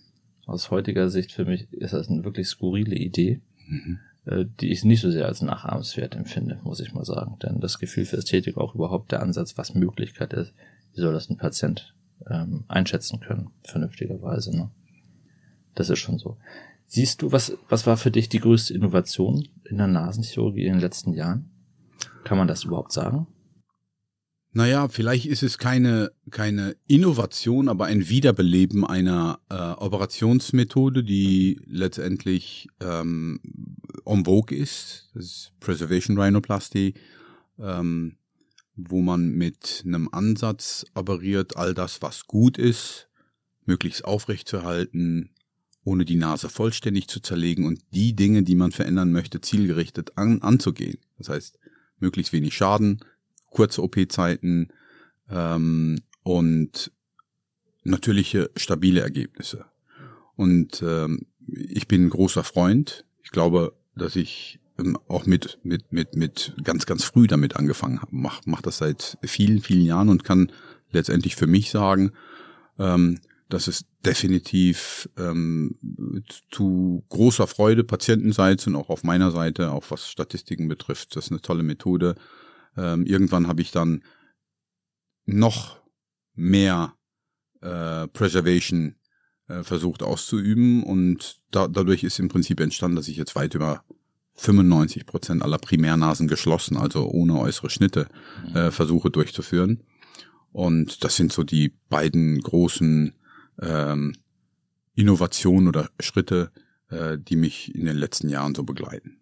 Aus 0.45 0.69
heutiger 0.69 1.09
Sicht 1.09 1.31
für 1.31 1.45
mich 1.45 1.71
ist 1.71 1.93
das 1.93 2.09
eine 2.09 2.23
wirklich 2.25 2.47
skurrile 2.47 2.95
Idee. 2.95 3.39
Mhm. 3.67 3.99
Äh, 4.29 4.45
die 4.59 4.71
ich 4.71 4.83
nicht 4.83 5.01
so 5.01 5.09
sehr 5.09 5.25
als 5.25 5.41
nachahmenswert 5.41 6.15
empfinde, 6.15 6.59
muss 6.63 6.79
ich 6.79 6.93
mal 6.93 7.05
sagen. 7.05 7.37
Denn 7.41 7.59
das 7.59 7.79
Gefühl 7.79 8.05
für 8.05 8.17
Ästhetik, 8.17 8.57
auch 8.57 8.75
überhaupt 8.75 9.11
der 9.11 9.21
Ansatz, 9.21 9.57
was 9.57 9.73
Möglichkeit 9.73 10.33
ist, 10.33 10.53
wie 10.99 11.01
soll 11.01 11.13
das 11.13 11.29
ein 11.29 11.37
Patient 11.37 11.95
ähm, 12.29 12.65
einschätzen 12.67 13.21
können, 13.21 13.51
vernünftigerweise. 13.63 14.55
Ne? 14.55 14.69
Das 15.75 15.89
ist 15.89 15.99
schon 15.99 16.19
so. 16.19 16.37
Siehst 16.87 17.21
du, 17.21 17.31
was, 17.31 17.53
was 17.69 17.87
war 17.87 17.95
für 17.95 18.11
dich 18.11 18.27
die 18.27 18.41
größte 18.41 18.73
Innovation 18.73 19.47
in 19.63 19.77
der 19.77 19.87
Nasenchirurgie 19.87 20.65
in 20.65 20.73
den 20.73 20.81
letzten 20.81 21.13
Jahren? 21.13 21.49
Kann 22.25 22.37
man 22.37 22.49
das 22.49 22.65
überhaupt 22.65 22.91
sagen? 22.91 23.27
Naja, 24.51 24.89
vielleicht 24.89 25.25
ist 25.27 25.43
es 25.43 25.57
keine, 25.57 26.11
keine 26.31 26.75
Innovation, 26.87 27.69
aber 27.69 27.85
ein 27.85 28.09
Wiederbeleben 28.09 28.85
einer 28.85 29.39
äh, 29.49 29.55
Operationsmethode, 29.55 31.03
die 31.03 31.61
letztendlich 31.65 32.67
ähm, 32.81 33.39
en 34.05 34.25
vogue 34.25 34.57
ist. 34.57 35.11
Das 35.13 35.23
ist 35.23 35.51
Preservation 35.61 36.19
Rhinoplasty, 36.19 36.95
ähm, 37.57 38.17
wo 38.87 39.01
man 39.01 39.31
mit 39.31 39.83
einem 39.85 40.09
Ansatz 40.11 40.85
operiert, 40.93 41.57
all 41.57 41.73
das, 41.73 42.01
was 42.01 42.27
gut 42.27 42.57
ist, 42.57 43.09
möglichst 43.65 44.05
aufrecht 44.05 44.47
zu 44.47 44.63
halten, 44.63 45.31
ohne 45.83 46.05
die 46.05 46.15
Nase 46.15 46.49
vollständig 46.49 47.07
zu 47.07 47.19
zerlegen 47.19 47.65
und 47.65 47.81
die 47.91 48.15
Dinge, 48.15 48.43
die 48.43 48.55
man 48.55 48.71
verändern 48.71 49.11
möchte, 49.11 49.41
zielgerichtet 49.41 50.17
an, 50.17 50.41
anzugehen. 50.41 50.99
Das 51.17 51.29
heißt, 51.29 51.57
möglichst 51.99 52.33
wenig 52.33 52.55
Schaden, 52.55 52.99
kurze 53.49 53.81
OP-Zeiten 53.83 54.69
ähm, 55.29 55.99
und 56.23 56.91
natürliche, 57.83 58.51
stabile 58.55 59.01
Ergebnisse. 59.01 59.65
Und 60.35 60.81
ähm, 60.81 61.25
ich 61.47 61.87
bin 61.87 62.05
ein 62.05 62.09
großer 62.09 62.43
Freund. 62.43 63.05
Ich 63.23 63.31
glaube, 63.31 63.75
dass 63.95 64.15
ich 64.15 64.58
auch 65.07 65.25
mit, 65.25 65.59
mit, 65.63 65.91
mit, 65.91 66.15
mit 66.15 66.53
ganz, 66.63 66.85
ganz 66.85 67.03
früh 67.03 67.27
damit 67.27 67.55
angefangen 67.55 68.01
habe. 68.01 68.11
Mach, 68.15 68.41
mach 68.45 68.61
das 68.61 68.77
seit 68.77 69.17
vielen, 69.23 69.61
vielen 69.61 69.85
Jahren 69.85 70.09
und 70.09 70.23
kann 70.23 70.51
letztendlich 70.91 71.35
für 71.35 71.47
mich 71.47 71.71
sagen, 71.71 72.11
ähm, 72.77 73.19
dass 73.49 73.67
es 73.67 73.85
definitiv 74.05 75.09
ähm, 75.17 75.75
zu 76.51 77.03
großer 77.09 77.47
Freude 77.47 77.83
patientenseits 77.83 78.67
und 78.67 78.75
auch 78.75 78.89
auf 78.89 79.03
meiner 79.03 79.31
Seite, 79.31 79.71
auch 79.71 79.85
was 79.89 80.09
Statistiken 80.09 80.67
betrifft, 80.67 81.15
das 81.15 81.25
ist 81.25 81.31
eine 81.31 81.41
tolle 81.41 81.63
Methode, 81.63 82.15
ähm, 82.77 83.05
irgendwann 83.05 83.47
habe 83.47 83.61
ich 83.61 83.71
dann 83.71 84.03
noch 85.25 85.81
mehr 86.35 86.93
äh, 87.61 88.07
Preservation 88.07 88.95
äh, 89.47 89.63
versucht 89.63 90.03
auszuüben 90.03 90.83
und 90.83 91.39
da, 91.51 91.67
dadurch 91.67 92.03
ist 92.03 92.19
im 92.19 92.29
Prinzip 92.29 92.59
entstanden, 92.59 92.95
dass 92.95 93.07
ich 93.07 93.17
jetzt 93.17 93.35
weit 93.35 93.55
über 93.55 93.83
95 94.39 95.05
Prozent 95.05 95.43
aller 95.43 95.57
Primärnasen 95.57 96.27
geschlossen, 96.27 96.77
also 96.77 97.09
ohne 97.09 97.37
äußere 97.37 97.69
Schnitte, 97.69 98.07
mhm. 98.47 98.55
äh, 98.55 98.71
versuche 98.71 99.09
durchzuführen. 99.09 99.83
Und 100.51 101.03
das 101.03 101.15
sind 101.15 101.31
so 101.31 101.43
die 101.43 101.73
beiden 101.89 102.39
großen 102.39 103.13
ähm, 103.61 104.15
Innovationen 104.95 105.67
oder 105.67 105.89
Schritte, 105.99 106.51
äh, 106.89 107.17
die 107.17 107.35
mich 107.35 107.75
in 107.75 107.85
den 107.85 107.97
letzten 107.97 108.29
Jahren 108.29 108.55
so 108.55 108.63
begleiten. 108.63 109.17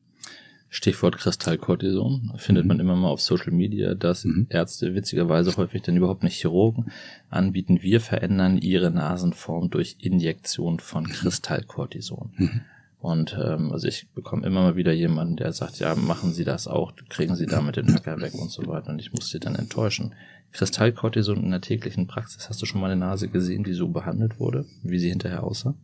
Stichwort 0.70 1.18
Kristallkortison 1.18 2.34
findet 2.38 2.66
mhm. 2.66 2.68
man 2.68 2.80
immer 2.80 2.96
mal 2.96 3.10
auf 3.10 3.22
Social 3.22 3.54
Media, 3.54 3.96
dass 3.96 4.26
mhm. 4.26 4.48
Ärzte 4.50 4.94
witzigerweise 4.96 5.56
häufig 5.58 5.82
dann 5.82 5.96
überhaupt 5.96 6.24
nicht 6.24 6.40
Chirurgen 6.40 6.92
anbieten. 7.30 7.82
Wir 7.82 8.02
verändern 8.02 8.58
ihre 8.58 8.92
Nasenform 8.92 9.70
durch 9.70 9.98
Injektion 10.00 10.80
von 10.80 11.04
mhm. 11.04 11.10
Kristallkortison. 11.10 12.34
Mhm. 12.38 12.62
Und 13.00 13.38
ähm, 13.40 13.72
also 13.72 13.88
ich 13.88 14.10
bekomme 14.14 14.46
immer 14.46 14.62
mal 14.62 14.76
wieder 14.76 14.92
jemanden, 14.92 15.36
der 15.36 15.54
sagt, 15.54 15.80
ja, 15.80 15.96
machen 15.96 16.34
Sie 16.34 16.44
das 16.44 16.68
auch, 16.68 16.94
kriegen 17.10 17.36
Sie 17.36 17.46
damit 17.46 17.76
den 17.76 17.94
Höcker 17.94 18.20
weg 18.20 18.34
und 18.34 18.50
so 18.50 18.66
weiter. 18.66 18.90
Und 18.90 19.00
ich 19.00 19.14
muss 19.14 19.30
sie 19.30 19.40
dann 19.40 19.56
enttäuschen. 19.56 20.16
Kristallkortison 20.52 21.44
in 21.44 21.52
der 21.52 21.62
täglichen 21.62 22.08
Praxis, 22.08 22.50
hast 22.50 22.62
du 22.62 22.66
schon 22.66 22.82
mal 22.82 22.90
eine 22.90 23.00
Nase 23.00 23.28
gesehen, 23.28 23.64
die 23.64 23.74
so 23.74 23.90
behandelt 23.90 24.40
wurde, 24.40 24.66
wie 24.82 24.98
sie 24.98 25.10
hinterher 25.10 25.44
aussah? 25.44 25.76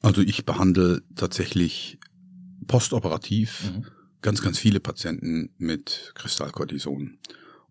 Also 0.00 0.22
ich 0.22 0.46
behandle 0.46 1.02
tatsächlich 1.14 1.98
postoperativ 2.66 3.72
mhm. 3.72 3.86
ganz, 4.22 4.40
ganz 4.40 4.58
viele 4.58 4.80
Patienten 4.80 5.50
mit 5.58 6.12
Kristallkortison 6.14 7.18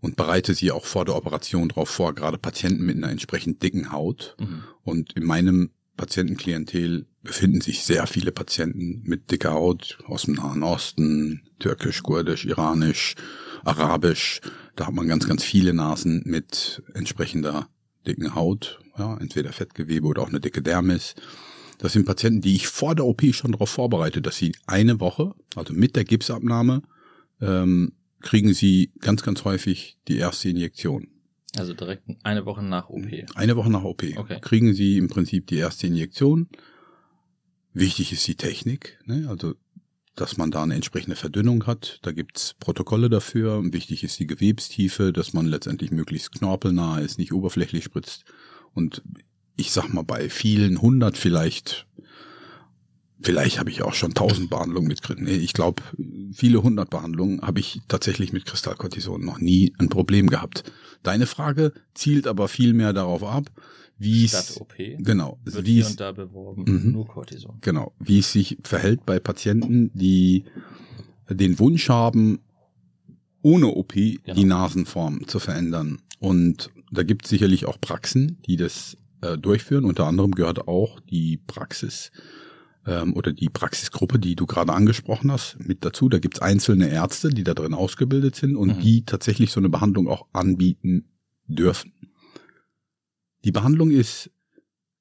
und 0.01 0.16
bereite 0.16 0.53
sie 0.53 0.72
auch 0.72 0.86
vor 0.86 1.06
der 1.06 1.16
Operation 1.16 1.70
darauf 1.70 1.89
vor, 1.89 2.14
gerade 2.14 2.38
Patienten 2.38 2.86
mit 2.86 2.97
einer 2.97 3.10
entsprechend 3.10 3.64
dicken 3.64 3.91
Haut. 3.91 4.36
Mhm. 4.39 4.64
Und 4.84 5.14
in 5.14 5.24
meinem 5.24 5.72
Patientenklientel 5.97 7.05
befinden 7.23 7.61
sich 7.61 7.83
sehr 7.83 8.05
viele 8.07 8.31
Patienten 8.31 9.01
mit 9.05 9.31
dicker 9.31 9.53
Haut 9.53 9.97
aus 10.05 10.23
dem 10.23 10.35
Nahen 10.35 10.63
Osten, 10.63 11.41
türkisch, 11.59 12.03
kurdisch, 12.03 12.45
iranisch, 12.45 13.15
arabisch. 13.63 14.41
Da 14.75 14.87
hat 14.87 14.93
man 14.93 15.07
ganz, 15.07 15.27
ganz 15.27 15.43
viele 15.43 15.73
Nasen 15.73 16.21
mit 16.25 16.83
entsprechender 16.93 17.69
dicken 18.05 18.35
Haut, 18.35 18.79
ja, 18.97 19.17
entweder 19.17 19.51
Fettgewebe 19.53 20.07
oder 20.07 20.21
auch 20.21 20.29
eine 20.29 20.39
dicke 20.39 20.61
Dermis. 20.61 21.15
Das 21.77 21.93
sind 21.93 22.05
Patienten, 22.05 22.41
die 22.41 22.55
ich 22.55 22.67
vor 22.67 22.95
der 22.95 23.05
OP 23.05 23.21
schon 23.33 23.51
darauf 23.51 23.69
vorbereite, 23.69 24.21
dass 24.21 24.37
sie 24.37 24.55
eine 24.65 24.99
Woche, 24.99 25.33
also 25.55 25.73
mit 25.73 25.95
der 25.95 26.05
Gipsabnahme, 26.05 26.83
ähm, 27.41 27.93
kriegen 28.21 28.53
sie 28.53 28.91
ganz, 28.99 29.23
ganz 29.23 29.43
häufig 29.43 29.97
die 30.07 30.17
erste 30.17 30.49
Injektion. 30.49 31.07
Also 31.58 31.74
direkt 31.74 32.03
eine 32.24 32.45
Woche 32.45 32.64
nach 32.64 32.89
OP. 32.89 33.08
Eine 33.36 33.56
Woche 33.56 33.70
nach 33.70 33.84
OP. 33.84 34.03
Okay. 34.16 34.39
Kriegen 34.41 34.74
sie 34.74 34.97
im 34.97 35.08
Prinzip 35.08 35.47
die 35.47 35.58
erste 35.58 35.88
Injektion. 35.88 36.49
Wichtig 37.74 38.12
ist 38.14 38.28
die 38.28 38.36
Technik, 38.36 38.99
ne? 39.06 39.28
also 39.30 39.56
dass 40.16 40.38
man 40.38 40.49
da 40.49 40.64
eine 40.64 40.76
entsprechende 40.76 41.18
Verdünnung 41.18 41.68
hat. 41.68 41.99
Da 42.01 42.12
gibt's 42.14 42.56
Protokolle 42.60 43.10
dafür. 43.10 43.62
Wichtig 43.74 44.03
ist 44.03 44.18
die 44.20 44.28
Gewebstiefe, 44.28 45.12
dass 45.12 45.34
man 45.34 45.45
letztendlich 45.45 45.91
möglichst 45.91 46.32
knorpelnah 46.32 46.99
ist, 46.99 47.18
nicht 47.18 47.34
oberflächlich 47.34 47.84
spritzt. 47.84 48.24
Und 48.74 49.03
ich 49.58 49.72
sag 49.72 49.89
mal, 49.89 50.03
bei 50.03 50.30
vielen 50.30 50.82
hundert 50.82 51.18
vielleicht, 51.18 51.86
vielleicht 53.22 53.60
habe 53.60 53.70
ich 53.70 53.82
auch 53.82 53.93
schon 53.93 54.14
tausend 54.14 54.49
Behandlungen 54.49 54.88
mit, 54.88 55.01
nee, 55.18 55.36
ich 55.36 55.51
glaube, 55.51 55.84
viele 56.36 56.61
hundert 56.61 56.89
Behandlungen 56.89 57.41
habe 57.41 57.59
ich 57.59 57.81
tatsächlich 57.88 58.33
mit 58.33 58.45
Kristallkortison 58.45 59.23
noch 59.23 59.39
nie 59.39 59.73
ein 59.79 59.89
Problem 59.89 60.27
gehabt. 60.27 60.63
Deine 61.03 61.25
Frage 61.25 61.73
zielt 61.93 62.27
aber 62.27 62.47
viel 62.47 62.73
mehr 62.73 62.93
darauf 62.93 63.23
ab, 63.23 63.49
wie 63.97 64.25
es 64.25 64.59
genau, 64.99 65.39
wird 65.45 65.65
wie 65.65 65.79
es 65.79 65.95
da 65.95 66.11
beworben, 66.11 66.63
Mhm. 66.65 66.91
nur 66.91 67.07
Cortison. 67.07 67.57
genau, 67.61 67.93
wie 67.99 68.19
es 68.19 68.31
sich 68.33 68.57
verhält 68.63 69.05
bei 69.05 69.19
Patienten, 69.19 69.89
die 69.93 70.43
den 71.29 71.57
Wunsch 71.59 71.88
haben, 71.89 72.39
ohne 73.41 73.67
OP 73.67 73.93
die 73.93 74.43
Nasenform 74.43 75.27
zu 75.27 75.39
verändern. 75.39 76.01
Und 76.19 76.71
da 76.91 77.03
gibt 77.03 77.25
es 77.25 77.29
sicherlich 77.29 77.65
auch 77.65 77.79
Praxen, 77.79 78.38
die 78.47 78.57
das 78.57 78.97
äh, 79.21 79.38
durchführen. 79.38 79.86
Unter 79.86 80.07
anderem 80.07 80.31
gehört 80.33 80.67
auch 80.67 80.99
die 80.99 81.38
Praxis 81.38 82.11
ähm, 82.86 83.13
oder 83.15 83.33
die 83.33 83.49
Praxisgruppe, 83.49 84.19
die 84.19 84.36
du 84.36 84.45
gerade 84.45 84.73
angesprochen 84.73 85.31
hast, 85.31 85.57
mit 85.59 85.83
dazu. 85.86 86.09
Da 86.09 86.19
gibt 86.19 86.36
es 86.36 86.41
einzelne 86.41 86.89
Ärzte, 86.89 87.29
die 87.29 87.43
da 87.43 87.53
drin 87.53 87.73
ausgebildet 87.73 88.36
sind 88.36 88.55
und 88.55 88.77
Mhm. 88.77 88.81
die 88.81 89.05
tatsächlich 89.05 89.51
so 89.51 89.59
eine 89.59 89.69
Behandlung 89.69 90.07
auch 90.07 90.27
anbieten 90.33 91.05
dürfen. 91.47 91.93
Die 93.43 93.51
Behandlung 93.51 93.91
ist 93.91 94.31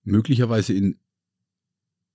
möglicherweise 0.03 0.73
in 0.75 0.99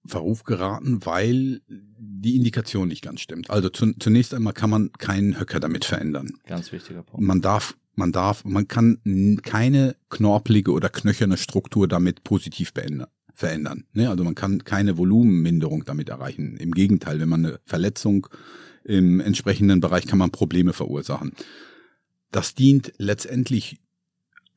Verruf 0.05 0.43
geraten, 0.43 1.05
weil 1.05 1.61
die 1.67 2.35
Indikation 2.35 2.87
nicht 2.87 3.01
ganz 3.03 3.21
stimmt. 3.21 3.49
Also 3.49 3.69
zu, 3.69 3.93
zunächst 3.99 4.33
einmal 4.33 4.53
kann 4.53 4.69
man 4.69 4.91
keinen 4.93 5.39
Höcker 5.39 5.59
damit 5.59 5.85
verändern. 5.85 6.31
Ganz 6.45 6.71
wichtiger 6.71 7.03
Punkt. 7.03 7.25
Man 7.25 7.41
darf, 7.41 7.75
man 7.95 8.11
darf, 8.11 8.45
man 8.45 8.67
kann 8.67 9.39
keine 9.43 9.95
knorpelige 10.09 10.71
oder 10.71 10.89
knöcherne 10.89 11.37
Struktur 11.37 11.87
damit 11.87 12.23
positiv 12.23 12.73
beändern, 12.73 13.09
verändern. 13.39 13.85
Ne? 13.93 14.09
Also 14.09 14.23
man 14.25 14.35
kann 14.35 14.65
keine 14.65 14.97
Volumenminderung 14.97 15.85
damit 15.85 16.09
erreichen. 16.09 16.57
Im 16.57 16.71
Gegenteil, 16.71 17.19
wenn 17.21 17.29
man 17.29 17.45
eine 17.45 17.59
Verletzung 17.65 18.27
im 18.83 19.21
entsprechenden 19.21 19.79
Bereich 19.79 20.07
kann 20.07 20.19
man 20.19 20.31
Probleme 20.31 20.73
verursachen. 20.73 21.31
Das 22.31 22.53
dient 22.53 22.91
letztendlich 22.97 23.79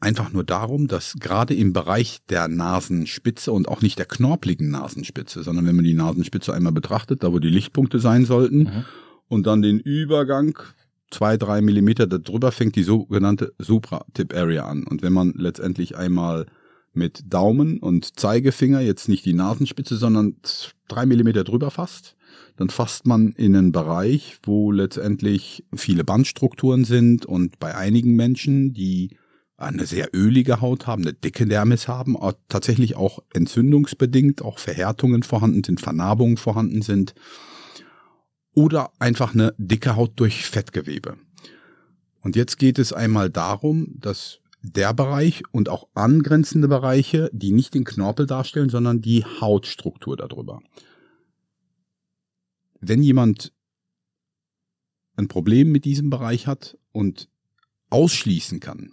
einfach 0.01 0.33
nur 0.33 0.43
darum, 0.43 0.89
dass 0.89 1.15
gerade 1.21 1.55
im 1.55 1.73
Bereich 1.73 2.19
der 2.29 2.49
Nasenspitze 2.49 3.53
und 3.53 3.69
auch 3.69 3.83
nicht 3.83 4.01
der 4.01 4.07
knorpeligen 4.07 4.69
Nasenspitze, 4.71 5.45
sondern 5.45 5.65
wenn 5.67 5.77
man 5.77 5.85
die 5.85 5.95
Nasenspitze 5.95 6.53
einmal 6.53 6.73
betrachtet, 6.73 7.23
da 7.23 7.33
wo 7.33 7.39
die 7.39 7.51
Lichtpunkte 7.51 8.01
sein 8.01 8.25
sollten, 8.25 8.65
Mhm. 8.65 8.85
und 9.29 9.47
dann 9.47 9.63
den 9.63 9.79
Übergang 9.79 10.59
zwei, 11.13 11.37
drei 11.37 11.61
Millimeter 11.61 12.09
darüber 12.09 12.51
fängt 12.51 12.75
die 12.75 12.83
sogenannte 12.83 13.53
Supra-Tip-Area 13.59 14.67
an. 14.67 14.85
Und 14.85 15.03
wenn 15.03 15.13
man 15.13 15.35
letztendlich 15.37 15.97
einmal 15.97 16.47
mit 16.93 17.33
Daumen 17.33 17.79
und 17.79 18.19
Zeigefinger 18.19 18.81
jetzt 18.81 19.09
nicht 19.09 19.25
die 19.25 19.33
Nasenspitze, 19.33 19.97
sondern 19.97 20.37
drei 20.89 21.07
Millimeter 21.07 21.45
drüber 21.45 21.71
fasst, 21.71 22.17
dann 22.57 22.69
fasst 22.69 23.07
man 23.07 23.33
in 23.33 23.57
einen 23.57 23.73
Bereich, 23.73 24.39
wo 24.43 24.71
letztendlich 24.71 25.65
viele 25.75 26.05
Bandstrukturen 26.05 26.85
sind 26.85 27.25
und 27.27 27.59
bei 27.59 27.75
einigen 27.75 28.15
Menschen, 28.15 28.73
die 28.75 29.17
eine 29.57 29.87
sehr 29.87 30.11
ölige 30.13 30.61
Haut 30.61 30.87
haben, 30.87 31.03
eine 31.03 31.13
dicke 31.13 31.47
Dermis 31.47 31.89
haben, 31.89 32.17
tatsächlich 32.49 32.97
auch 32.97 33.21
entzündungsbedingt 33.33 34.43
auch 34.43 34.59
Verhärtungen 34.59 35.23
vorhanden 35.23 35.63
sind, 35.65 35.81
Vernarbungen 35.81 36.37
vorhanden 36.37 36.83
sind 36.83 37.15
oder 38.55 38.91
einfach 38.99 39.35
eine 39.35 39.55
dicke 39.57 39.97
Haut 39.97 40.13
durch 40.17 40.45
Fettgewebe. 40.47 41.17
Und 42.21 42.37
jetzt 42.37 42.59
geht 42.59 42.79
es 42.79 42.93
einmal 42.93 43.31
darum, 43.31 43.95
dass 43.99 44.42
der 44.63 44.95
Bereich 44.95 45.43
und 45.51 45.69
auch 45.69 45.89
angrenzende 45.95 46.69
Bereiche, 46.69 47.31
die 47.33 47.53
nicht 47.53 47.75
den 47.75 47.85
Knorpel 47.85 48.27
darstellen, 48.27 48.69
sondern 48.69 49.01
die 49.01 49.25
Hautstruktur 49.25 50.17
darüber. 50.17 50.61
Wenn 52.81 53.03
jemand 53.03 53.53
ein 55.17 55.29
Problem 55.29 55.71
mit 55.73 55.85
diesem 55.85 56.11
Bereich 56.11 56.47
hat 56.47 56.79
und 56.93 57.29
ausschließen 57.91 58.61
kann, 58.61 58.93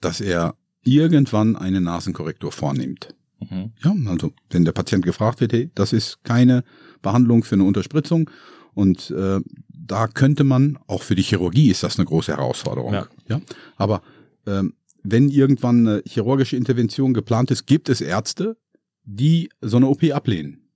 dass 0.00 0.20
er 0.20 0.56
irgendwann 0.82 1.56
eine 1.56 1.80
Nasenkorrektur 1.80 2.52
vornimmt, 2.52 3.14
Mhm. 3.38 3.72
ja, 3.84 3.94
also 4.06 4.32
wenn 4.48 4.64
der 4.64 4.72
Patient 4.72 5.04
gefragt 5.04 5.40
wird, 5.40 5.52
hey, 5.52 5.70
das 5.74 5.92
ist 5.92 6.24
keine 6.24 6.64
Behandlung 7.02 7.44
für 7.44 7.54
eine 7.54 7.64
Unterspritzung 7.64 8.30
und 8.76 9.10
äh, 9.10 9.40
da 9.70 10.06
könnte 10.06 10.44
man, 10.44 10.78
auch 10.86 11.02
für 11.02 11.14
die 11.14 11.22
Chirurgie 11.22 11.70
ist 11.70 11.82
das 11.82 11.98
eine 11.98 12.04
große 12.04 12.30
Herausforderung. 12.30 12.92
Ja. 12.92 13.06
Ja. 13.26 13.40
Aber 13.76 14.02
ähm, 14.46 14.74
wenn 15.02 15.30
irgendwann 15.30 15.88
eine 15.88 16.02
chirurgische 16.06 16.58
Intervention 16.58 17.14
geplant 17.14 17.50
ist, 17.50 17.64
gibt 17.66 17.88
es 17.88 18.02
Ärzte, 18.02 18.58
die 19.02 19.48
so 19.62 19.78
eine 19.78 19.88
OP 19.88 20.04
ablehnen. 20.12 20.68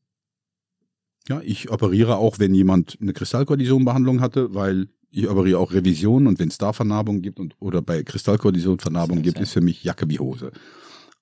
Ja, 1.28 1.42
ich 1.44 1.70
operiere 1.70 2.16
auch, 2.16 2.38
wenn 2.38 2.54
jemand 2.54 2.96
eine 3.02 3.12
Kristallkortisonbehandlung 3.12 4.22
hatte, 4.22 4.54
weil 4.54 4.88
ich 5.10 5.28
operiere 5.28 5.58
auch 5.58 5.72
Revisionen 5.72 6.26
und 6.26 6.38
wenn 6.38 6.48
es 6.48 6.56
da 6.56 6.72
Vernarbung 6.72 7.20
gibt 7.20 7.38
und 7.38 7.54
oder 7.60 7.82
bei 7.82 8.02
Kristallkortison 8.02 8.78
Vernarbung 8.78 9.18
Das 9.18 9.24
gibt, 9.24 9.36
ist 9.40 9.48
ist 9.48 9.52
für 9.52 9.60
mich 9.60 9.84
Jacke 9.84 10.08
wie 10.08 10.20
Hose. 10.20 10.52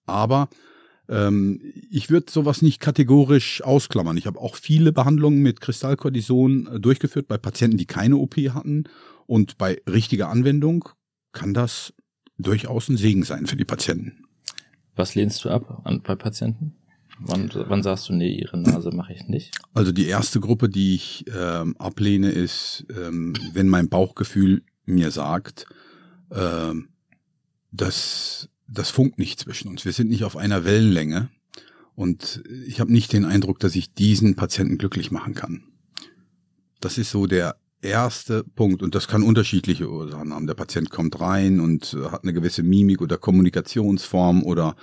Aber 0.06 0.48
ähm, 1.08 1.60
ich 1.90 2.10
würde 2.10 2.30
sowas 2.30 2.62
nicht 2.62 2.80
kategorisch 2.80 3.62
ausklammern. 3.62 4.16
Ich 4.16 4.26
habe 4.26 4.40
auch 4.40 4.56
viele 4.56 4.92
Behandlungen 4.92 5.42
mit 5.42 5.60
Kristallkortison 5.60 6.66
äh, 6.66 6.80
durchgeführt 6.80 7.28
bei 7.28 7.38
Patienten, 7.38 7.78
die 7.78 7.86
keine 7.86 8.16
OP 8.16 8.36
hatten. 8.36 8.84
Und 9.26 9.58
bei 9.58 9.80
richtiger 9.88 10.28
Anwendung 10.28 10.88
kann 11.32 11.54
das 11.54 11.94
durchaus 12.38 12.88
ein 12.88 12.96
Segen 12.96 13.24
sein 13.24 13.46
für 13.46 13.56
die 13.56 13.64
Patienten. 13.64 14.24
Was 14.96 15.14
lehnst 15.14 15.44
du 15.44 15.50
ab 15.50 15.82
an, 15.84 16.02
bei 16.02 16.14
Patienten? 16.14 16.74
Wann, 17.20 17.50
wann 17.52 17.82
sagst 17.82 18.08
du, 18.08 18.12
nee, 18.12 18.38
ihre 18.38 18.58
Nase 18.58 18.90
mache 18.92 19.12
ich 19.12 19.26
nicht? 19.26 19.58
Also 19.74 19.90
die 19.90 20.06
erste 20.06 20.38
Gruppe, 20.38 20.68
die 20.68 20.94
ich 20.94 21.24
ähm, 21.36 21.76
ablehne, 21.78 22.30
ist, 22.30 22.86
ähm, 22.96 23.34
wenn 23.54 23.68
mein 23.68 23.88
Bauchgefühl 23.88 24.62
mir 24.84 25.10
sagt, 25.10 25.66
ähm, 26.30 26.88
dass 27.72 28.48
das 28.68 28.90
funkt 28.90 29.18
nicht 29.18 29.40
zwischen 29.40 29.68
uns. 29.68 29.84
Wir 29.84 29.92
sind 29.92 30.08
nicht 30.08 30.24
auf 30.24 30.36
einer 30.36 30.64
Wellenlänge 30.64 31.30
und 31.94 32.42
ich 32.66 32.80
habe 32.80 32.92
nicht 32.92 33.12
den 33.12 33.24
Eindruck, 33.24 33.58
dass 33.58 33.74
ich 33.74 33.94
diesen 33.94 34.36
Patienten 34.36 34.78
glücklich 34.78 35.10
machen 35.10 35.34
kann. 35.34 35.64
Das 36.80 36.98
ist 36.98 37.10
so 37.10 37.26
der 37.26 37.56
erste 37.80 38.44
Punkt 38.44 38.82
und 38.82 38.94
das 38.94 39.08
kann 39.08 39.22
unterschiedliche 39.22 39.90
Ursachen 39.90 40.32
haben. 40.32 40.46
Der 40.46 40.54
Patient 40.54 40.90
kommt 40.90 41.20
rein 41.20 41.60
und 41.60 41.94
äh, 41.94 42.10
hat 42.10 42.22
eine 42.22 42.32
gewisse 42.32 42.62
Mimik 42.62 43.00
oder 43.00 43.18
Kommunikationsform 43.18 44.42
oder 44.42 44.76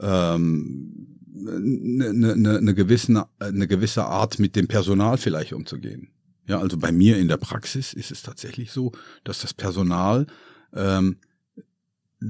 ähm, 0.00 1.18
eine, 1.34 2.32
eine, 2.32 2.58
eine, 2.58 2.74
gewisse, 2.74 3.26
eine 3.38 3.66
gewisse 3.66 4.04
Art 4.04 4.38
mit 4.38 4.56
dem 4.56 4.68
Personal 4.68 5.18
vielleicht 5.18 5.52
umzugehen. 5.52 6.08
Ja, 6.46 6.60
also 6.60 6.78
bei 6.78 6.92
mir 6.92 7.18
in 7.18 7.28
der 7.28 7.36
Praxis 7.36 7.92
ist 7.92 8.10
es 8.10 8.22
tatsächlich 8.22 8.72
so, 8.72 8.92
dass 9.24 9.40
das 9.40 9.52
Personal 9.52 10.26
ähm, 10.74 11.16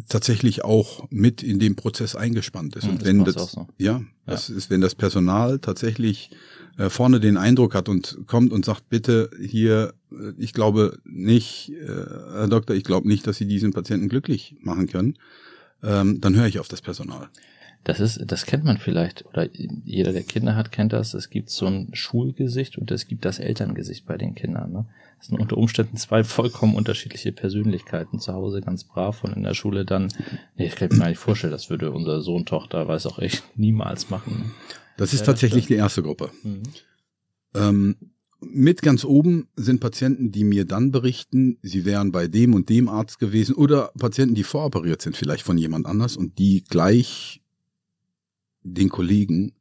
tatsächlich 0.09 0.65
auch 0.65 1.07
mit 1.11 1.43
in 1.43 1.59
den 1.59 1.77
Prozess 1.77 2.15
eingespannt 2.15 2.77
ist. 2.77 2.85
Hm, 2.85 2.91
und 2.91 3.01
das 3.01 3.09
wenn 3.09 3.25
das, 3.25 3.53
so. 3.53 3.67
ja, 3.79 4.03
das 4.27 4.51
ist, 4.51 4.71
wenn 4.71 4.81
das 4.81 4.95
Personal 4.95 5.59
tatsächlich 5.59 6.31
äh, 6.77 6.91
vorne 6.91 7.21
den 7.21 7.37
Eindruck 7.37 7.75
hat 7.75 7.89
und 7.89 8.19
kommt 8.27 8.53
und 8.53 8.65
sagt, 8.65 8.89
bitte 8.89 9.31
hier, 9.41 9.95
äh, 10.13 10.33
ich 10.39 10.53
glaube 10.53 10.99
nicht, 11.05 11.71
äh, 11.71 11.87
Herr 11.87 12.49
Doktor, 12.49 12.75
ich 12.75 12.85
glaube 12.85 13.09
nicht, 13.09 13.27
dass 13.27 13.39
Sie 13.39 13.47
diesen 13.47 13.73
Patienten 13.73 14.09
glücklich 14.09 14.57
machen 14.61 14.87
können, 14.87 15.15
ähm, 15.83 16.21
dann 16.21 16.37
höre 16.37 16.47
ich 16.47 16.61
auf 16.61 16.69
das 16.69 16.83
Personal. 16.83 17.29
Das 17.89 18.01
ist, 18.01 18.21
das 18.27 18.45
kennt 18.45 18.65
man 18.65 18.77
vielleicht, 18.77 19.25
oder 19.25 19.49
jeder, 19.55 20.13
der 20.13 20.23
Kinder 20.23 20.55
hat, 20.55 20.73
kennt 20.73 20.93
das. 20.93 21.15
Es 21.15 21.31
gibt 21.31 21.49
so 21.49 21.65
ein 21.65 21.89
Schulgesicht 21.95 22.77
und 22.77 22.91
es 22.91 23.07
gibt 23.07 23.25
das 23.25 23.39
Elterngesicht 23.39 24.05
bei 24.05 24.19
den 24.19 24.35
Kindern. 24.35 24.73
Ne? 24.73 24.87
Das 25.17 25.29
sind 25.29 25.41
unter 25.41 25.57
Umständen 25.57 25.97
zwei 25.97 26.23
vollkommen 26.23 26.75
unterschiedliche 26.75 27.33
Persönlichkeiten. 27.33 28.21
Zu 28.21 28.35
Hause 28.35 28.61
ganz 28.61 28.85
brav 28.85 29.25
und 29.25 29.35
in 29.35 29.43
der 29.43 29.55
Schule 29.55 29.87
dann, 29.87 30.13
nee, 30.59 30.67
ich 30.67 30.77
kann 30.77 30.91
mir 30.93 30.99
gar 30.99 31.09
nicht 31.09 31.17
vorstellen, 31.17 31.51
das 31.51 31.71
würde 31.71 31.91
unser 31.91 32.21
Sohn, 32.21 32.45
Tochter, 32.45 32.87
weiß 32.87 33.07
auch 33.07 33.21
ich, 33.21 33.41
niemals 33.57 34.11
machen. 34.11 34.53
Das 34.99 35.15
ist 35.15 35.21
ja, 35.21 35.27
tatsächlich 35.27 35.65
das 35.65 35.69
die 35.69 35.77
erste 35.77 36.03
Gruppe. 36.03 36.31
Mhm. 36.43 36.63
Ähm, 37.55 37.97
mit 38.43 38.83
ganz 38.83 39.03
oben 39.07 39.49
sind 39.57 39.81
Patienten, 39.81 40.31
die 40.31 40.45
mir 40.45 40.67
dann 40.67 40.93
berichten, 40.93 41.57
sie 41.63 41.87
wären 41.87 42.13
bei 42.13 42.29
dem 42.29 42.53
und 42.53 42.69
dem 42.69 42.91
Arzt 42.91 43.19
gewesen 43.19 43.55
oder 43.55 43.93
Patienten, 43.99 44.35
die 44.35 44.45
voroperiert 44.45 45.01
sind, 45.01 45.17
vielleicht 45.17 45.43
von 45.43 45.57
jemand 45.57 45.87
anders 45.87 46.19
und 46.19 46.39
die 46.39 46.65
gleich 46.69 47.41
den 48.63 48.89
Kollegen 48.89 49.55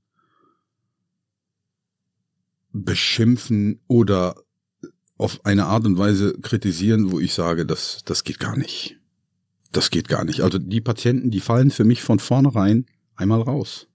beschimpfen 2.71 3.79
oder 3.87 4.35
auf 5.17 5.45
eine 5.45 5.65
Art 5.65 5.85
und 5.85 5.97
Weise 5.97 6.37
kritisieren, 6.41 7.11
wo 7.11 7.19
ich 7.19 7.33
sage, 7.33 7.65
das, 7.65 8.01
das 8.05 8.23
geht 8.23 8.39
gar 8.39 8.55
nicht. 8.55 8.99
Das 9.71 9.89
geht 9.89 10.07
gar 10.07 10.23
nicht. 10.23 10.41
Also 10.41 10.59
die 10.59 10.81
Patienten, 10.81 11.31
die 11.31 11.39
fallen 11.39 11.71
für 11.71 11.83
mich 11.83 12.01
von 12.01 12.19
vornherein 12.19 12.85
einmal 13.15 13.41
raus. 13.41 13.87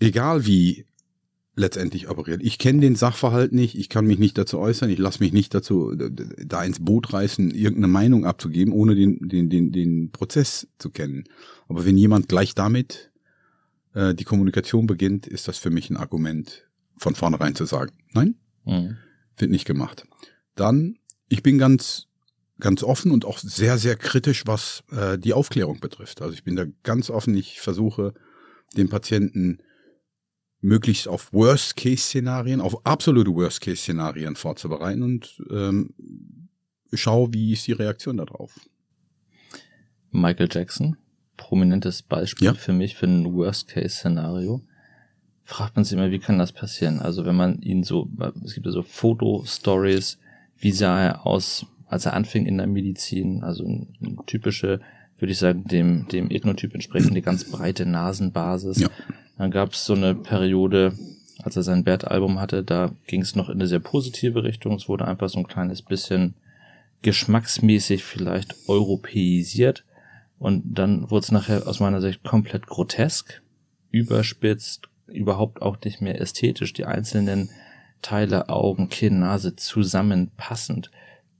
Egal 0.00 0.46
wie 0.46 0.86
letztendlich 1.56 2.08
operiert. 2.08 2.40
Ich 2.42 2.58
kenne 2.58 2.80
den 2.80 2.96
Sachverhalt 2.96 3.52
nicht, 3.52 3.76
ich 3.76 3.88
kann 3.88 4.06
mich 4.06 4.18
nicht 4.18 4.38
dazu 4.38 4.58
äußern, 4.58 4.90
ich 4.90 4.98
lasse 4.98 5.22
mich 5.22 5.32
nicht 5.32 5.52
dazu 5.54 5.94
da 5.94 6.64
ins 6.64 6.84
Boot 6.84 7.12
reißen, 7.12 7.50
irgendeine 7.50 7.88
Meinung 7.88 8.24
abzugeben, 8.24 8.72
ohne 8.72 8.94
den, 8.94 9.28
den, 9.28 9.50
den, 9.50 9.72
den 9.72 10.10
Prozess 10.12 10.68
zu 10.78 10.90
kennen. 10.90 11.24
Aber 11.68 11.84
wenn 11.84 11.96
jemand 11.96 12.28
gleich 12.28 12.54
damit 12.54 13.10
äh, 13.94 14.14
die 14.14 14.24
Kommunikation 14.24 14.86
beginnt, 14.86 15.26
ist 15.26 15.48
das 15.48 15.58
für 15.58 15.70
mich 15.70 15.90
ein 15.90 15.96
Argument, 15.96 16.68
von 16.96 17.14
vornherein 17.14 17.54
zu 17.54 17.64
sagen, 17.64 17.92
nein, 18.12 18.36
mhm. 18.64 18.96
wird 19.36 19.50
nicht 19.50 19.66
gemacht. 19.66 20.06
Dann, 20.54 20.98
ich 21.28 21.42
bin 21.42 21.58
ganz 21.58 22.06
ganz 22.60 22.82
offen 22.82 23.10
und 23.10 23.24
auch 23.24 23.38
sehr, 23.38 23.78
sehr 23.78 23.96
kritisch, 23.96 24.46
was 24.46 24.84
äh, 24.90 25.18
die 25.18 25.32
Aufklärung 25.32 25.80
betrifft. 25.80 26.22
Also 26.22 26.34
ich 26.34 26.44
bin 26.44 26.56
da 26.56 26.66
ganz 26.82 27.10
offen, 27.10 27.34
ich 27.34 27.58
versuche 27.58 28.14
den 28.76 28.88
Patienten 28.88 29.58
möglichst 30.60 31.08
auf 31.08 31.32
Worst-Case-Szenarien, 31.32 32.60
auf 32.60 32.84
absolute 32.84 33.32
Worst-Case-Szenarien 33.34 34.36
vorzubereiten 34.36 35.02
und 35.02 35.42
ähm, 35.50 35.94
schau, 36.92 37.32
wie 37.32 37.52
ist 37.52 37.66
die 37.66 37.72
Reaktion 37.72 38.18
darauf. 38.18 38.58
Michael 40.10 40.48
Jackson, 40.50 40.96
prominentes 41.36 42.02
Beispiel 42.02 42.46
ja. 42.46 42.54
für 42.54 42.72
mich 42.72 42.96
für 42.96 43.06
ein 43.06 43.32
Worst-Case-Szenario. 43.32 44.62
Fragt 45.42 45.76
man 45.76 45.84
sich 45.84 45.94
immer, 45.94 46.10
wie 46.10 46.18
kann 46.18 46.38
das 46.38 46.52
passieren? 46.52 47.00
Also 47.00 47.24
wenn 47.24 47.36
man 47.36 47.60
ihn 47.62 47.82
so, 47.82 48.08
es 48.44 48.54
gibt 48.54 48.66
ja 48.66 48.72
so 48.72 48.82
Foto-Stories, 48.82 50.18
wie 50.58 50.72
sah 50.72 51.00
er 51.00 51.26
aus, 51.26 51.66
als 51.86 52.06
er 52.06 52.14
anfing 52.14 52.46
in 52.46 52.58
der 52.58 52.66
Medizin, 52.66 53.42
also 53.42 53.64
eine 53.64 54.16
typische, 54.26 54.80
würde 55.18 55.32
ich 55.32 55.38
sagen, 55.38 55.64
dem, 55.64 56.06
dem 56.08 56.30
Ethnotyp 56.30 56.74
entsprechende 56.74 57.22
ganz 57.22 57.50
breite 57.50 57.86
Nasenbasis. 57.86 58.80
Ja 58.80 58.90
dann 59.40 59.50
gab 59.50 59.72
es 59.72 59.86
so 59.86 59.94
eine 59.94 60.14
Periode, 60.14 60.92
als 61.42 61.56
er 61.56 61.62
sein 61.62 61.82
Bert-Album 61.82 62.38
hatte, 62.38 62.62
da 62.62 62.92
ging 63.06 63.22
es 63.22 63.36
noch 63.36 63.48
in 63.48 63.54
eine 63.54 63.66
sehr 63.66 63.78
positive 63.78 64.44
Richtung. 64.44 64.74
Es 64.74 64.86
wurde 64.86 65.08
einfach 65.08 65.30
so 65.30 65.38
ein 65.38 65.48
kleines 65.48 65.80
bisschen 65.80 66.34
geschmacksmäßig 67.00 68.04
vielleicht 68.04 68.54
europäisiert. 68.68 69.86
Und 70.38 70.62
dann 70.66 71.10
wurde 71.10 71.24
es 71.24 71.32
nachher 71.32 71.66
aus 71.66 71.80
meiner 71.80 72.02
Sicht 72.02 72.22
komplett 72.22 72.66
grotesk, 72.66 73.40
überspitzt, 73.90 74.90
überhaupt 75.06 75.62
auch 75.62 75.78
nicht 75.86 76.02
mehr 76.02 76.20
ästhetisch. 76.20 76.74
Die 76.74 76.84
einzelnen 76.84 77.48
Teile, 78.02 78.50
Augen, 78.50 78.90
Kinn, 78.90 79.20
Nase 79.20 79.56
zusammenpassend. 79.56 80.90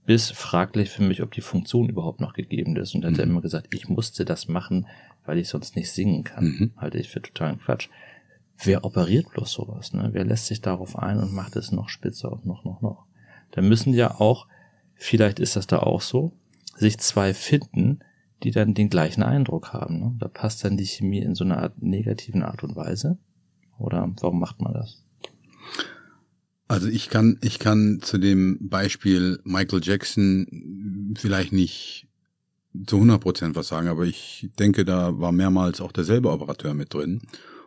Bis 0.07 0.31
fraglich 0.31 0.89
für 0.89 1.03
mich, 1.03 1.21
ob 1.21 1.33
die 1.33 1.41
Funktion 1.41 1.87
überhaupt 1.87 2.19
noch 2.19 2.33
gegeben 2.33 2.75
ist. 2.77 2.95
Und 2.95 3.01
dann 3.01 3.11
mhm. 3.11 3.17
hat 3.17 3.19
er 3.19 3.25
mhm. 3.27 3.31
immer 3.33 3.41
gesagt, 3.41 3.67
ich 3.75 3.89
musste 3.89 4.25
das 4.25 4.47
machen, 4.47 4.87
weil 5.25 5.37
ich 5.37 5.49
sonst 5.49 5.75
nicht 5.75 5.91
singen 5.91 6.23
kann. 6.23 6.45
Mhm. 6.45 6.71
Halte 6.77 6.97
ich 6.97 7.09
für 7.09 7.21
totalen 7.21 7.59
Quatsch. 7.59 7.89
Wer 8.63 8.85
operiert 8.85 9.29
bloß 9.31 9.51
sowas? 9.51 9.93
Ne? 9.93 10.09
Wer 10.11 10.25
lässt 10.25 10.47
sich 10.47 10.61
darauf 10.61 10.97
ein 10.97 11.19
und 11.19 11.33
macht 11.33 11.55
es 11.55 11.71
noch 11.71 11.89
spitzer 11.89 12.31
und 12.31 12.45
noch, 12.45 12.63
noch, 12.63 12.81
noch? 12.81 13.05
Da 13.51 13.61
müssen 13.61 13.93
ja 13.93 14.19
auch, 14.19 14.47
vielleicht 14.95 15.39
ist 15.39 15.55
das 15.55 15.67
da 15.67 15.79
auch 15.79 16.01
so, 16.01 16.33
sich 16.75 16.97
zwei 16.99 17.33
finden, 17.33 17.99
die 18.43 18.51
dann 18.51 18.73
den 18.73 18.89
gleichen 18.89 19.23
Eindruck 19.23 19.73
haben. 19.73 19.99
Ne? 19.99 20.15
Da 20.19 20.27
passt 20.27 20.63
dann 20.63 20.77
die 20.77 20.85
Chemie 20.85 21.19
in 21.19 21.35
so 21.35 21.43
einer 21.43 21.57
Art 21.57 21.81
negativen 21.81 22.43
Art 22.43 22.63
und 22.63 22.75
Weise. 22.75 23.17
Oder 23.77 24.11
warum 24.19 24.39
macht 24.39 24.61
man 24.61 24.73
das? 24.73 25.03
Also 26.67 26.87
ich 26.87 27.09
kann, 27.09 27.37
ich 27.41 27.59
kann 27.59 27.99
zu 28.01 28.17
dem 28.17 28.69
Beispiel 28.69 29.39
Michael 29.43 29.81
Jackson 29.83 31.13
vielleicht 31.17 31.51
nicht 31.51 32.07
zu 32.85 32.97
100 32.97 33.21
Prozent 33.21 33.55
was 33.55 33.67
sagen, 33.67 33.87
aber 33.87 34.05
ich 34.05 34.49
denke, 34.57 34.85
da 34.85 35.19
war 35.19 35.31
mehrmals 35.31 35.81
auch 35.81 35.91
derselbe 35.91 36.31
Operateur 36.31 36.73
mit 36.73 36.93
drin. 36.93 37.21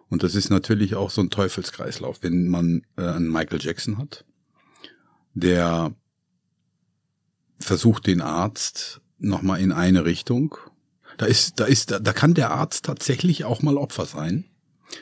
Und 0.09 0.23
das 0.23 0.35
ist 0.35 0.51
natürlich 0.51 0.95
auch 0.95 1.11
so 1.11 1.21
ein 1.21 1.31
Teufelskreislauf, 1.31 2.23
wenn 2.23 2.49
man 2.49 2.83
äh, 2.97 3.03
einen 3.03 3.31
Michael 3.31 3.61
Jackson 3.61 3.99
hat, 3.99 4.25
der 5.35 5.95
versucht 7.59 8.07
den 8.07 8.21
Arzt 8.21 9.01
nochmal 9.19 9.61
in 9.61 9.73
eine 9.73 10.05
Richtung. 10.05 10.57
Da 11.17 11.27
ist, 11.27 11.61
da 11.61 11.65
ist, 11.65 11.91
da 11.91 12.13
kann 12.13 12.35
der 12.35 12.51
Arzt 12.51 12.85
tatsächlich 12.85 13.45
auch 13.45 13.63
mal 13.63 13.77
Opfer 13.77 14.07
sein, 14.07 14.45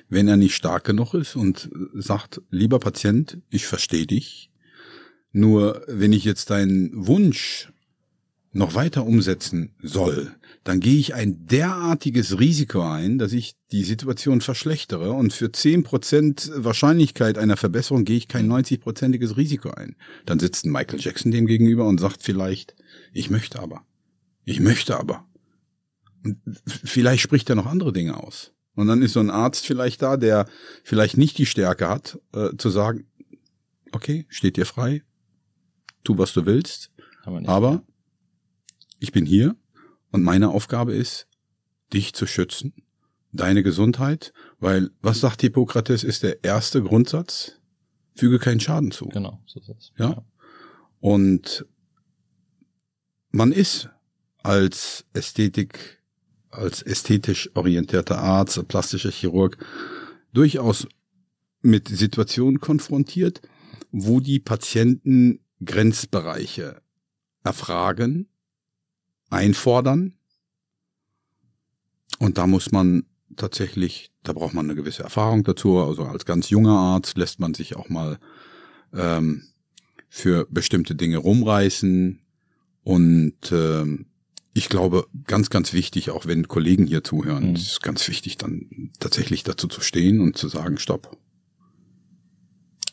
wenn 0.09 0.29
er 0.29 0.37
nicht 0.37 0.55
stark 0.55 0.85
genug 0.85 1.15
ist 1.15 1.37
und 1.37 1.71
sagt, 1.95 2.41
lieber 2.51 2.79
Patient, 2.79 3.39
ich 3.51 3.67
verstehe 3.67 4.07
dich. 4.07 4.51
Nur 5.33 5.83
wenn 5.89 6.13
ich 6.13 6.25
jetzt 6.25 6.51
deinen 6.51 7.07
Wunsch 7.07 7.72
noch 8.53 8.75
weiter 8.75 9.07
umsetzen 9.07 9.75
soll, 9.83 10.35
dann 10.65 10.81
gehe 10.81 10.99
ich 10.99 11.15
ein 11.15 11.47
derartiges 11.47 12.39
Risiko 12.39 12.83
ein, 12.83 13.19
dass 13.19 13.33
ich 13.33 13.55
die 13.73 13.83
Situation 13.83 14.41
verschlechtere 14.41 15.13
und 15.13 15.33
für 15.33 15.51
zehn 15.51 15.83
Prozent 15.83 16.51
Wahrscheinlichkeit 16.55 17.39
einer 17.39 17.57
Verbesserung 17.57 18.05
gehe 18.05 18.17
ich 18.17 18.29
kein 18.29 18.51
90-prozentiges 18.51 19.37
Risiko 19.37 19.71
ein. 19.71 19.97
Dann 20.27 20.39
sitzt 20.39 20.65
ein 20.65 20.73
Michael 20.73 21.01
Jackson 21.01 21.33
dem 21.33 21.47
gegenüber 21.47 21.87
und 21.87 21.99
sagt 21.99 22.23
vielleicht, 22.23 22.77
ich 23.13 23.31
möchte 23.31 23.59
aber. 23.59 23.85
Ich 24.45 24.61
möchte 24.61 24.99
aber. 24.99 25.27
Und 26.25 26.39
vielleicht 26.67 27.23
spricht 27.23 27.49
er 27.49 27.57
noch 27.57 27.67
andere 27.67 27.93
Dinge 27.93 28.23
aus. 28.23 28.53
Und 28.75 28.87
dann 28.87 29.03
ist 29.03 29.15
so 29.15 29.21
ein 29.21 29.31
Arzt 29.31 29.67
vielleicht 29.67 30.03
da, 30.03 30.17
der 30.17 30.47
vielleicht 30.85 31.17
nicht 31.17 31.39
die 31.39 31.47
Stärke 31.47 31.89
hat, 31.89 32.19
äh, 32.33 32.57
zu 32.57 32.71
sagen, 32.71 33.07
okay, 33.91 34.27
steht 34.29 34.57
dir 34.57 34.67
frei, 34.67 35.03
tu 36.05 36.17
was 36.19 36.33
du 36.33 36.47
willst, 36.47 36.91
aber, 37.25 37.47
aber 37.49 37.83
ich 39.03 39.11
bin 39.11 39.27
hier 39.27 39.57
und 40.13 40.23
meine 40.23 40.51
Aufgabe 40.51 40.95
ist, 40.95 41.27
dich 41.93 42.15
zu 42.15 42.27
schützen, 42.27 42.73
deine 43.33 43.65
Gesundheit, 43.65 44.33
weil 44.61 44.91
was 45.01 45.21
sagt 45.21 45.41
Hippokrates 45.41 46.05
ist 46.05 46.23
der 46.23 46.45
erste 46.45 46.83
Grundsatz? 46.83 47.59
Füge 48.15 48.39
keinen 48.39 48.61
Schaden 48.61 48.93
zu. 48.93 49.07
Genau, 49.09 49.43
so 49.47 49.59
ist 49.59 49.71
es. 49.71 49.93
Ja. 49.99 50.11
ja. 50.11 50.25
Und 51.01 51.67
man 53.31 53.51
ist 53.51 53.89
als 54.43 55.05
Ästhetik, 55.15 56.01
als 56.51 56.83
ästhetisch 56.83 57.51
orientierter 57.55 58.19
Arzt, 58.19 58.69
plastischer 58.69 59.11
Chirurg 59.11 59.57
durchaus 60.33 60.87
mit 61.61 61.89
Situationen 61.89 62.61
konfrontiert, 62.61 63.41
wo 63.91 64.21
die 64.21 64.39
Patienten 64.39 65.41
Grenzbereiche 65.65 66.83
erfragen 67.43 68.29
einfordern. 69.33 70.15
Und 72.19 72.39
da 72.39 72.47
muss 72.47 72.71
man 72.71 73.05
tatsächlich, 73.37 74.11
da 74.23 74.33
braucht 74.33 74.55
man 74.55 74.67
eine 74.67 74.75
gewisse 74.75 75.03
Erfahrung 75.03 75.43
dazu. 75.45 75.79
Also 75.79 76.05
als 76.05 76.25
ganz 76.25 76.51
junger 76.51 76.77
Arzt 76.79 77.17
lässt 77.17 77.41
man 77.41 77.55
sich 77.55 77.77
auch 77.77 77.89
mal 77.89 78.19
ähm, 78.93 79.45
für 80.09 80.47
bestimmte 80.51 80.95
Dinge 80.95 81.19
rumreißen. 81.19 82.21
Und 82.85 83.53
ähm, 83.53 84.07
ich 84.55 84.69
glaube, 84.69 85.07
ganz, 85.27 85.51
ganz 85.51 85.73
wichtig, 85.73 86.11
auch 86.11 86.27
wenn 86.27 86.47
Kollegen 86.47 86.87
hier 86.87 87.03
zuhören, 87.03 87.51
mhm. 87.51 87.55
ist 87.57 87.83
ganz 87.83 88.07
wichtig, 88.07 88.37
dann 88.37 88.91
tatsächlich 89.01 89.45
dazu 89.45 89.67
zu 89.67 89.81
stehen 89.81 90.21
und 90.21 90.37
zu 90.37 90.49
sagen, 90.49 90.79
stopp. 90.79 91.17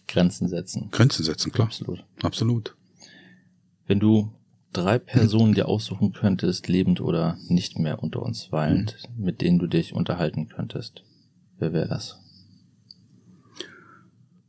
Grenzen 0.08 0.48
setzen. 0.48 0.90
Grenzen 0.92 1.24
setzen, 1.24 1.52
klar. 1.52 1.68
Absolut. 1.68 2.04
Absolut. 2.24 2.76
Wenn 3.86 4.00
du 4.00 4.34
drei 4.74 5.00
Personen 5.00 5.54
dir 5.54 5.68
aussuchen 5.68 6.14
könntest, 6.14 6.68
lebend 6.68 7.02
oder 7.02 7.38
nicht 7.48 7.80
mehr 7.80 8.02
unter 8.02 8.22
uns 8.22 8.52
weilend, 8.52 8.98
mhm. 9.18 9.26
mit 9.26 9.42
denen 9.42 9.60
du 9.60 9.68
dich 9.68 9.94
unterhalten 9.94 10.48
könntest, 10.48 11.04
wer 11.58 11.74
wäre 11.74 11.88
das? 11.88 12.20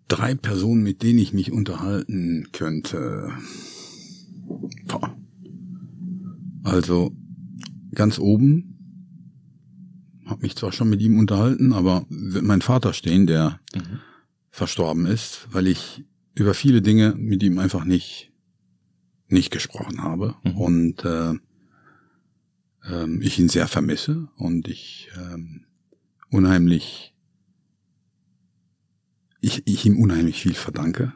Drei 0.09 0.35
Personen, 0.35 0.83
mit 0.83 1.03
denen 1.03 1.21
ich 1.21 1.33
mich 1.33 1.53
unterhalten 1.53 2.49
könnte. 2.53 3.31
Also 6.65 7.13
ganz 7.95 8.19
oben 8.19 8.71
habe 10.27 10.43
mich 10.43 10.57
zwar 10.57 10.73
schon 10.73 10.89
mit 10.89 11.01
ihm 11.01 11.19
unterhalten, 11.19 11.73
aber 11.73 12.07
wird 12.09 12.45
mein 12.45 12.63
Vater 12.63 12.93
stehen, 12.93 13.27
der 13.27 13.61
mhm. 13.75 14.01
verstorben 14.51 15.07
ist, 15.07 15.49
weil 15.53 15.67
ich 15.67 16.05
über 16.35 16.55
viele 16.55 16.83
Dinge 16.83 17.15
mit 17.17 17.43
ihm 17.43 17.59
einfach 17.59 17.85
nicht 17.85 18.30
nicht 19.33 19.51
gesprochen 19.51 20.03
habe 20.03 20.35
mhm. 20.43 20.57
und 20.57 21.05
äh, 21.05 21.33
äh, 22.85 23.19
ich 23.21 23.39
ihn 23.39 23.49
sehr 23.49 23.69
vermisse 23.69 24.29
und 24.37 24.69
ich 24.69 25.11
äh, 25.17 25.39
unheimlich 26.31 27.15
ich, 29.41 29.63
ich 29.67 29.87
ihm 29.87 29.99
unheimlich 29.99 30.43
viel 30.43 30.55
verdanke 30.55 31.15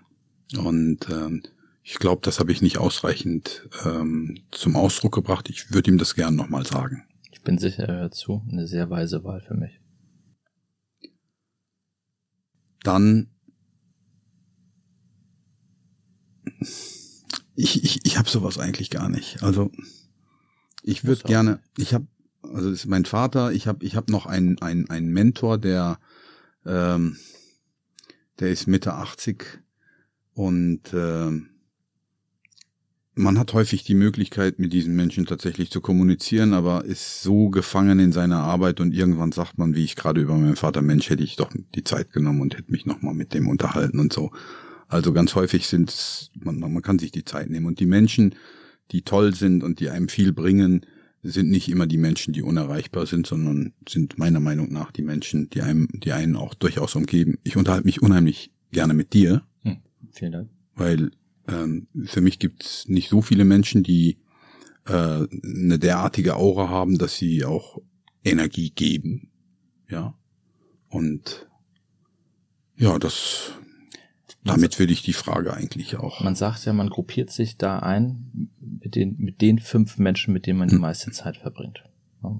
und 0.56 1.08
äh, 1.08 1.42
ich 1.86 1.98
glaube, 1.98 2.22
das 2.24 2.40
habe 2.40 2.50
ich 2.50 2.62
nicht 2.62 2.78
ausreichend 2.78 3.68
ähm, 3.84 4.38
zum 4.50 4.74
Ausdruck 4.74 5.14
gebracht. 5.14 5.50
Ich 5.50 5.72
würde 5.72 5.90
ihm 5.90 5.98
das 5.98 6.14
gern 6.14 6.34
nochmal 6.34 6.64
sagen. 6.64 7.04
Ich 7.30 7.42
bin 7.42 7.58
sicher, 7.58 7.84
er 7.84 7.96
hört 7.96 8.14
zu. 8.14 8.42
Eine 8.50 8.66
sehr 8.66 8.88
weise 8.88 9.22
Wahl 9.22 9.42
für 9.42 9.54
mich. 9.54 9.78
Dann 12.82 13.28
ich, 17.56 17.84
ich, 17.84 18.00
ich 18.04 18.18
habe 18.18 18.28
sowas 18.28 18.58
eigentlich 18.58 18.90
gar 18.90 19.08
nicht. 19.08 19.42
Also 19.42 19.70
ich 20.82 21.04
würde 21.04 21.22
gerne, 21.22 21.60
ich 21.78 21.94
habe, 21.94 22.06
also 22.42 22.70
das 22.70 22.80
ist 22.80 22.86
mein 22.86 23.04
Vater, 23.04 23.52
ich 23.52 23.66
habe 23.66 23.84
ich 23.84 23.96
hab 23.96 24.10
noch 24.10 24.26
einen, 24.26 24.60
einen, 24.60 24.90
einen 24.90 25.08
Mentor, 25.12 25.58
der, 25.58 25.98
ähm, 26.66 27.16
der 28.38 28.50
ist 28.50 28.66
Mitte 28.66 28.94
80 28.94 29.62
und 30.34 30.80
ähm, 30.92 31.50
man 33.16 33.38
hat 33.38 33.52
häufig 33.52 33.84
die 33.84 33.94
Möglichkeit, 33.94 34.58
mit 34.58 34.72
diesen 34.72 34.96
Menschen 34.96 35.24
tatsächlich 35.24 35.70
zu 35.70 35.80
kommunizieren, 35.80 36.52
aber 36.52 36.84
ist 36.84 37.22
so 37.22 37.48
gefangen 37.48 38.00
in 38.00 38.12
seiner 38.12 38.40
Arbeit 38.40 38.80
und 38.80 38.92
irgendwann 38.92 39.30
sagt 39.30 39.56
man, 39.56 39.74
wie 39.74 39.84
ich 39.84 39.94
gerade 39.94 40.20
über 40.20 40.36
meinen 40.36 40.56
Vater, 40.56 40.82
Mensch, 40.82 41.10
hätte 41.10 41.22
ich 41.22 41.36
doch 41.36 41.52
die 41.74 41.84
Zeit 41.84 42.12
genommen 42.12 42.40
und 42.40 42.56
hätte 42.56 42.72
mich 42.72 42.86
nochmal 42.86 43.14
mit 43.14 43.32
dem 43.32 43.48
unterhalten 43.48 44.00
und 44.00 44.12
so. 44.12 44.32
Also 44.88 45.12
ganz 45.12 45.34
häufig 45.34 45.66
sind 45.66 46.30
man, 46.34 46.58
man 46.58 46.82
kann 46.82 46.98
sich 46.98 47.12
die 47.12 47.24
Zeit 47.24 47.50
nehmen 47.50 47.66
und 47.66 47.80
die 47.80 47.86
Menschen, 47.86 48.34
die 48.90 49.02
toll 49.02 49.34
sind 49.34 49.62
und 49.62 49.80
die 49.80 49.90
einem 49.90 50.08
viel 50.08 50.32
bringen, 50.32 50.84
sind 51.22 51.50
nicht 51.50 51.70
immer 51.70 51.86
die 51.86 51.96
Menschen, 51.96 52.34
die 52.34 52.42
unerreichbar 52.42 53.06
sind, 53.06 53.26
sondern 53.26 53.72
sind 53.88 54.18
meiner 54.18 54.40
Meinung 54.40 54.70
nach 54.70 54.92
die 54.92 55.02
Menschen, 55.02 55.48
die 55.50 55.62
einem, 55.62 55.88
die 55.92 56.12
einen 56.12 56.36
auch 56.36 56.54
durchaus 56.54 56.94
umgeben. 56.94 57.38
Ich 57.44 57.56
unterhalte 57.56 57.86
mich 57.86 58.02
unheimlich 58.02 58.52
gerne 58.72 58.92
mit 58.92 59.14
dir. 59.14 59.42
Hm, 59.62 59.78
vielen 60.12 60.32
Dank. 60.32 60.50
Weil 60.74 61.12
ähm, 61.48 61.86
für 62.04 62.20
mich 62.20 62.38
gibt 62.38 62.64
es 62.64 62.88
nicht 62.88 63.08
so 63.08 63.22
viele 63.22 63.46
Menschen, 63.46 63.82
die 63.82 64.18
äh, 64.86 64.92
eine 64.92 65.78
derartige 65.78 66.36
Aura 66.36 66.68
haben, 66.68 66.98
dass 66.98 67.16
sie 67.16 67.44
auch 67.44 67.80
Energie 68.22 68.70
geben. 68.70 69.30
Ja. 69.88 70.14
Und 70.88 71.48
ja, 72.76 72.98
das 72.98 73.52
damit 74.44 74.78
würde 74.78 74.92
ich 74.92 75.02
die 75.02 75.12
Frage 75.12 75.54
eigentlich 75.54 75.96
auch. 75.96 76.20
Man 76.20 76.34
sagt 76.34 76.64
ja, 76.64 76.72
man 76.72 76.90
gruppiert 76.90 77.30
sich 77.30 77.56
da 77.56 77.78
ein 77.78 78.50
mit 78.60 78.94
den, 78.94 79.16
mit 79.18 79.40
den 79.40 79.58
fünf 79.58 79.98
Menschen, 79.98 80.34
mit 80.34 80.46
denen 80.46 80.58
man 80.58 80.68
die 80.68 80.74
hm. 80.74 80.82
meiste 80.82 81.10
Zeit 81.10 81.36
verbringt. 81.36 81.84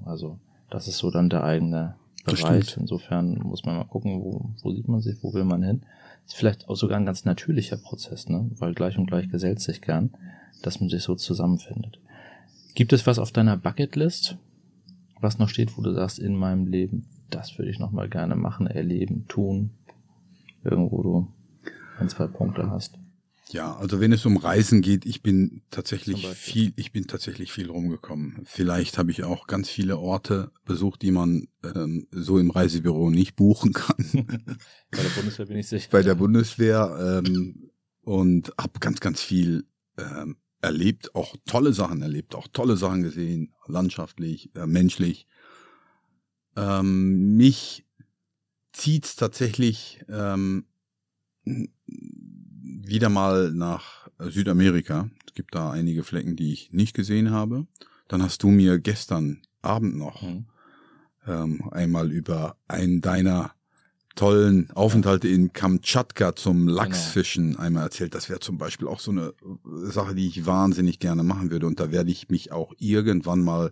Also 0.05 0.39
das 0.69 0.87
ist 0.87 0.97
so 0.97 1.11
dann 1.11 1.29
der 1.29 1.43
eigene 1.43 1.95
Bereich. 2.25 2.77
Insofern 2.77 3.39
muss 3.39 3.65
man 3.65 3.77
mal 3.77 3.85
gucken, 3.85 4.21
wo, 4.21 4.51
wo 4.61 4.71
sieht 4.71 4.87
man 4.87 5.01
sich, 5.01 5.17
wo 5.21 5.33
will 5.33 5.45
man 5.45 5.63
hin 5.63 5.81
ist 6.25 6.35
vielleicht 6.35 6.67
auch 6.69 6.75
sogar 6.75 6.97
ein 6.97 7.05
ganz 7.05 7.25
natürlicher 7.25 7.77
Prozess, 7.77 8.27
ne? 8.27 8.49
weil 8.57 8.73
gleich 8.73 8.97
und 8.97 9.05
gleich 9.05 9.29
gesellt 9.29 9.59
sich 9.59 9.81
gern, 9.81 10.11
dass 10.61 10.79
man 10.79 10.89
sich 10.89 11.03
so 11.03 11.15
zusammenfindet. 11.15 11.99
Gibt 12.73 12.93
es 12.93 13.05
was 13.05 13.19
auf 13.19 13.31
deiner 13.31 13.57
Bucketlist, 13.57 14.37
was 15.21 15.39
noch 15.39 15.49
steht, 15.49 15.77
wo 15.77 15.81
du 15.81 15.93
sagst, 15.93 16.19
in 16.19 16.35
meinem 16.35 16.67
Leben, 16.67 17.05
das 17.29 17.57
würde 17.57 17.71
ich 17.71 17.79
noch 17.79 17.91
mal 17.91 18.09
gerne 18.09 18.35
machen, 18.35 18.67
erleben, 18.67 19.25
tun, 19.27 19.71
irgendwo 20.63 21.03
du 21.03 21.27
ein, 21.97 22.09
zwei 22.09 22.27
Punkte 22.27 22.69
hast? 22.69 22.99
Ja, 23.49 23.75
also 23.75 23.99
wenn 23.99 24.11
es 24.11 24.25
um 24.25 24.37
Reisen 24.37 24.81
geht, 24.81 25.05
ich 25.05 25.21
bin 25.21 25.61
tatsächlich 25.69 26.27
viel, 26.27 26.73
ich 26.77 26.91
bin 26.91 27.05
tatsächlich 27.05 27.51
viel 27.51 27.69
rumgekommen. 27.69 28.41
Vielleicht 28.45 28.97
habe 28.97 29.11
ich 29.11 29.23
auch 29.23 29.45
ganz 29.45 29.69
viele 29.69 29.99
Orte 29.99 30.51
besucht, 30.65 31.03
die 31.03 31.11
man 31.11 31.47
ähm, 31.63 32.07
so 32.11 32.39
im 32.39 32.49
Reisebüro 32.49 33.11
nicht 33.11 33.35
buchen 33.35 33.71
kann. 33.71 33.95
Bei 34.91 35.03
der 35.03 35.09
Bundeswehr 35.09 35.45
bin 35.45 35.57
ich 35.57 35.67
sicher. 35.67 35.89
Bei 35.91 36.01
der 36.01 36.15
Bundeswehr 36.15 37.21
ähm, 37.23 37.71
und 38.01 38.51
habe 38.59 38.79
ganz, 38.79 38.99
ganz 38.99 39.21
viel 39.21 39.65
ähm, 39.99 40.37
erlebt, 40.61 41.13
auch 41.13 41.35
tolle 41.45 41.73
Sachen 41.73 42.01
erlebt, 42.01 42.33
auch 42.33 42.47
tolle 42.47 42.77
Sachen 42.77 43.03
gesehen, 43.03 43.53
landschaftlich, 43.67 44.55
äh, 44.55 44.65
menschlich. 44.65 45.27
Ähm, 46.55 47.37
mich 47.37 47.85
zieht's 48.73 49.15
tatsächlich 49.15 50.03
ähm, 50.09 50.65
wieder 51.45 53.09
mal 53.09 53.51
nach 53.51 54.07
Südamerika. 54.19 55.09
Es 55.27 55.33
gibt 55.33 55.55
da 55.55 55.71
einige 55.71 56.03
Flecken, 56.03 56.35
die 56.35 56.53
ich 56.53 56.71
nicht 56.71 56.93
gesehen 56.93 57.31
habe. 57.31 57.67
Dann 58.07 58.21
hast 58.21 58.43
du 58.43 58.49
mir 58.49 58.79
gestern 58.79 59.41
Abend 59.61 59.97
noch 59.97 60.21
mhm. 60.21 60.45
ähm, 61.27 61.69
einmal 61.71 62.11
über 62.11 62.55
einen 62.67 63.01
deiner 63.01 63.51
tollen 64.15 64.71
Aufenthalte 64.71 65.27
in 65.27 65.51
Kamtschatka 65.53 66.35
zum 66.35 66.67
genau. 66.67 66.77
Lachsfischen 66.77 67.51
genau. 67.51 67.61
einmal 67.61 67.83
erzählt. 67.83 68.15
Das 68.15 68.29
wäre 68.29 68.39
zum 68.39 68.57
Beispiel 68.57 68.87
auch 68.87 68.99
so 68.99 69.11
eine 69.11 69.33
Sache, 69.83 70.15
die 70.15 70.27
ich 70.27 70.45
wahnsinnig 70.45 70.99
gerne 70.99 71.23
machen 71.23 71.51
würde. 71.51 71.67
Und 71.67 71.79
da 71.79 71.91
werde 71.91 72.11
ich 72.11 72.29
mich 72.29 72.51
auch 72.51 72.73
irgendwann 72.77 73.41
mal 73.41 73.71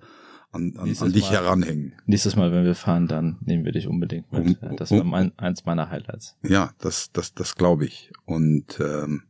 an, 0.53 0.73
an, 0.77 0.95
an 0.97 1.11
dich 1.11 1.23
mal, 1.23 1.31
heranhängen. 1.31 1.93
Nächstes 2.05 2.35
Mal, 2.35 2.51
wenn 2.51 2.63
wir 2.63 2.75
fahren, 2.75 3.07
dann 3.07 3.37
nehmen 3.41 3.65
wir 3.65 3.71
dich 3.71 3.87
unbedingt 3.87 4.31
mit. 4.31 4.61
Um, 4.61 4.75
das 4.77 4.91
war 4.91 5.03
mein, 5.03 5.37
eins 5.37 5.65
meiner 5.65 5.89
Highlights. 5.89 6.37
Ja, 6.43 6.73
das, 6.79 7.11
das, 7.11 7.33
das 7.33 7.55
glaube 7.55 7.85
ich. 7.85 8.11
Und 8.25 8.79
ähm, 8.79 9.23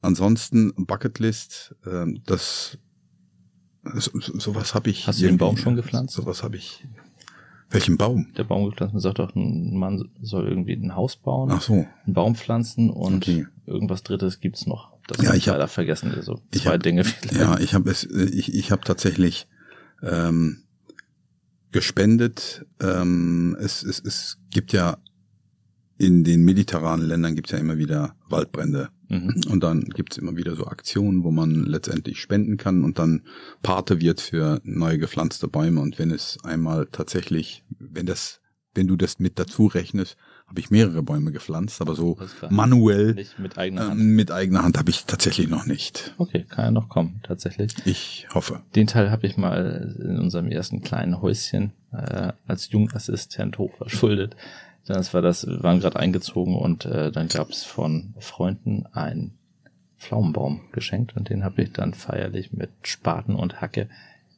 ansonsten 0.00 0.72
Bucketlist, 0.76 1.76
ähm, 1.86 2.22
das 2.26 2.78
so, 3.94 4.10
sowas 4.20 4.74
habe 4.74 4.88
ich. 4.88 5.06
Hast 5.06 5.20
du 5.20 5.26
den 5.26 5.36
Baum 5.36 5.58
schon 5.58 5.76
gepflanzt? 5.76 6.14
Sowas 6.14 6.42
habe 6.42 6.56
ich. 6.56 6.86
Welchen 7.68 7.98
Baum? 7.98 8.32
Der 8.36 8.44
Baum 8.44 8.70
gepflanzt. 8.70 8.94
Man 8.94 9.00
sagt 9.02 9.18
doch, 9.18 9.34
ein 9.34 9.76
Mann 9.76 10.08
soll 10.22 10.48
irgendwie 10.48 10.74
ein 10.74 10.94
Haus 10.94 11.16
bauen, 11.16 11.50
Ach 11.52 11.60
so. 11.60 11.86
einen 12.06 12.14
Baum 12.14 12.34
pflanzen 12.34 12.88
und 12.88 13.16
okay. 13.16 13.46
irgendwas 13.66 14.02
Drittes 14.02 14.40
gibt's 14.40 14.66
noch. 14.66 14.94
Das 15.08 15.22
ja, 15.22 15.34
ich 15.34 15.44
leider 15.44 15.64
hab, 15.64 15.70
vergessen. 15.70 16.14
So 16.22 16.40
zwei 16.52 16.74
hab, 16.74 16.82
Dinge. 16.82 17.04
Vielleicht. 17.04 17.38
Ja, 17.38 17.58
ich 17.58 17.74
habe 17.74 17.90
es. 17.90 18.04
Ich, 18.04 18.54
ich 18.54 18.72
habe 18.72 18.82
tatsächlich 18.82 19.46
ähm, 20.04 20.64
gespendet. 21.72 22.64
Ähm, 22.80 23.56
es, 23.60 23.82
es, 23.82 24.00
es 24.00 24.38
gibt 24.50 24.72
ja 24.72 24.98
in 25.98 26.24
den 26.24 26.44
mediterranen 26.44 27.06
Ländern 27.06 27.34
gibt 27.34 27.48
es 27.48 27.52
ja 27.52 27.58
immer 27.58 27.78
wieder 27.78 28.16
Waldbrände. 28.28 28.88
Mhm. 29.08 29.34
Und 29.48 29.62
dann 29.62 29.84
gibt 29.84 30.12
es 30.12 30.18
immer 30.18 30.36
wieder 30.36 30.56
so 30.56 30.66
Aktionen, 30.66 31.24
wo 31.24 31.30
man 31.30 31.64
letztendlich 31.64 32.20
spenden 32.20 32.56
kann 32.56 32.84
und 32.84 32.98
dann 32.98 33.22
Pate 33.62 34.00
wird 34.00 34.20
für 34.20 34.60
neu 34.64 34.98
gepflanzte 34.98 35.48
Bäume. 35.48 35.80
Und 35.80 35.98
wenn 35.98 36.10
es 36.10 36.38
einmal 36.42 36.88
tatsächlich, 36.90 37.64
wenn 37.78 38.06
das, 38.06 38.40
wenn 38.74 38.86
du 38.86 38.96
das 38.96 39.18
mit 39.18 39.38
dazu 39.38 39.66
rechnest, 39.66 40.16
habe 40.46 40.60
ich 40.60 40.70
mehrere 40.70 41.02
Bäume 41.02 41.32
gepflanzt, 41.32 41.80
aber 41.80 41.94
so 41.94 42.18
manuell 42.50 43.14
nicht 43.14 43.38
mit 43.38 43.58
eigener 43.58 43.88
Hand. 43.88 44.00
Äh, 44.00 44.04
mit 44.04 44.30
eigener 44.30 44.62
Hand 44.62 44.78
habe 44.78 44.90
ich 44.90 45.04
tatsächlich 45.04 45.48
noch 45.48 45.66
nicht. 45.66 46.14
Okay, 46.18 46.44
kann 46.48 46.66
ja 46.66 46.70
noch 46.70 46.88
kommen, 46.88 47.20
tatsächlich. 47.22 47.74
Ich 47.86 48.28
hoffe. 48.34 48.60
Den 48.74 48.86
Teil 48.86 49.10
habe 49.10 49.26
ich 49.26 49.36
mal 49.36 49.96
in 49.98 50.18
unserem 50.18 50.48
ersten 50.48 50.82
kleinen 50.82 51.20
Häuschen 51.20 51.72
äh, 51.92 52.32
als 52.46 52.70
Jungassistent 52.70 53.58
hochverschuldet. 53.58 54.36
Das 54.86 55.14
war 55.14 55.22
das, 55.22 55.46
wir 55.46 55.62
waren 55.62 55.80
gerade 55.80 55.98
eingezogen 55.98 56.56
und 56.56 56.84
äh, 56.84 57.10
dann 57.10 57.28
gab 57.28 57.50
es 57.50 57.64
von 57.64 58.14
Freunden 58.18 58.84
einen 58.92 59.32
Pflaumenbaum 59.96 60.60
geschenkt 60.72 61.16
und 61.16 61.30
den 61.30 61.42
habe 61.42 61.62
ich 61.62 61.72
dann 61.72 61.94
feierlich 61.94 62.52
mit 62.52 62.70
Spaten 62.82 63.34
und 63.34 63.60
Hacke 63.62 63.88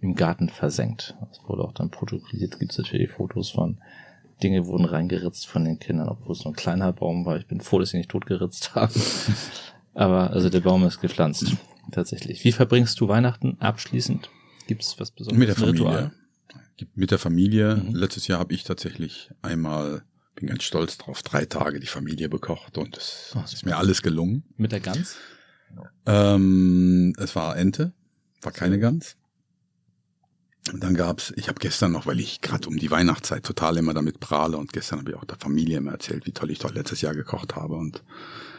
im 0.00 0.14
Garten 0.14 0.48
versenkt. 0.48 1.16
Das 1.28 1.40
wurde 1.48 1.64
auch 1.64 1.72
dann 1.72 1.90
protokolliert, 1.90 2.61
gibt 2.61 2.72
es 2.72 2.78
natürlich 2.78 3.11
Fotos 3.11 3.50
von 3.50 3.78
Dinge 4.43 4.66
wurden 4.66 4.84
reingeritzt 4.84 5.47
von 5.47 5.64
den 5.64 5.78
Kindern, 5.78 6.09
obwohl 6.09 6.32
es 6.32 6.45
nur 6.45 6.53
ein 6.53 6.57
kleiner 6.57 6.93
Baum 6.93 7.24
war. 7.24 7.39
Ich 7.39 7.47
bin 7.47 7.61
froh, 7.61 7.78
dass 7.78 7.91
sie 7.91 7.97
nicht 7.97 8.11
totgeritzt 8.11 8.74
haben. 8.74 9.01
Aber 9.95 10.30
also 10.30 10.51
der 10.51 10.61
Baum 10.61 10.84
ist 10.84 11.01
gepflanzt. 11.01 11.57
Tatsächlich. 11.91 12.45
Wie 12.45 12.53
verbringst 12.53 13.01
du 13.01 13.09
Weihnachten 13.09 13.57
abschließend? 13.61 14.28
Gibt 14.66 14.82
es 14.82 14.99
was 14.99 15.11
Besonderes? 15.11 15.39
Mit 15.39 15.49
der 15.49 15.57
Familie. 15.57 15.87
Ritual? 15.87 16.12
Mit 16.95 17.11
der 17.11 17.18
Familie. 17.18 17.76
Mhm. 17.76 17.95
Letztes 17.95 18.26
Jahr 18.26 18.39
habe 18.39 18.53
ich 18.53 18.64
tatsächlich 18.64 19.30
einmal, 19.41 20.03
bin 20.34 20.49
ganz 20.49 20.64
stolz 20.64 20.99
drauf, 20.99 21.22
drei 21.22 21.47
Tage 21.47 21.80
die 21.80 21.87
Familie 21.87 22.28
bekocht 22.28 22.76
und 22.76 22.97
es 22.97 23.34
oh, 23.34 23.43
ist 23.45 23.64
mir 23.64 23.76
alles 23.76 24.03
gelungen. 24.03 24.45
Mit 24.57 24.72
der 24.72 24.80
Gans? 24.80 25.16
Ähm, 26.05 27.14
es 27.18 27.34
war 27.34 27.57
Ente, 27.57 27.93
war 28.43 28.53
keine 28.53 28.78
Gans. 28.78 29.16
Und 30.73 30.83
dann 30.83 30.95
gab's, 30.95 31.33
ich 31.37 31.49
habe 31.49 31.59
gestern 31.59 31.93
noch, 31.93 32.07
weil 32.07 32.21
ich 32.21 32.41
gerade 32.41 32.69
um 32.69 32.77
die 32.77 32.91
Weihnachtszeit 32.91 33.45
total 33.45 33.77
immer 33.77 33.95
damit 33.95 34.21
prahle 34.21 34.57
und 34.57 34.73
gestern 34.73 35.01
habe 35.01 35.11
ich 35.11 35.17
auch 35.17 35.25
der 35.25 35.39
Familie 35.39 35.79
immer 35.79 35.93
erzählt, 35.93 36.27
wie 36.27 36.33
toll 36.33 36.51
ich 36.51 36.59
doch 36.59 36.75
letztes 36.75 37.01
Jahr 37.01 37.14
gekocht 37.14 37.57
habe. 37.57 37.75
Und 37.75 38.03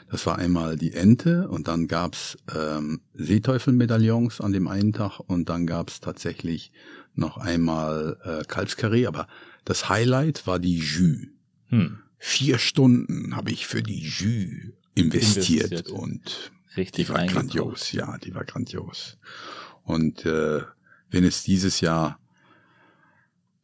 das 0.09 0.25
war 0.25 0.37
einmal 0.37 0.77
die 0.77 0.93
Ente 0.93 1.47
und 1.49 1.67
dann 1.67 1.87
gab's 1.87 2.37
ähm, 2.55 3.01
Seeteufelmedaillons 3.13 4.41
an 4.41 4.53
dem 4.53 4.67
einen 4.67 4.93
Tag 4.93 5.19
und 5.19 5.49
dann 5.49 5.67
gab's 5.67 5.99
tatsächlich 5.99 6.71
noch 7.15 7.37
einmal 7.37 8.17
äh, 8.23 8.45
Kalbskarree, 8.45 9.07
aber 9.07 9.27
das 9.65 9.89
Highlight 9.89 10.47
war 10.47 10.59
die 10.59 10.77
Jus. 10.77 11.27
Hm. 11.67 11.99
Vier 12.19 12.57
Stunden 12.57 13.35
habe 13.35 13.51
ich 13.51 13.67
für 13.67 13.83
die 13.83 13.99
Jus 13.99 14.71
investiert, 14.95 15.71
investiert. 15.71 15.89
und 15.89 16.51
Richtig 16.77 17.07
die 17.07 17.13
war 17.13 17.25
grandios, 17.25 17.91
ja, 17.91 18.17
die 18.17 18.33
war 18.33 18.45
grandios. 18.45 19.17
Und 19.83 20.25
äh, 20.25 20.61
wenn 21.09 21.23
es 21.23 21.43
dieses 21.43 21.81
Jahr 21.81 22.19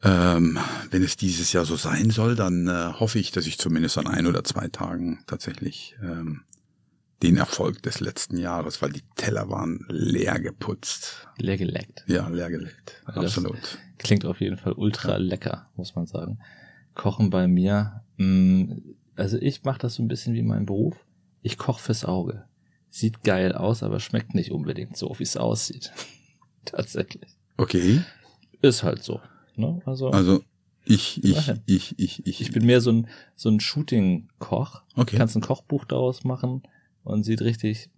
ähm, 0.03 0.59
wenn 0.91 1.01
es 1.01 1.15
dieses 1.15 1.53
Jahr 1.53 1.65
so 1.65 1.77
sein 1.77 2.09
soll, 2.09 2.35
dann 2.35 2.67
äh, 2.67 2.93
hoffe 2.99 3.19
ich, 3.19 3.31
dass 3.31 3.47
ich 3.47 3.57
zumindest 3.57 3.97
an 3.97 4.07
ein 4.07 4.27
oder 4.27 4.43
zwei 4.43 4.67
Tagen 4.67 5.23
tatsächlich 5.27 5.95
ähm, 6.01 6.41
den 7.21 7.37
Erfolg 7.37 7.81
des 7.83 8.01
letzten 8.01 8.37
Jahres, 8.37 8.81
weil 8.81 8.91
die 8.91 9.03
Teller 9.15 9.49
waren 9.49 9.85
leer 9.87 10.39
geputzt. 10.39 11.29
Leer 11.37 11.57
geleckt. 11.57 12.03
Ja, 12.07 12.27
leer 12.27 12.49
geleckt. 12.49 13.01
Absolut. 13.05 13.55
Das 13.61 13.77
klingt 13.97 14.25
auf 14.25 14.41
jeden 14.41 14.57
Fall 14.57 14.73
ultra 14.73 15.15
lecker, 15.15 15.69
muss 15.77 15.95
man 15.95 16.05
sagen. 16.05 16.39
Kochen 16.95 17.29
bei 17.29 17.47
mir, 17.47 18.03
mh, 18.17 18.25
mm, 18.25 18.81
also 19.15 19.37
ich 19.37 19.63
mache 19.63 19.79
das 19.79 19.95
so 19.95 20.03
ein 20.03 20.09
bisschen 20.09 20.33
wie 20.33 20.41
mein 20.41 20.65
Beruf. 20.65 21.05
Ich 21.41 21.57
koche 21.57 21.81
fürs 21.81 22.03
Auge. 22.03 22.43
Sieht 22.89 23.23
geil 23.23 23.53
aus, 23.53 23.83
aber 23.83 23.99
schmeckt 23.99 24.35
nicht 24.35 24.51
unbedingt 24.51 24.97
so, 24.97 25.15
wie 25.17 25.23
es 25.23 25.37
aussieht. 25.37 25.93
Tatsächlich. 26.65 27.37
Okay. 27.57 28.01
Ist 28.61 28.83
halt 28.83 29.03
so. 29.03 29.19
Ne? 29.55 29.81
Also, 29.85 30.09
also 30.09 30.43
ich, 30.85 31.23
ich, 31.23 31.53
ich, 31.65 31.95
ich, 31.97 32.27
ich. 32.27 32.41
Ich 32.41 32.51
bin 32.51 32.65
mehr 32.65 32.81
so 32.81 32.91
ein, 32.91 33.07
so 33.35 33.49
ein 33.49 33.59
Shooting-Koch. 33.59 34.81
Okay. 34.95 35.17
Kannst 35.17 35.35
ein 35.35 35.41
Kochbuch 35.41 35.85
daraus 35.85 36.23
machen 36.23 36.63
und 37.03 37.23
sieht 37.23 37.41
richtig 37.41 37.89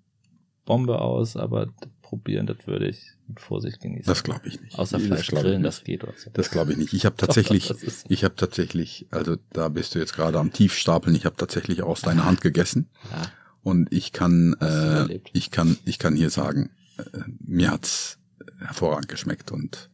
Bombe 0.65 0.99
aus, 0.99 1.37
aber 1.37 1.67
probieren, 2.01 2.45
das 2.45 2.57
würde 2.65 2.87
ich 2.87 3.13
mit 3.27 3.39
Vorsicht 3.39 3.79
genießen. 3.79 4.05
Das 4.05 4.23
glaube 4.23 4.47
ich 4.47 4.61
nicht. 4.61 4.77
Außer 4.77 4.99
Fleisch 4.99 5.27
das 5.27 5.41
grillen, 5.41 5.63
das 5.63 5.83
geht. 5.83 6.03
Oder 6.03 6.13
so. 6.17 6.29
Das 6.33 6.51
glaube 6.51 6.71
ich 6.71 6.77
nicht. 6.77 6.93
Ich 6.93 7.05
habe 7.05 7.15
tatsächlich, 7.17 7.73
ich 8.09 8.23
habe 8.23 8.35
tatsächlich, 8.35 9.07
also 9.11 9.37
da 9.53 9.69
bist 9.69 9.95
du 9.95 9.99
jetzt 9.99 10.13
gerade 10.13 10.39
am 10.39 10.51
Tiefstapeln. 10.51 11.15
Ich 11.15 11.25
habe 11.25 11.35
tatsächlich 11.35 11.81
aus 11.83 12.01
deiner 12.01 12.25
Hand 12.25 12.41
gegessen 12.41 12.89
ja. 13.11 13.31
und 13.63 13.91
ich 13.91 14.11
kann, 14.11 14.55
äh, 14.59 15.19
ich 15.33 15.51
kann, 15.51 15.77
ich 15.85 15.97
kann 15.97 16.15
hier 16.15 16.29
sagen, 16.29 16.71
äh, 16.97 17.03
mir 17.39 17.71
hat's 17.71 18.19
hervorragend 18.59 19.07
geschmeckt 19.07 19.51
und 19.51 19.89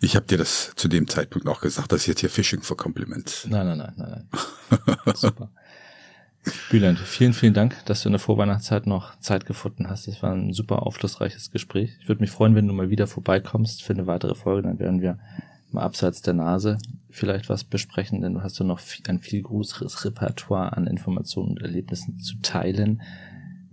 ich 0.00 0.14
habe 0.14 0.26
dir 0.26 0.38
das 0.38 0.72
zu 0.76 0.86
dem 0.86 1.08
Zeitpunkt 1.08 1.48
auch 1.48 1.60
gesagt, 1.60 1.90
das 1.90 2.02
ist 2.02 2.06
jetzt 2.06 2.20
hier 2.20 2.30
Fishing 2.30 2.62
for 2.62 2.76
Compliments. 2.76 3.46
Nein, 3.48 3.66
nein, 3.66 3.78
nein, 3.78 3.94
nein, 3.96 4.28
nein. 4.70 5.14
Super. 5.14 5.50
Bülent, 6.70 6.98
vielen, 7.00 7.32
vielen 7.32 7.52
Dank, 7.52 7.76
dass 7.86 8.02
du 8.02 8.08
in 8.08 8.12
der 8.12 8.20
Vorweihnachtszeit 8.20 8.86
noch 8.86 9.18
Zeit 9.18 9.44
gefunden 9.44 9.90
hast. 9.90 10.06
Es 10.08 10.22
war 10.22 10.32
ein 10.32 10.52
super 10.52 10.86
aufschlussreiches 10.86 11.50
Gespräch. 11.50 11.96
Ich 12.00 12.08
würde 12.08 12.20
mich 12.20 12.30
freuen, 12.30 12.54
wenn 12.54 12.66
du 12.66 12.72
mal 12.72 12.90
wieder 12.90 13.06
vorbeikommst 13.06 13.82
für 13.82 13.92
eine 13.92 14.06
weitere 14.06 14.34
Folge. 14.34 14.68
Dann 14.68 14.78
werden 14.78 15.02
wir 15.02 15.18
mal 15.72 15.82
abseits 15.82 16.22
der 16.22 16.34
Nase 16.34 16.78
vielleicht 17.10 17.48
was 17.48 17.64
besprechen, 17.64 18.22
denn 18.22 18.34
du 18.34 18.42
hast 18.42 18.58
ja 18.58 18.64
noch 18.64 18.80
ein 19.08 19.18
viel 19.18 19.42
größeres 19.42 20.04
Repertoire 20.04 20.76
an 20.76 20.86
Informationen 20.86 21.50
und 21.50 21.62
Erlebnissen 21.62 22.18
zu 22.20 22.36
teilen 22.40 23.02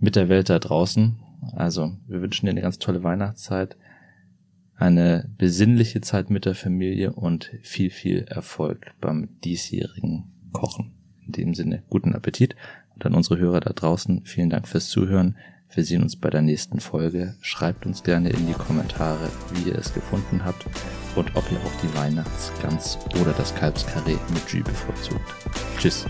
mit 0.00 0.16
der 0.16 0.28
Welt 0.28 0.50
da 0.50 0.58
draußen. 0.58 1.16
Also, 1.54 1.96
wir 2.08 2.20
wünschen 2.20 2.46
dir 2.46 2.50
eine 2.50 2.62
ganz 2.62 2.78
tolle 2.78 3.04
Weihnachtszeit 3.04 3.76
eine 4.76 5.28
besinnliche 5.38 6.00
Zeit 6.00 6.30
mit 6.30 6.44
der 6.44 6.54
Familie 6.54 7.12
und 7.12 7.50
viel, 7.62 7.90
viel 7.90 8.24
Erfolg 8.28 8.94
beim 9.00 9.28
diesjährigen 9.42 10.24
Kochen. 10.52 10.92
In 11.26 11.32
dem 11.32 11.54
Sinne, 11.54 11.82
guten 11.88 12.14
Appetit 12.14 12.56
und 12.94 13.04
an 13.06 13.14
unsere 13.14 13.38
Hörer 13.38 13.60
da 13.60 13.72
draußen, 13.72 14.22
vielen 14.24 14.50
Dank 14.50 14.68
fürs 14.68 14.88
Zuhören. 14.88 15.36
Wir 15.74 15.84
sehen 15.84 16.02
uns 16.02 16.16
bei 16.16 16.30
der 16.30 16.42
nächsten 16.42 16.78
Folge. 16.78 17.34
Schreibt 17.40 17.86
uns 17.86 18.04
gerne 18.04 18.30
in 18.30 18.46
die 18.46 18.52
Kommentare, 18.52 19.28
wie 19.52 19.70
ihr 19.70 19.76
es 19.76 19.92
gefunden 19.92 20.44
habt 20.44 20.64
und 21.16 21.34
ob 21.34 21.50
ihr 21.50 21.58
auch 21.58 21.80
die 21.82 21.94
Weihnachtsgans 21.96 22.98
oder 23.20 23.32
das 23.32 23.54
Kalbskarree 23.54 24.16
mit 24.32 24.48
Jus 24.48 24.64
bevorzugt. 24.64 25.34
Tschüss. 25.78 26.06